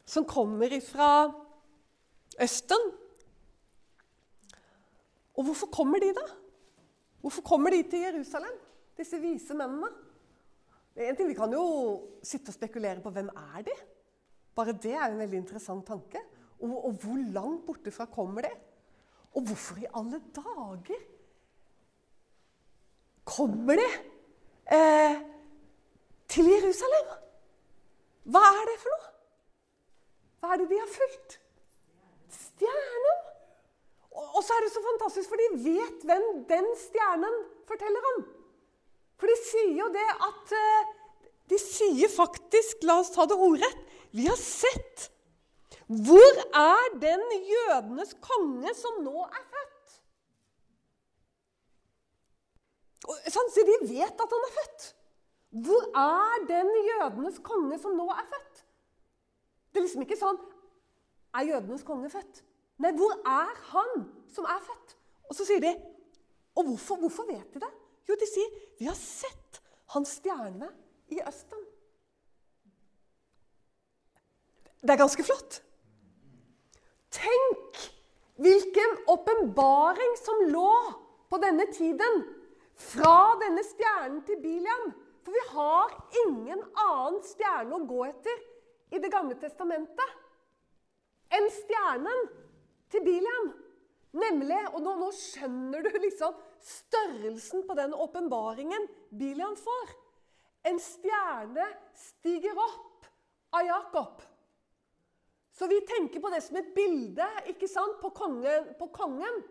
som 0.05 0.25
kommer 0.25 0.73
ifra 0.73 1.27
Østen. 2.41 2.89
Og 5.35 5.47
hvorfor 5.47 5.69
kommer 5.73 6.01
de, 6.01 6.11
da? 6.15 6.25
Hvorfor 7.21 7.45
kommer 7.45 7.73
de 7.73 7.81
til 7.89 8.05
Jerusalem, 8.05 8.53
disse 8.97 9.19
vise 9.19 9.55
mennene? 9.57 9.89
En 10.95 11.15
ting, 11.15 11.27
Vi 11.27 11.35
kan 11.35 11.51
jo 11.51 11.65
sitte 12.23 12.49
og 12.49 12.55
spekulere 12.55 13.03
på 13.03 13.11
hvem 13.11 13.29
er 13.29 13.65
de 13.67 13.75
Bare 14.55 14.71
det 14.71 14.93
er 14.95 15.09
en 15.09 15.19
veldig 15.19 15.41
interessant 15.41 15.83
tanke. 15.83 16.21
Og, 16.63 16.85
og 16.87 16.91
hvor 17.03 17.19
langt 17.35 17.65
borte 17.65 17.91
fra 17.91 18.05
kommer 18.07 18.45
de? 18.45 18.51
Og 19.35 19.43
hvorfor 19.49 19.81
i 19.81 19.89
alle 19.99 20.21
dager 20.35 21.01
kommer 23.25 23.75
de 23.81 23.87
eh, 24.77 25.17
til 26.31 26.47
Jerusalem? 26.53 27.11
Hva 28.31 28.45
er 28.61 28.63
det 28.69 28.77
for 28.85 28.95
noe? 28.95 29.11
Hva 30.39 30.53
er 30.53 30.61
det 30.61 30.69
de 30.71 30.79
har 30.79 30.93
fulgt? 30.93 31.37
Stjernen. 32.31 33.21
Og 34.15 34.39
så 34.45 34.55
er 34.55 34.63
det 34.63 34.71
så 34.71 34.85
fantastisk, 34.85 35.29
for 35.29 35.41
de 35.41 35.63
vet 35.65 36.07
hvem 36.07 36.25
den 36.47 36.71
stjernen 36.79 37.39
forteller 37.67 38.11
om. 38.13 38.23
For 39.19 39.31
de 39.31 39.35
sier 39.39 39.73
jo 39.79 39.89
det 39.93 40.07
at 40.27 40.55
eh, 40.59 40.93
De 41.51 41.57
sier 41.61 42.09
faktisk, 42.09 42.81
la 42.89 42.97
oss 43.03 43.11
ta 43.13 43.27
det 43.29 43.37
ordrett, 43.37 43.81
vi 44.17 44.25
har 44.25 44.39
sett. 44.39 45.11
Hvor 45.85 46.39
er 46.57 46.95
den 46.97 47.21
jødenes 47.45 48.15
konge 48.23 48.73
som 48.73 49.03
nå 49.05 49.27
er 49.27 49.43
født? 49.51 49.91
Sånn, 53.29 53.51
Så 53.53 53.65
de 53.67 53.77
vet 53.91 54.23
at 54.25 54.33
han 54.33 54.47
er 54.47 54.55
født. 54.55 54.87
Hvor 55.65 55.85
er 56.01 56.47
den 56.49 56.71
jødenes 56.89 57.37
konge 57.45 57.77
som 57.79 57.93
nå 57.95 58.09
er 58.11 58.25
født? 58.31 58.65
Det 59.71 59.79
er 59.79 59.85
liksom 59.85 60.03
ikke 60.05 60.19
sånn 60.19 60.37
Er 61.35 61.47
jødenes 61.51 61.83
konge 61.87 62.09
født? 62.11 62.41
Nei, 62.83 62.91
hvor 62.95 63.13
er 63.27 63.53
han 63.71 64.05
som 64.33 64.47
er 64.49 64.59
født? 64.63 64.97
Og 65.29 65.37
så 65.37 65.47
sier 65.47 65.61
de 65.63 65.71
Og 66.55 66.71
hvorfor, 66.71 66.99
hvorfor 67.03 67.27
vet 67.29 67.53
de 67.53 67.61
det? 67.63 67.71
Jo, 68.05 68.17
de 68.19 68.27
sier 68.29 68.51
vi 68.79 68.89
har 68.89 68.97
sett 68.99 69.61
hans 69.95 70.17
stjerne 70.19 70.69
i 71.13 71.21
Østen. 71.23 71.61
Det 74.85 74.93
er 74.93 75.01
ganske 75.01 75.25
flott. 75.25 75.61
Tenk 77.15 77.79
hvilken 78.43 78.97
åpenbaring 79.09 80.17
som 80.19 80.43
lå 80.51 80.73
på 81.31 81.39
denne 81.41 81.65
tiden 81.73 82.21
fra 82.91 83.33
denne 83.41 83.63
stjernen 83.65 84.21
til 84.27 84.41
Bilian. 84.43 84.91
For 85.25 85.33
vi 85.33 85.43
har 85.55 85.95
ingen 86.25 86.61
annen 86.77 87.21
stjerne 87.25 87.79
å 87.79 87.85
gå 87.89 88.03
etter 88.11 88.43
i 88.93 88.99
Det 89.01 89.09
gamle 89.11 89.33
testamentet 89.41 90.11
enn 91.33 91.47
stjernen 91.51 92.27
til 92.93 93.01
Bilian. 93.03 93.47
Nemlig, 94.15 94.59
og 94.71 94.83
nå, 94.85 94.93
nå 95.01 95.09
skjønner 95.17 95.81
du 95.83 95.97
liksom 96.03 96.35
størrelsen 96.65 97.65
på 97.67 97.75
den 97.77 97.93
åpenbaringen 97.93 98.87
Bilian 99.09 99.55
får. 99.59 99.93
En 100.65 100.79
stjerne 100.81 101.65
stiger 101.93 102.57
opp 102.57 103.05
av 103.53 103.67
Jakob. 103.67 104.23
Så 105.55 105.67
vi 105.71 105.77
tenker 105.87 106.19
på 106.19 106.31
det 106.33 106.41
som 106.43 106.57
et 106.59 106.73
bilde 106.75 107.27
ikke 107.51 107.69
sant, 107.71 107.99
på 108.01 108.09
kongen, 108.17 108.73
på 108.79 108.89
kongen. 108.91 109.43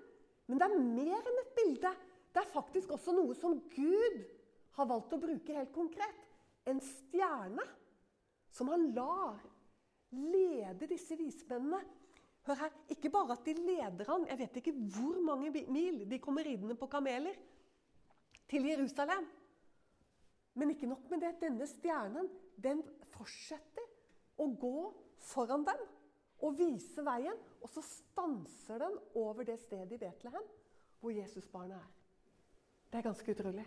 Men 0.51 0.61
det 0.61 0.67
er 0.67 0.83
mer 0.83 1.31
enn 1.31 1.41
et 1.41 1.55
bilde. 1.57 1.93
Det 2.35 2.43
er 2.43 2.53
faktisk 2.53 2.93
også 2.93 3.15
noe 3.17 3.37
som 3.39 3.57
Gud 3.73 4.19
har 4.77 4.91
valgt 4.91 5.15
å 5.15 5.23
bruke 5.23 5.57
helt 5.57 5.73
konkret. 5.73 6.21
En 6.69 6.83
stjerne 6.83 7.65
som 8.53 8.69
han 8.73 8.91
lar 8.97 9.39
lede 10.15 10.91
disse 10.91 11.17
vismennene 11.19 11.81
Hør 12.45 12.61
her, 12.61 12.73
Ikke 12.93 13.11
bare 13.11 13.33
at 13.33 13.47
de 13.47 13.55
leder 13.57 14.05
han, 14.11 14.27
jeg 14.29 14.39
vet 14.39 14.57
ikke 14.61 14.73
hvor 14.73 15.21
mange 15.25 15.51
mil 15.51 16.05
de 16.11 16.19
kommer 16.19 16.45
ridende 16.45 16.77
på 16.77 16.87
kameler 16.87 17.37
til 18.49 18.67
Jerusalem. 18.69 19.27
Men 20.55 20.71
ikke 20.71 20.87
nok 20.87 21.11
med 21.11 21.21
det. 21.25 21.35
Denne 21.41 21.67
stjernen 21.67 22.29
den 22.63 22.83
fortsetter 23.15 23.89
å 24.39 24.47
gå 24.61 24.77
foran 25.25 25.65
dem 25.67 25.81
og 26.45 26.59
vise 26.59 27.05
veien. 27.07 27.39
Og 27.65 27.73
så 27.73 27.83
stanser 27.83 28.85
den 28.85 28.99
over 29.17 29.47
det 29.49 29.59
stedet 29.63 29.97
i 29.97 30.03
Betlehem 30.05 30.53
hvor 31.01 31.13
Jesusbarnet 31.13 31.77
er. 31.77 31.89
Det 32.93 33.01
er 33.01 33.09
ganske 33.09 33.33
utrolig. 33.33 33.65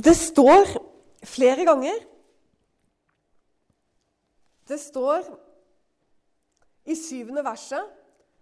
Det 0.00 0.16
står 0.16 0.89
flere 1.26 1.64
ganger. 1.68 2.04
Det 4.68 4.78
står 4.80 5.26
i 6.86 6.94
syvende 6.96 7.42
verset 7.44 7.96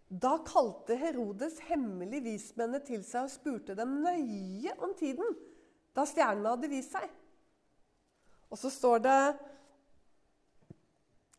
Da 0.09 0.39
kalte 0.47 0.97
Herodes 0.97 1.59
hemmelig 1.68 2.22
vismennene 2.24 2.81
til 2.85 3.03
seg 3.05 3.26
og 3.26 3.33
spurte 3.33 3.74
dem 3.76 3.99
nøye 4.05 4.72
om 4.81 4.95
tiden 4.97 5.37
da 5.97 6.05
stjernene 6.07 6.53
hadde 6.55 6.70
vist 6.70 6.95
seg. 6.95 7.09
Og 8.49 8.61
så 8.61 8.70
står 8.72 9.03
det 9.05 9.18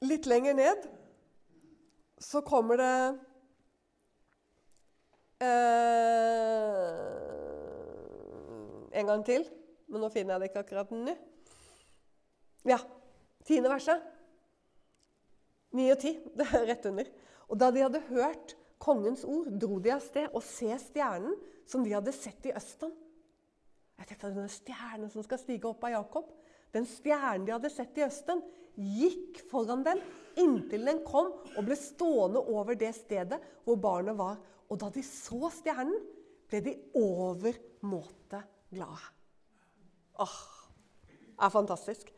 litt 0.06 0.28
lenger 0.30 0.54
ned 0.58 0.86
Så 2.20 2.42
kommer 2.46 2.78
det 2.80 2.98
eh, 5.48 7.00
En 9.00 9.10
gang 9.10 9.26
til. 9.26 9.48
Men 9.90 10.04
nå 10.04 10.10
finner 10.14 10.36
jeg 10.36 10.42
det 10.42 10.50
ikke 10.52 10.64
akkurat 10.66 10.92
nå. 10.94 11.16
Ja. 12.68 12.80
Tiende 13.47 13.72
verset. 13.72 14.03
Ni 15.76 15.89
og 15.93 15.99
ti. 16.01 16.16
Det 16.38 16.47
er 16.47 16.68
rett 16.70 16.88
under. 16.89 17.12
Og 17.49 17.60
da 17.62 17.70
de 17.74 17.86
hadde 17.86 18.03
hørt 18.10 18.55
kongens 18.80 19.26
ord, 19.28 19.49
dro 19.60 19.80
de 19.84 19.93
av 19.93 20.03
sted 20.03 20.30
og 20.34 20.43
se 20.45 20.72
stjernen 20.82 21.36
som 21.70 21.84
de 21.86 21.93
hadde 21.93 22.14
sett 22.16 22.45
i 22.47 22.53
Østen. 22.55 22.91
Jeg 23.99 24.07
tenkte 24.07 24.32
denne 24.32 24.51
stjernen 24.51 25.12
som 25.12 25.26
skal 25.26 25.41
stige 25.41 25.68
opp 25.68 25.84
av 25.84 25.97
Jakob, 25.97 26.30
den 26.72 26.86
stjernen 26.88 27.47
de 27.47 27.55
hadde 27.55 27.72
sett 27.74 27.97
i 27.99 28.05
Østen, 28.05 28.41
gikk 28.80 29.41
foran 29.49 29.84
dem 29.84 29.99
inntil 30.39 30.86
den 30.88 31.01
kom 31.03 31.34
og 31.34 31.66
ble 31.68 31.76
stående 31.76 32.39
over 32.53 32.78
det 32.80 32.93
stedet 32.95 33.41
hvor 33.66 33.80
barnet 33.82 34.16
var. 34.18 34.38
Og 34.70 34.80
da 34.80 34.91
de 34.93 35.03
så 35.03 35.49
stjernen, 35.51 35.97
ble 36.49 36.62
de 36.66 36.76
overmåte 36.97 38.39
glade. 38.72 39.10
Åh, 40.22 40.39
det 41.10 41.45
er 41.45 41.53
fantastisk. 41.53 42.10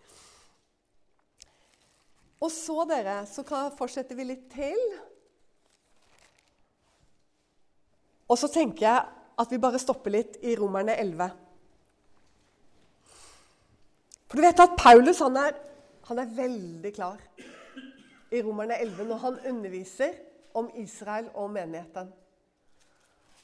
Og 2.41 2.49
så, 2.49 2.83
dere, 2.89 3.21
så 3.29 3.45
fortsetter 3.77 4.17
vi 4.17 4.25
litt 4.31 4.47
til. 4.53 4.79
Og 8.31 8.39
så 8.39 8.49
tenker 8.49 8.87
jeg 8.87 9.07
at 9.41 9.51
vi 9.51 9.59
bare 9.61 9.81
stopper 9.81 10.13
litt 10.13 10.39
i 10.45 10.55
Romerne 10.57 10.95
11. 10.97 11.27
For 14.31 14.39
du 14.39 14.45
vet 14.45 14.63
at 14.63 14.77
Paulus 14.79 15.19
han 15.21 15.37
er, 15.37 15.57
han 16.07 16.21
er 16.21 16.35
veldig 16.37 16.91
klar 16.95 17.19
i 18.31 18.41
Romerne 18.41 18.77
11 18.79 19.07
når 19.09 19.21
han 19.25 19.39
underviser 19.51 20.15
om 20.57 20.69
Israel 20.79 21.27
og 21.33 21.51
menigheten. 21.51 22.09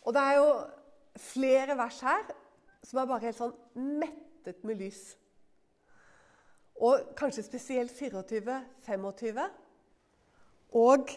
Og 0.07 0.15
det 0.15 0.23
er 0.23 0.37
jo 0.39 0.49
flere 1.19 1.75
vers 1.77 1.99
her 2.07 2.23
som 2.87 3.01
er 3.01 3.09
bare 3.09 3.27
helt 3.27 3.39
sånn 3.39 3.55
mettet 3.99 4.63
med 4.63 4.79
lys. 4.79 5.01
Og 6.77 7.13
kanskje 7.17 7.45
spesielt 7.45 7.93
24-25. 7.97 9.39
Og 10.77 11.09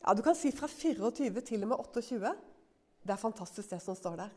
ja, 0.00 0.14
du 0.16 0.22
kan 0.24 0.36
si 0.38 0.50
fra 0.54 0.66
24 0.66 1.42
til 1.46 1.66
og 1.66 1.72
med 1.72 1.76
28. 1.78 2.32
Det 3.00 3.14
er 3.14 3.20
fantastisk, 3.20 3.70
det 3.70 3.82
som 3.82 3.96
står 3.96 4.16
der. 4.24 4.32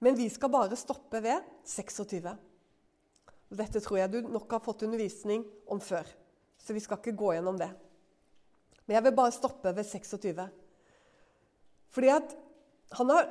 Men 0.00 0.16
vi 0.18 0.28
skal 0.28 0.52
bare 0.52 0.76
stoppe 0.76 1.22
ved 1.24 1.42
26. 1.64 2.36
Dette 3.56 3.80
tror 3.80 4.00
jeg 4.00 4.12
du 4.12 4.20
nok 4.28 4.50
har 4.50 4.62
fått 4.64 4.84
undervisning 4.86 5.44
om 5.70 5.80
før, 5.80 6.06
så 6.58 6.74
vi 6.74 6.82
skal 6.82 6.98
ikke 6.98 7.16
gå 7.16 7.32
gjennom 7.36 7.58
det. 7.58 7.70
Men 8.86 8.98
jeg 8.98 9.06
vil 9.06 9.16
bare 9.18 9.34
stoppe 9.34 9.72
ved 9.74 9.86
26. 9.86 10.48
Fordi 11.94 12.10
at 12.12 12.34
han 12.98 13.10
har 13.10 13.30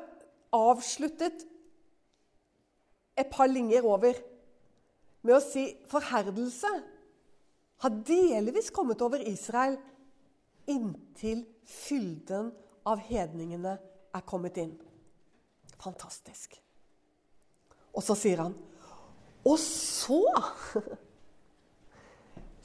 avsluttet 0.55 1.45
et 3.15 3.29
par 3.31 3.47
linjer 3.47 3.85
over 3.87 4.17
med 5.25 5.35
å 5.37 5.43
si 5.43 5.67
forherdelse 5.89 6.71
har 7.83 7.97
delvis 8.07 8.69
kommet 8.73 9.01
over 9.03 9.23
Israel 9.25 9.75
inntil 10.69 11.43
fylden 11.65 12.51
av 12.85 13.01
hedningene 13.07 13.75
er 14.15 14.25
kommet 14.27 14.57
inn. 14.61 14.75
Fantastisk. 15.81 16.55
Og 17.95 18.03
så 18.03 18.15
sier 18.17 18.41
han 18.43 18.55
Og 19.45 19.59
så 19.61 20.21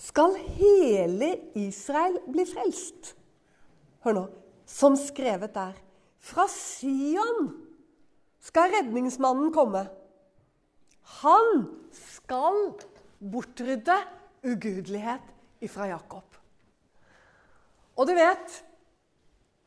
skal 0.00 0.36
hele 0.56 1.34
Israel 1.60 2.16
bli 2.24 2.46
frelst. 2.48 3.14
Hør 4.04 4.16
nå. 4.16 4.26
Som 4.64 4.96
skrevet 4.96 5.52
der. 5.52 5.74
Fra 6.22 6.46
Sion 6.48 7.50
skal 8.40 8.72
redningsmannen 8.72 9.50
komme. 9.52 9.84
Han 11.18 11.66
skal 11.92 12.72
bortrydde 13.18 13.96
ugudelighet 14.46 15.26
ifra 15.64 15.90
Jakob. 15.90 16.24
Og 17.96 18.08
du 18.08 18.14
vet 18.16 18.60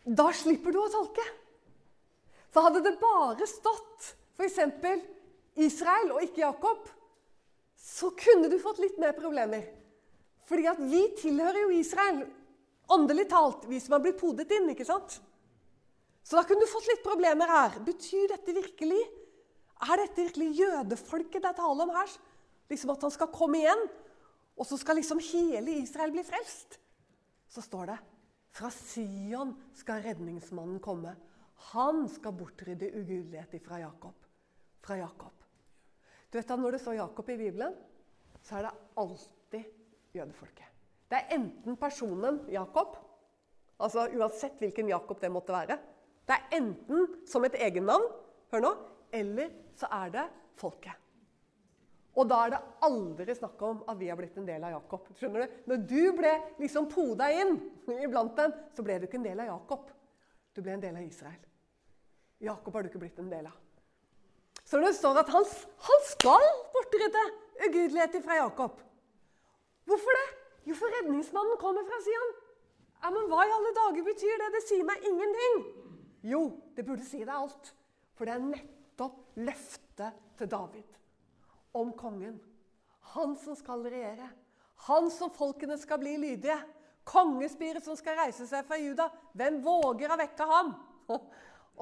Da 0.04 0.26
slipper 0.36 0.74
du 0.76 0.82
å 0.82 0.90
tolke. 0.92 1.24
For 2.52 2.66
hadde 2.66 2.82
det 2.84 2.98
bare 3.00 3.46
stått 3.48 4.10
f.eks. 4.36 4.58
Israel 5.64 6.12
og 6.12 6.26
ikke 6.26 6.42
Jakob, 6.42 6.90
så 7.78 8.10
kunne 8.18 8.50
du 8.52 8.58
fått 8.60 8.82
litt 8.84 8.98
mer 9.00 9.14
problemer. 9.16 9.64
Fordi 10.50 10.66
at 10.68 10.82
vi 10.82 11.06
tilhører 11.22 11.62
jo 11.64 11.78
Israel, 11.78 12.20
åndelig 12.92 13.30
talt, 13.32 13.64
vi 13.70 13.80
som 13.80 13.96
har 13.96 14.04
blitt 14.04 14.20
podet 14.20 14.52
inn. 14.58 14.68
ikke 14.74 14.88
sant? 14.88 15.22
Så 16.24 16.36
da 16.36 16.44
kunne 16.48 16.66
du 16.66 16.72
fått 16.72 16.90
litt 16.92 17.04
problemer 17.06 17.48
her. 17.48 17.80
Betyr 17.86 18.34
dette 18.34 18.56
virkelig 18.60 19.02
Er 19.82 20.00
dette 20.00 20.28
virkelig 20.28 20.54
jødefolket 20.60 21.42
det 21.42 21.50
er 21.50 21.58
tale 21.58 21.86
om 21.86 21.92
her? 21.96 22.16
Liksom 22.70 22.94
At 22.94 23.02
han 23.02 23.14
skal 23.14 23.34
komme 23.34 23.60
igjen, 23.60 23.86
og 24.58 24.68
så 24.70 24.78
skal 24.78 25.00
liksom 25.00 25.22
hele 25.32 25.80
Israel 25.82 26.14
bli 26.14 26.24
frelst? 26.26 26.78
Så 27.50 27.62
står 27.62 27.92
det 27.92 28.00
fra 28.54 28.70
Sion 28.70 29.56
skal 29.74 30.04
redningsmannen 30.06 30.82
komme. 30.84 31.16
Han 31.74 32.06
skal 32.12 32.36
bortrydde 32.38 32.92
ugudelighet 32.94 33.56
fra 33.66 33.80
Jakob. 33.82 34.28
Fra 34.84 34.98
Jakob. 35.00 35.34
Du 36.30 36.38
vet 36.38 36.48
da, 36.48 36.58
Når 36.58 36.72
det 36.72 36.82
står 36.82 37.00
Jakob 37.00 37.30
i 37.30 37.38
Bibelen, 37.38 37.74
så 38.42 38.58
er 38.58 38.68
det 38.68 38.76
alltid 38.98 39.64
jødefolket. 40.14 40.70
Det 41.10 41.18
er 41.18 41.36
enten 41.36 41.78
personen 41.78 42.40
Jakob, 42.50 42.98
altså 43.80 44.08
uansett 44.18 44.58
hvilken 44.62 44.90
Jakob 44.90 45.22
det 45.22 45.32
måtte 45.32 45.54
være. 45.54 45.78
Det 46.26 46.36
er 46.36 46.58
enten 46.58 47.08
som 47.30 47.46
et 47.46 47.58
egennavn, 47.62 48.06
hør 48.52 48.64
nå, 48.66 48.72
eller 49.14 49.50
så 49.80 49.90
er 49.92 50.14
det 50.14 50.28
folket. 50.60 51.00
Og 52.14 52.28
da 52.30 52.44
er 52.46 52.54
det 52.54 52.62
aldri 52.86 53.34
snakk 53.34 53.62
om 53.66 53.80
at 53.90 53.98
vi 53.98 54.10
har 54.12 54.18
blitt 54.20 54.36
en 54.38 54.46
del 54.46 54.62
av 54.68 54.76
Jakob. 54.76 55.08
Skjønner 55.18 55.44
du? 55.44 55.56
Når 55.72 55.80
du 55.90 56.02
ble 56.18 56.34
liksom 56.62 56.86
poda 56.92 57.30
inn 57.34 57.56
iblant 58.06 58.36
dem, 58.38 58.54
så 58.76 58.86
ble 58.86 59.00
du 59.02 59.08
ikke 59.08 59.18
en 59.22 59.26
del 59.26 59.42
av 59.42 59.50
Jakob. 59.50 59.90
Du 60.54 60.62
ble 60.62 60.76
en 60.76 60.84
del 60.84 61.00
av 61.00 61.08
Israel. 61.08 61.42
Jakob 62.44 62.76
har 62.76 62.86
du 62.86 62.92
ikke 62.92 63.02
blitt 63.02 63.22
en 63.24 63.32
del 63.32 63.48
av. 63.50 63.58
Så 64.64 64.80
det 64.82 64.94
står 64.96 65.24
at 65.24 65.32
han, 65.34 65.46
han 65.88 66.06
skal 66.08 66.46
bortrydde 66.76 67.24
ugudelighet 67.66 68.20
fra 68.26 68.38
Jakob. 68.44 68.78
Hvorfor 69.90 70.20
det? 70.20 70.28
Jo, 70.70 70.78
for 70.80 70.94
redningsmannen 70.96 71.60
kommer 71.60 71.84
fra 71.88 71.98
Sian. 72.06 72.30
Ja, 73.02 73.10
Men 73.12 73.26
hva 73.32 73.42
i 73.44 73.52
alle 73.52 73.74
dager 73.76 74.06
betyr 74.06 74.38
det? 74.40 74.52
Det 74.54 74.62
sier 74.68 74.86
meg 74.88 75.02
ingenting. 75.10 75.58
Jo, 76.24 76.46
det 76.78 76.86
burde 76.88 77.04
si 77.04 77.20
deg 77.26 77.34
alt. 77.36 77.74
For 78.16 78.30
det 78.30 78.38
er 78.38 78.46
nettopp 78.46 78.83
løftet 79.36 80.20
til 80.38 80.50
David 80.50 80.94
om 81.74 81.94
kongen. 81.98 82.38
Han 83.14 83.36
som 83.40 83.58
skal 83.58 83.86
regjere. 83.88 84.30
Han 84.88 85.10
som 85.12 85.32
folkene 85.34 85.78
skal 85.82 86.02
bli 86.02 86.16
lydige. 86.22 86.58
Kongespiret 87.04 87.84
som 87.84 87.98
skal 88.00 88.18
reise 88.22 88.48
seg 88.48 88.66
fra 88.68 88.78
Juda. 88.80 89.10
Hvem 89.36 89.60
våger 89.66 90.14
å 90.14 90.20
vekke 90.20 90.48
ham? 90.48 90.72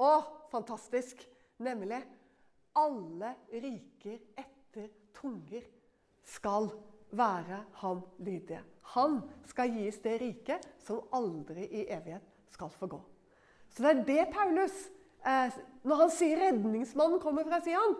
Å, 0.08 0.12
fantastisk. 0.50 1.20
Nemlig 1.62 2.00
alle 2.78 3.34
riker 3.52 4.18
etter 4.40 4.88
tunger 5.14 5.66
skal 6.26 6.70
være 7.12 7.60
ham 7.82 8.00
lydige. 8.24 8.62
Han 8.96 9.20
skal 9.48 9.76
gis 9.76 10.00
det 10.02 10.16
riket 10.22 10.66
som 10.82 11.04
aldri 11.14 11.68
i 11.68 11.84
evighet 11.92 12.24
skal 12.52 12.72
forgå. 12.72 12.98
Så 13.72 13.84
det 13.84 13.92
er 13.92 14.04
det 14.08 14.24
Paulus 14.32 14.80
eh, 15.26 15.60
Når 15.82 16.00
han 16.04 16.10
sier 16.14 16.38
'redningsmannen 16.38 17.20
kommer 17.20 17.44
fra 17.44 17.60
Sian', 17.60 17.96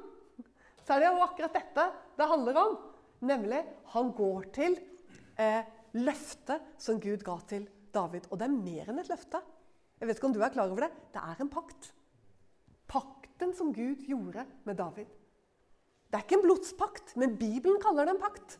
så 0.82 0.94
er 0.94 1.00
det 1.00 1.08
jo 1.10 1.24
akkurat 1.24 1.54
dette 1.54 1.86
det 2.18 2.28
handler 2.28 2.58
om. 2.58 2.76
Nemlig 3.22 3.62
han 3.94 4.12
går 4.12 4.50
til 4.54 4.76
eh, 5.38 5.62
løftet 5.94 6.62
som 6.78 7.00
Gud 7.00 7.22
ga 7.22 7.38
til 7.46 7.68
David. 7.94 8.26
Og 8.30 8.38
det 8.38 8.46
er 8.48 8.54
mer 8.54 8.90
enn 8.90 9.02
et 9.02 9.10
løfte. 9.10 9.40
Jeg 10.00 10.08
vet 10.08 10.18
ikke 10.18 10.30
om 10.30 10.34
du 10.34 10.42
er 10.42 10.54
klar 10.54 10.70
over 10.70 10.86
det. 10.86 10.92
Det 11.14 11.22
er 11.22 11.42
en 11.42 11.50
pakt. 11.52 11.92
Pakten 12.90 13.54
som 13.54 13.72
Gud 13.74 14.02
gjorde 14.08 14.46
med 14.66 14.78
David. 14.80 15.06
Det 16.10 16.18
er 16.18 16.24
ikke 16.26 16.40
en 16.40 16.46
blodspakt, 16.46 17.14
men 17.16 17.38
Bibelen 17.38 17.78
kaller 17.80 18.04
det 18.04 18.16
en 18.16 18.22
pakt. 18.22 18.58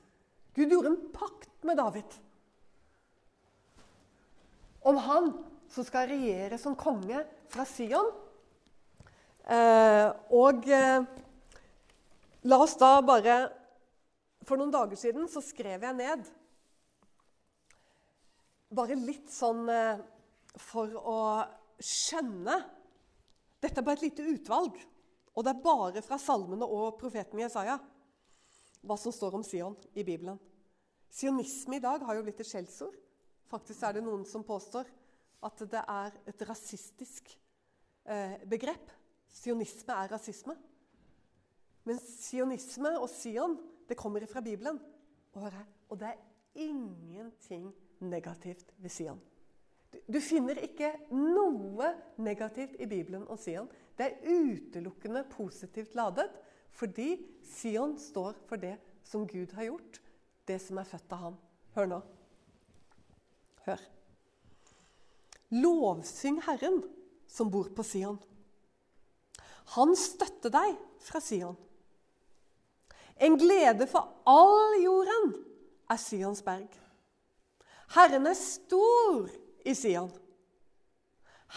Gud 0.54 0.70
gjorde 0.70 0.92
en 0.92 1.00
pakt 1.12 1.66
med 1.66 1.76
David. 1.76 2.14
Om 4.88 4.96
han 4.96 5.32
som 5.72 5.84
skal 5.86 6.08
regjere 6.10 6.58
som 6.60 6.76
konge 6.78 7.24
fra 7.52 7.66
Sion. 7.68 8.08
Eh, 9.42 10.08
og 10.38 10.68
eh, 10.70 11.02
la 12.46 12.58
oss 12.62 12.76
da 12.78 13.00
bare 13.02 13.40
For 14.46 14.54
noen 14.54 14.70
dager 14.70 14.98
siden 15.00 15.26
så 15.26 15.42
skrev 15.42 15.82
jeg 15.82 15.96
ned 15.98 16.28
Bare 18.70 18.94
litt 19.00 19.32
sånn 19.34 19.66
eh, 19.66 19.98
for 20.62 20.94
å 20.94 21.18
skjønne 21.82 22.60
Dette 23.58 23.82
er 23.82 23.86
bare 23.86 23.98
et 23.98 24.06
lite 24.06 24.26
utvalg. 24.30 24.78
Og 25.34 25.42
det 25.42 25.52
er 25.52 25.64
bare 25.64 26.02
fra 26.06 26.18
salmene 26.22 26.66
og 26.66 26.96
profeten 27.00 27.42
Jesaja 27.42 27.80
hva 28.82 28.96
som 28.98 29.14
står 29.14 29.36
om 29.38 29.44
Sion 29.46 29.76
i 29.94 30.02
Bibelen. 30.02 30.38
Sionisme 31.12 31.78
i 31.78 31.82
dag 31.82 32.02
har 32.02 32.18
jo 32.18 32.24
blitt 32.26 32.40
et 32.42 32.48
skjellsord. 32.48 32.96
Faktisk 33.50 33.84
er 33.86 33.94
det 33.94 34.02
noen 34.02 34.24
som 34.26 34.42
påstår 34.46 34.88
at 35.46 35.62
det 35.70 35.82
er 35.82 36.18
et 36.30 36.44
rasistisk 36.48 37.30
eh, 38.06 38.38
begrep. 38.48 38.90
Sionisme 39.32 39.96
er 39.96 40.12
rasisme. 40.12 40.56
Men 41.88 41.98
sionisme 41.98 42.94
og 42.98 43.08
Sion 43.10 43.56
det 43.88 43.98
kommer 43.98 44.24
fra 44.30 44.40
Bibelen. 44.44 44.78
Og, 45.32 45.52
og 45.88 45.98
det 46.00 46.12
er 46.12 46.20
ingenting 46.54 47.72
negativt 48.00 48.72
ved 48.78 48.92
Sion. 48.92 49.20
Du, 49.92 49.98
du 50.14 50.20
finner 50.24 50.60
ikke 50.62 50.92
noe 51.12 51.90
negativt 52.22 52.78
i 52.80 52.88
Bibelen 52.88 53.26
og 53.28 53.40
Sion. 53.40 53.68
Det 53.98 54.08
er 54.08 54.22
utelukkende 54.28 55.24
positivt 55.32 55.96
ladet. 55.98 56.30
Fordi 56.72 57.16
Sion 57.44 57.98
står 58.00 58.38
for 58.48 58.56
det 58.56 58.78
som 59.04 59.26
Gud 59.28 59.52
har 59.52 59.68
gjort, 59.68 60.00
det 60.48 60.60
som 60.62 60.78
er 60.80 60.88
født 60.88 61.12
av 61.12 61.24
ham. 61.26 61.36
Hør 61.76 61.90
nå. 61.90 62.00
Hør. 63.66 63.82
Lovsyng 65.52 66.40
Herren 66.46 66.80
som 67.28 67.50
bor 67.52 67.68
på 67.76 67.84
Sion. 67.84 68.16
Han 69.76 69.94
støtter 69.96 70.52
deg 70.52 70.76
fra 71.02 71.20
Sion. 71.22 71.56
En 73.22 73.36
glede 73.38 73.86
for 73.90 74.22
all 74.28 74.78
jorden 74.82 75.34
er 75.90 76.00
Sions 76.00 76.42
berg. 76.44 76.70
Herren 77.94 78.26
er 78.26 78.38
stor 78.38 79.28
i 79.68 79.74
Sion. 79.76 80.10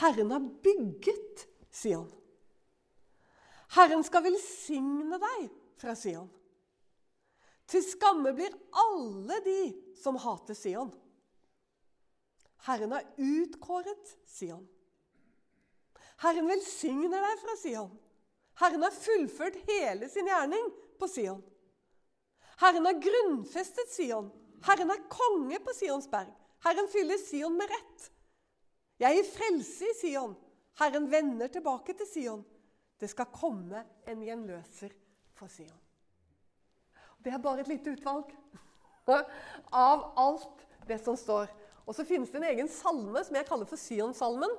Herren 0.02 0.32
har 0.32 0.44
bygget 0.64 1.46
Sion. 1.72 2.10
Herren 3.76 4.04
skal 4.06 4.26
velsigne 4.28 5.20
deg 5.20 5.48
fra 5.82 5.96
Sion. 5.98 6.30
Til 7.66 7.82
skamme 7.82 8.36
blir 8.38 8.54
alle 8.78 9.40
de 9.46 9.60
som 9.98 10.20
hater 10.22 10.58
Sion. 10.58 10.92
Herren 12.68 12.94
har 12.94 13.08
utkåret 13.18 14.16
Sion. 14.30 14.66
Herren 16.24 16.48
velsigner 16.48 17.24
deg 17.24 17.42
fra 17.42 17.58
Sion. 17.60 17.92
Herren 18.62 18.86
har 18.86 18.96
fullført 18.96 19.58
hele 19.68 20.08
sin 20.10 20.30
gjerning 20.30 20.70
på 21.00 21.10
Sion. 21.12 21.44
Herren 22.62 22.88
har 22.88 23.02
grunnfestet 23.04 23.92
Sion. 23.92 24.30
Herren 24.66 24.94
er 24.94 25.08
konge 25.12 25.60
på 25.64 25.76
Sions 25.76 26.08
berg. 26.12 26.32
Herren 26.66 26.88
fyller 26.92 27.20
Sion 27.22 27.58
med 27.58 27.70
rett. 27.70 28.12
Jeg 29.04 29.18
gir 29.18 29.32
frelse 29.34 29.90
i 29.92 29.98
Sion. 30.00 30.36
Herren 30.80 31.10
vender 31.12 31.52
tilbake 31.52 31.94
til 32.00 32.08
Sion. 32.08 32.46
Det 33.00 33.10
skal 33.12 33.34
komme 33.36 33.84
en 34.08 34.24
gjenløser 34.24 34.96
for 35.36 35.52
Sion. 35.52 35.82
Det 37.20 37.34
er 37.34 37.42
bare 37.42 37.64
et 37.64 37.72
lite 37.72 37.92
utvalg 37.96 38.32
av 39.86 40.06
alt 40.22 40.64
det 40.88 41.00
som 41.04 41.18
står. 41.20 41.52
Og 41.86 41.98
så 41.98 42.06
finnes 42.08 42.32
det 42.32 42.40
en 42.40 42.48
egen 42.54 42.70
salme 42.72 43.22
som 43.26 43.36
jeg 43.36 43.48
kaller 43.50 43.68
for 43.70 43.82
Sion-salmen. 43.82 44.52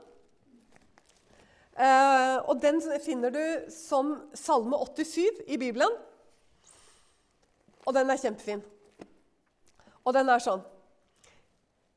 Eh, 1.76 2.36
og 2.48 2.60
Den 2.62 2.80
finner 3.04 3.32
du 3.34 3.70
som 3.72 4.14
salme 4.34 4.78
87 4.80 5.44
i 5.46 5.58
Bibelen. 5.60 5.92
Og 7.86 7.94
den 7.94 8.10
er 8.10 8.20
kjempefin. 8.20 8.64
Og 10.06 10.14
den 10.14 10.30
er 10.30 10.42
sånn 10.42 10.62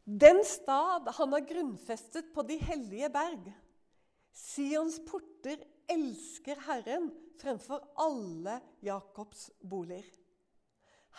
Den 0.03 0.41
stad 0.45 1.07
han 1.19 1.34
har 1.36 1.47
grunnfestet 1.47 2.32
på 2.34 2.43
de 2.45 2.57
hellige 2.59 3.09
berg. 3.13 3.49
Sions 4.34 4.99
porter 5.05 5.61
elsker 5.89 6.59
Herren 6.67 7.09
fremfor 7.39 7.84
alle 7.97 8.59
Jakobs 8.86 9.49
boliger. 9.61 10.07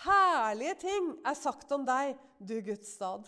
Herlige 0.05 0.75
ting 0.87 1.11
er 1.27 1.37
sagt 1.37 1.73
om 1.77 1.85
deg, 1.85 2.15
du 2.39 2.57
Guds 2.65 2.95
stad. 2.97 3.27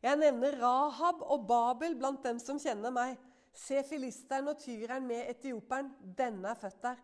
Jeg 0.00 0.16
nevner 0.20 0.56
Rahab 0.60 1.22
og 1.26 1.46
Babel 1.48 1.96
blant 1.98 2.22
dem 2.24 2.38
som 2.40 2.60
kjenner 2.62 2.94
meg. 2.94 3.18
Se 3.54 3.82
filisteren 3.88 4.48
og 4.48 4.58
tyreren 4.58 5.06
med 5.06 5.30
etioperen. 5.30 5.90
Denne 6.18 6.48
er 6.48 6.58
født 6.58 6.82
der. 6.82 7.02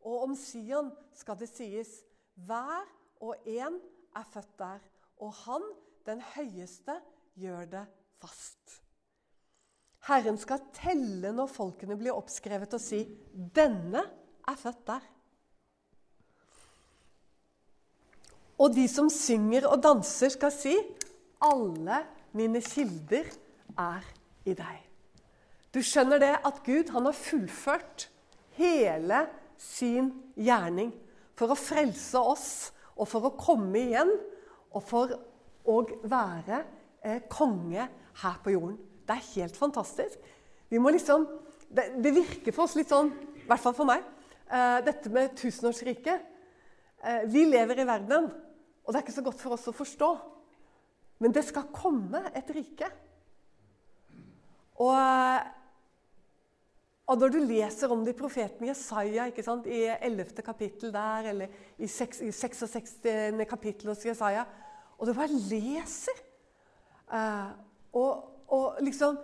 Og 0.00 0.22
om 0.22 0.34
Sion 0.38 0.92
skal 1.14 1.38
det 1.38 1.48
sies, 1.50 2.02
hver 2.34 2.84
og 3.20 3.36
en 3.46 3.80
er 4.16 4.28
født 4.32 4.58
der 4.58 4.84
og 5.22 5.32
han, 5.32 5.62
den 6.06 6.20
høyeste, 6.34 6.98
gjør 7.36 7.64
det 7.72 7.84
fast. 8.20 8.80
Herren 10.06 10.38
skal 10.38 10.68
telle 10.76 11.32
når 11.34 11.50
folkene 11.50 11.96
blir 11.98 12.14
oppskrevet, 12.14 12.74
og 12.74 12.80
si 12.80 13.02
'Denne 13.34 14.02
er 14.48 14.56
født 14.56 14.88
der'. 14.88 15.12
Og 18.58 18.74
de 18.74 18.88
som 18.88 19.10
synger 19.10 19.66
og 19.68 19.82
danser, 19.82 20.28
skal 20.28 20.52
si 20.52 20.76
'Alle 21.42 22.06
mine 22.32 22.60
kilder 22.60 23.24
er 23.78 24.02
i 24.44 24.54
deg'. 24.54 24.85
Du 25.76 25.82
skjønner 25.84 26.22
det 26.22 26.32
at 26.48 26.62
Gud 26.64 26.88
han 26.94 27.04
har 27.04 27.12
fullført 27.12 28.06
hele 28.56 29.26
sin 29.60 30.08
gjerning 30.40 30.94
for 31.36 31.52
å 31.52 31.58
frelse 31.58 32.16
oss 32.16 32.46
og 32.96 33.04
for 33.10 33.28
å 33.28 33.34
komme 33.36 33.82
igjen 33.82 34.08
og 34.72 34.80
for 34.88 35.12
å 35.68 35.74
være 36.08 36.62
eh, 37.04 37.18
konge 37.28 37.84
her 38.22 38.38
på 38.40 38.54
jorden. 38.54 38.78
Det 39.04 39.18
er 39.18 39.28
helt 39.34 39.58
fantastisk. 39.60 40.16
Vi 40.72 40.80
må 40.80 40.94
liksom, 40.94 41.26
det, 41.68 41.90
det 42.00 42.14
virker 42.22 42.56
for 42.56 42.64
oss 42.64 42.78
litt 42.78 42.88
sånn, 42.88 43.12
i 43.36 43.44
hvert 43.44 43.60
fall 43.60 43.76
for 43.76 43.88
meg, 43.90 44.00
eh, 44.48 44.78
dette 44.86 45.12
med 45.12 45.36
tusenårsriket. 45.36 46.24
Eh, 47.04 47.28
vi 47.28 47.44
lever 47.50 47.84
i 47.84 47.88
verden, 47.88 48.30
og 48.80 48.88
det 48.88 49.02
er 49.02 49.04
ikke 49.04 49.18
så 49.18 49.26
godt 49.28 49.44
for 49.44 49.58
oss 49.58 49.68
å 49.68 49.76
forstå. 49.76 50.10
Men 51.20 51.36
det 51.36 51.44
skal 51.44 51.68
komme 51.68 52.24
et 52.32 52.48
rike. 52.56 52.88
Og 54.80 54.96
eh, 54.96 55.52
og 57.06 57.20
når 57.20 57.32
du 57.32 57.38
leser 57.46 57.92
om 57.94 58.02
det 58.02 58.16
i 58.16 58.18
profeten 58.18 58.66
Jesaja 58.66 59.28
ikke 59.30 59.44
sant, 59.46 59.68
i 59.70 59.84
11. 59.94 60.42
kapittel 60.42 60.90
der, 60.94 61.28
eller 61.30 61.52
i 61.78 61.86
66. 61.86 62.96
kapittel 63.46 63.92
hos 63.92 64.02
Jesaja, 64.06 64.42
og 64.98 65.06
du 65.06 65.12
bare 65.14 65.30
leser 65.30 66.18
uh, 67.12 67.52
og, 67.92 68.24
og, 68.48 68.82
liksom 68.84 69.18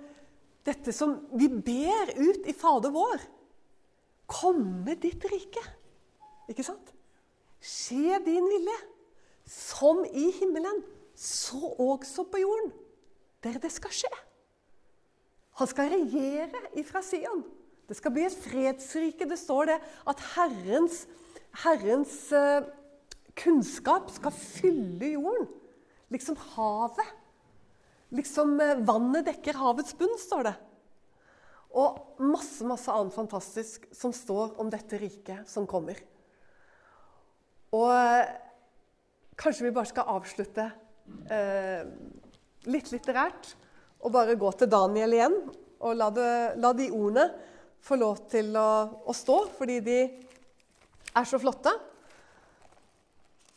Dette 0.62 0.92
som 0.94 1.16
vi 1.34 1.48
ber 1.50 2.12
ut 2.22 2.44
i 2.46 2.52
Fader 2.54 2.92
vår 2.94 3.24
Komme 4.30 4.94
ditt 4.96 5.24
rike. 5.26 5.60
Ikke 6.48 6.62
sant? 6.64 6.92
Skje 7.58 8.20
din 8.24 8.46
vilje. 8.46 8.76
Som 9.44 10.04
i 10.06 10.28
himmelen, 10.38 10.78
så 11.18 11.58
også 11.82 12.24
på 12.30 12.40
jorden. 12.40 12.70
Der 13.44 13.58
det 13.60 13.72
skal 13.74 13.92
skje. 13.92 14.12
Han 15.58 15.68
skal 15.68 15.90
regjere 15.92 16.62
ifra 16.80 17.02
Sion. 17.04 17.42
Det 17.88 17.98
skal 17.98 18.14
bli 18.14 18.26
et 18.26 18.36
fredsrike. 18.44 19.26
Det 19.28 19.38
står 19.38 19.72
det 19.72 19.78
at 20.08 20.22
Herrens, 20.36 21.02
Herrens 21.64 22.14
uh, 22.34 22.64
kunnskap 23.38 24.10
skal 24.14 24.34
fylle 24.36 25.14
jorden. 25.16 25.48
Liksom 26.12 26.38
havet. 26.54 27.10
Liksom 28.14 28.54
uh, 28.60 28.78
vannet 28.86 29.26
dekker 29.28 29.58
havets 29.60 29.96
bunn, 29.98 30.14
står 30.20 30.48
det. 30.50 30.54
Og 31.72 32.20
masse, 32.20 32.64
masse 32.68 32.92
annet 32.92 33.16
fantastisk 33.16 33.86
som 33.96 34.12
står 34.14 34.58
om 34.60 34.70
dette 34.72 35.00
riket 35.00 35.48
som 35.48 35.66
kommer. 35.68 35.98
Og 37.72 37.88
uh, 37.88 38.24
kanskje 39.40 39.66
vi 39.66 39.74
bare 39.74 39.90
skal 39.90 40.16
avslutte 40.18 40.70
litt 42.70 42.92
litterært 42.92 43.48
og 44.06 44.12
bare 44.14 44.36
gå 44.38 44.50
til 44.54 44.68
Daniel 44.70 45.16
igjen 45.16 45.34
og 45.82 45.96
la, 45.98 46.08
det, 46.14 46.28
la 46.62 46.70
de 46.78 46.86
ordene 46.94 47.24
få 47.82 47.98
lov 47.98 48.24
til 48.30 48.54
å, 48.58 48.70
å, 49.06 49.14
stå, 49.16 49.38
fordi 49.58 49.80
de 49.84 49.98
er 51.12 51.28
så 51.28 51.40
flotte. 51.42 51.72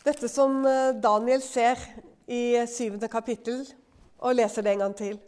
Dette 0.06 0.30
som 0.30 0.60
eh, 0.66 0.96
Daniel 1.02 1.44
ser 1.46 1.80
i 2.26 2.58
syvende 2.70 3.10
kapittel, 3.12 3.64
og 4.26 4.38
leser 4.38 4.66
det 4.66 4.74
en 4.74 4.86
gang 4.86 4.98
til. 4.98 5.20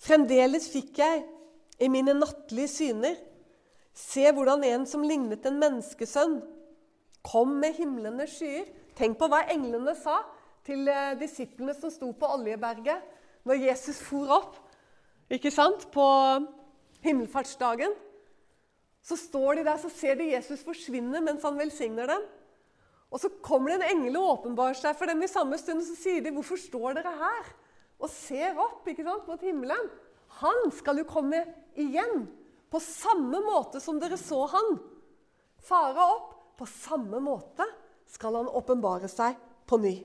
Fremdeles 0.00 0.68
fikk 0.72 1.00
jeg 1.02 1.24
i 1.82 1.90
mine 1.92 2.14
nattlige 2.16 2.70
syner 2.70 3.18
se 3.94 4.24
hvordan 4.34 4.64
en 4.66 4.86
som 4.88 5.04
lignet 5.06 5.44
en 5.46 5.60
menneskesønn, 5.60 6.40
kom 7.24 7.54
med 7.60 7.76
himlende 7.78 8.26
skyer. 8.28 8.66
Tenk 8.98 9.16
på 9.18 9.28
hva 9.30 9.44
englene 9.52 9.94
sa 9.96 10.18
til 10.66 10.88
eh, 10.90 11.14
disiplene 11.20 11.74
som 11.76 11.92
sto 11.92 12.10
på 12.16 12.28
Oljeberget 12.36 13.12
når 13.48 13.62
Jesus 13.66 14.00
for 14.00 14.30
opp 14.32 14.60
ikke 15.32 15.50
sant, 15.52 15.86
på 15.92 16.04
himmelfartsdagen, 17.04 17.92
så 19.04 19.18
står 19.20 19.60
de 19.60 19.66
der, 19.66 19.76
så 19.80 19.90
ser 19.92 20.16
de 20.16 20.30
Jesus 20.32 20.64
forsvinne 20.64 21.20
mens 21.24 21.44
han 21.44 21.58
velsigner 21.60 22.08
dem. 22.08 22.24
Og 23.14 23.20
Så 23.20 23.28
kommer 23.44 23.70
det 23.70 23.84
en 23.84 23.98
engel 23.98 24.16
og 24.18 24.30
åpenbarer 24.40 24.74
seg 24.74 24.96
for 24.98 25.06
dem 25.06 25.20
i 25.22 25.30
samme 25.30 25.58
stund. 25.60 25.78
og 25.78 25.86
Så 25.86 25.94
sier 25.94 26.20
de, 26.20 26.32
'Hvorfor 26.32 26.58
står 26.58 26.94
dere 26.94 27.12
her?' 27.12 27.52
Og 28.00 28.10
ser 28.10 28.58
opp 28.58 28.88
ikke 28.88 29.04
sant, 29.04 29.28
mot 29.28 29.40
himmelen. 29.40 29.90
Han 30.40 30.70
skal 30.72 30.98
jo 30.98 31.04
komme 31.04 31.44
igjen, 31.76 32.28
på 32.70 32.80
samme 32.80 33.38
måte 33.38 33.80
som 33.80 34.00
dere 34.00 34.18
så 34.18 34.48
han. 34.50 34.80
Fare 35.62 36.00
opp. 36.00 36.30
På 36.58 36.66
samme 36.66 37.18
måte 37.18 37.66
skal 38.06 38.34
han 38.34 38.46
åpenbare 38.46 39.08
seg 39.08 39.36
på 39.66 39.78
ny. 39.82 40.04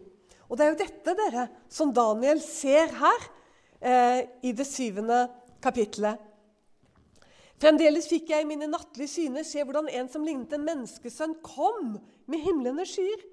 Og 0.50 0.58
Det 0.58 0.66
er 0.66 0.72
jo 0.72 0.80
dette 0.80 1.14
dere, 1.14 1.50
som 1.70 1.94
Daniel 1.94 2.42
ser 2.42 2.88
her 2.88 3.28
eh, 3.82 4.26
i 4.42 4.52
det 4.52 4.66
syvende 4.66 5.28
kapittelet. 5.62 6.18
Fremdeles 7.60 8.08
fikk 8.08 8.30
jeg 8.32 8.46
i 8.46 8.48
mine 8.48 8.70
nattlige 8.72 9.12
syner 9.12 9.44
se 9.44 9.64
hvordan 9.68 9.90
en 9.92 10.08
som 10.12 10.24
lignet 10.24 10.54
en 10.56 10.64
menneskesønn, 10.64 11.36
kom 11.44 11.98
med 12.30 12.44
himlende 12.46 12.86
skyer. 12.88 13.26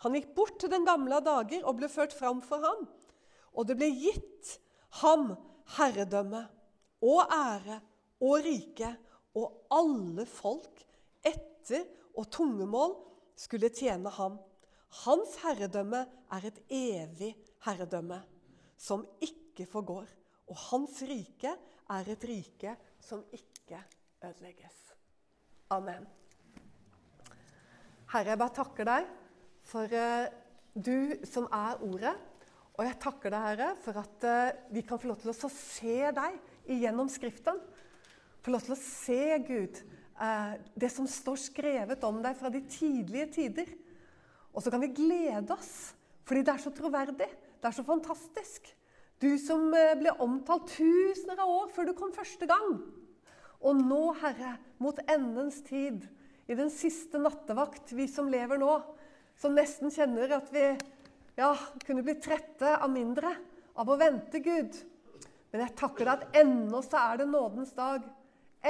Han 0.00 0.16
gikk 0.16 0.30
bort 0.36 0.56
til 0.62 0.72
den 0.72 0.86
gamle 0.88 1.18
av 1.18 1.26
dager 1.26 1.66
og 1.68 1.76
ble 1.76 1.90
ført 1.92 2.14
fram 2.16 2.40
for 2.44 2.64
ham. 2.64 2.86
Og 3.52 3.68
det 3.68 3.76
ble 3.76 3.90
gitt 3.92 4.54
ham 5.02 5.34
herredømme 5.76 6.46
og 7.04 7.20
ære 7.34 7.80
og 8.24 8.46
rike, 8.46 8.94
og 9.36 9.68
alle 9.72 10.24
folk 10.26 10.80
etter 11.20 11.84
og 12.16 12.30
tungemål 12.32 12.96
skulle 13.38 13.70
tjene 13.76 14.08
ham. 14.16 14.38
Hans 15.04 15.36
herredømme 15.44 16.00
er 16.32 16.46
et 16.48 16.62
evig 16.72 17.34
herredømme 17.66 18.22
som 18.80 19.04
ikke 19.20 19.68
forgår. 19.68 20.08
Og 20.48 20.56
hans 20.70 21.02
rike 21.06 21.52
er 21.90 22.08
et 22.10 22.24
rike 22.26 22.74
som 23.04 23.24
ikke 23.32 23.80
ødelegges. 24.24 24.78
Amen. 25.70 26.06
Herre, 28.10 28.32
jeg 28.32 28.40
bare 28.40 28.56
takker 28.56 28.88
deg 28.88 29.10
for 29.70 29.92
uh, 29.94 30.26
du 30.74 31.20
som 31.28 31.46
er 31.54 31.82
Ordet. 31.86 32.16
Og 32.78 32.86
jeg 32.86 32.96
takker 33.02 33.32
deg, 33.34 33.44
Herre, 33.44 33.68
for 33.84 34.00
at 34.00 34.26
uh, 34.26 34.72
vi 34.74 34.82
kan 34.86 34.98
få 34.98 35.10
lov 35.10 35.20
til 35.22 35.34
å 35.34 35.52
se 35.52 35.98
deg 36.16 36.40
igjennom 36.74 37.10
Skriften. 37.12 37.60
Få 38.40 38.54
lov 38.54 38.64
til 38.64 38.74
å 38.74 38.80
se, 38.80 39.20
Gud, 39.46 39.78
uh, 40.18 40.56
det 40.74 40.90
som 40.94 41.06
står 41.10 41.38
skrevet 41.44 42.08
om 42.08 42.18
deg 42.24 42.38
fra 42.40 42.50
de 42.52 42.64
tidlige 42.66 43.30
tider. 43.36 43.72
Og 44.50 44.64
så 44.64 44.72
kan 44.72 44.82
vi 44.82 44.94
glede 44.96 45.54
oss, 45.54 45.92
fordi 46.26 46.42
det 46.46 46.56
er 46.56 46.64
så 46.64 46.74
troverdig. 46.74 47.30
Det 47.60 47.68
er 47.68 47.76
så 47.76 47.86
fantastisk. 47.86 48.72
Du 49.20 49.34
som 49.36 49.68
ble 49.70 50.14
omtalt 50.24 50.70
tusener 50.72 51.42
av 51.42 51.50
år 51.52 51.68
før 51.74 51.90
du 51.90 51.96
kom 51.96 52.12
første 52.14 52.46
gang. 52.48 52.78
Og 53.60 53.76
nå, 53.76 54.14
Herre, 54.22 54.54
mot 54.80 54.96
endens 55.12 55.58
tid, 55.66 56.06
i 56.48 56.56
den 56.56 56.70
siste 56.72 57.20
nattevakt, 57.20 57.92
vi 57.92 58.08
som 58.10 58.30
lever 58.32 58.58
nå, 58.58 58.72
som 59.38 59.52
nesten 59.54 59.92
kjenner 59.92 60.32
at 60.38 60.48
vi 60.54 60.64
ja, 61.36 61.52
kunne 61.84 62.02
bli 62.06 62.16
trette 62.18 62.72
av 62.72 62.88
mindre 62.90 63.34
av 63.78 63.92
å 63.92 63.98
vente, 64.00 64.40
Gud. 64.40 64.78
Men 65.52 65.66
jeg 65.66 65.76
takker 65.78 66.08
deg 66.08 66.14
at 66.14 66.40
ennå 66.40 66.80
så 66.86 67.02
er 67.02 67.20
det 67.20 67.28
nådens 67.28 67.74
dag. 67.76 68.08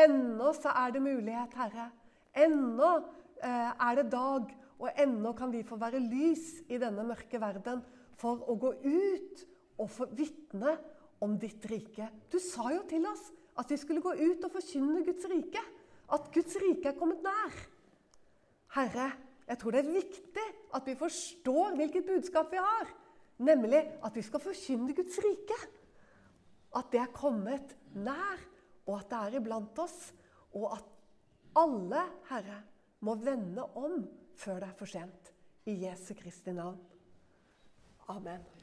Ennå 0.02 0.50
så 0.58 0.74
er 0.82 0.96
det 0.96 1.04
mulighet, 1.04 1.54
Herre. 1.58 1.86
Ennå 2.34 2.90
eh, 2.98 3.70
er 3.70 4.00
det 4.00 4.08
dag, 4.12 4.50
og 4.80 4.90
ennå 4.98 5.32
kan 5.38 5.54
vi 5.54 5.62
få 5.66 5.78
være 5.80 6.02
lys 6.02 6.64
i 6.66 6.78
denne 6.80 7.06
mørke 7.06 7.38
verden 7.42 7.82
for 8.20 8.42
å 8.50 8.58
gå 8.60 8.74
ut 8.82 9.46
og 9.80 9.90
få 9.90 10.08
vitne 10.16 10.76
om 11.24 11.36
ditt 11.40 11.64
rike. 11.70 12.08
Du 12.30 12.38
sa 12.42 12.70
jo 12.74 12.84
til 12.88 13.04
oss 13.08 13.30
at 13.60 13.72
vi 13.72 13.78
skulle 13.80 14.04
gå 14.04 14.12
ut 14.16 14.46
og 14.46 14.54
forkynne 14.54 15.02
Guds 15.04 15.26
rike. 15.30 15.62
At 16.10 16.30
Guds 16.34 16.56
rike 16.60 16.90
er 16.90 16.98
kommet 16.98 17.22
nær. 17.24 17.58
Herre, 18.76 19.10
jeg 19.50 19.58
tror 19.58 19.74
det 19.74 19.82
er 19.82 19.92
viktig 19.96 20.46
at 20.78 20.86
vi 20.86 20.94
forstår 20.98 21.76
hvilket 21.78 22.06
budskap 22.06 22.52
vi 22.52 22.62
har. 22.62 22.92
Nemlig 23.40 23.80
at 24.04 24.16
vi 24.16 24.24
skal 24.24 24.42
forkynne 24.44 24.94
Guds 24.96 25.18
rike. 25.24 25.58
At 26.76 26.92
det 26.92 27.00
er 27.02 27.14
kommet 27.14 27.74
nær, 27.96 28.38
og 28.86 29.00
at 29.00 29.10
det 29.10 29.20
er 29.20 29.38
iblant 29.40 29.82
oss. 29.82 30.12
Og 30.54 30.70
at 30.76 30.86
alle, 31.58 32.04
Herre, 32.30 32.60
må 33.00 33.16
vende 33.18 33.64
om 33.74 34.04
før 34.38 34.62
det 34.62 34.70
er 34.70 34.78
for 34.78 34.90
sent. 34.90 35.34
I 35.66 35.76
Jesu 35.84 36.14
Kristi 36.18 36.54
navn. 36.54 36.78
Amen. 38.08 38.59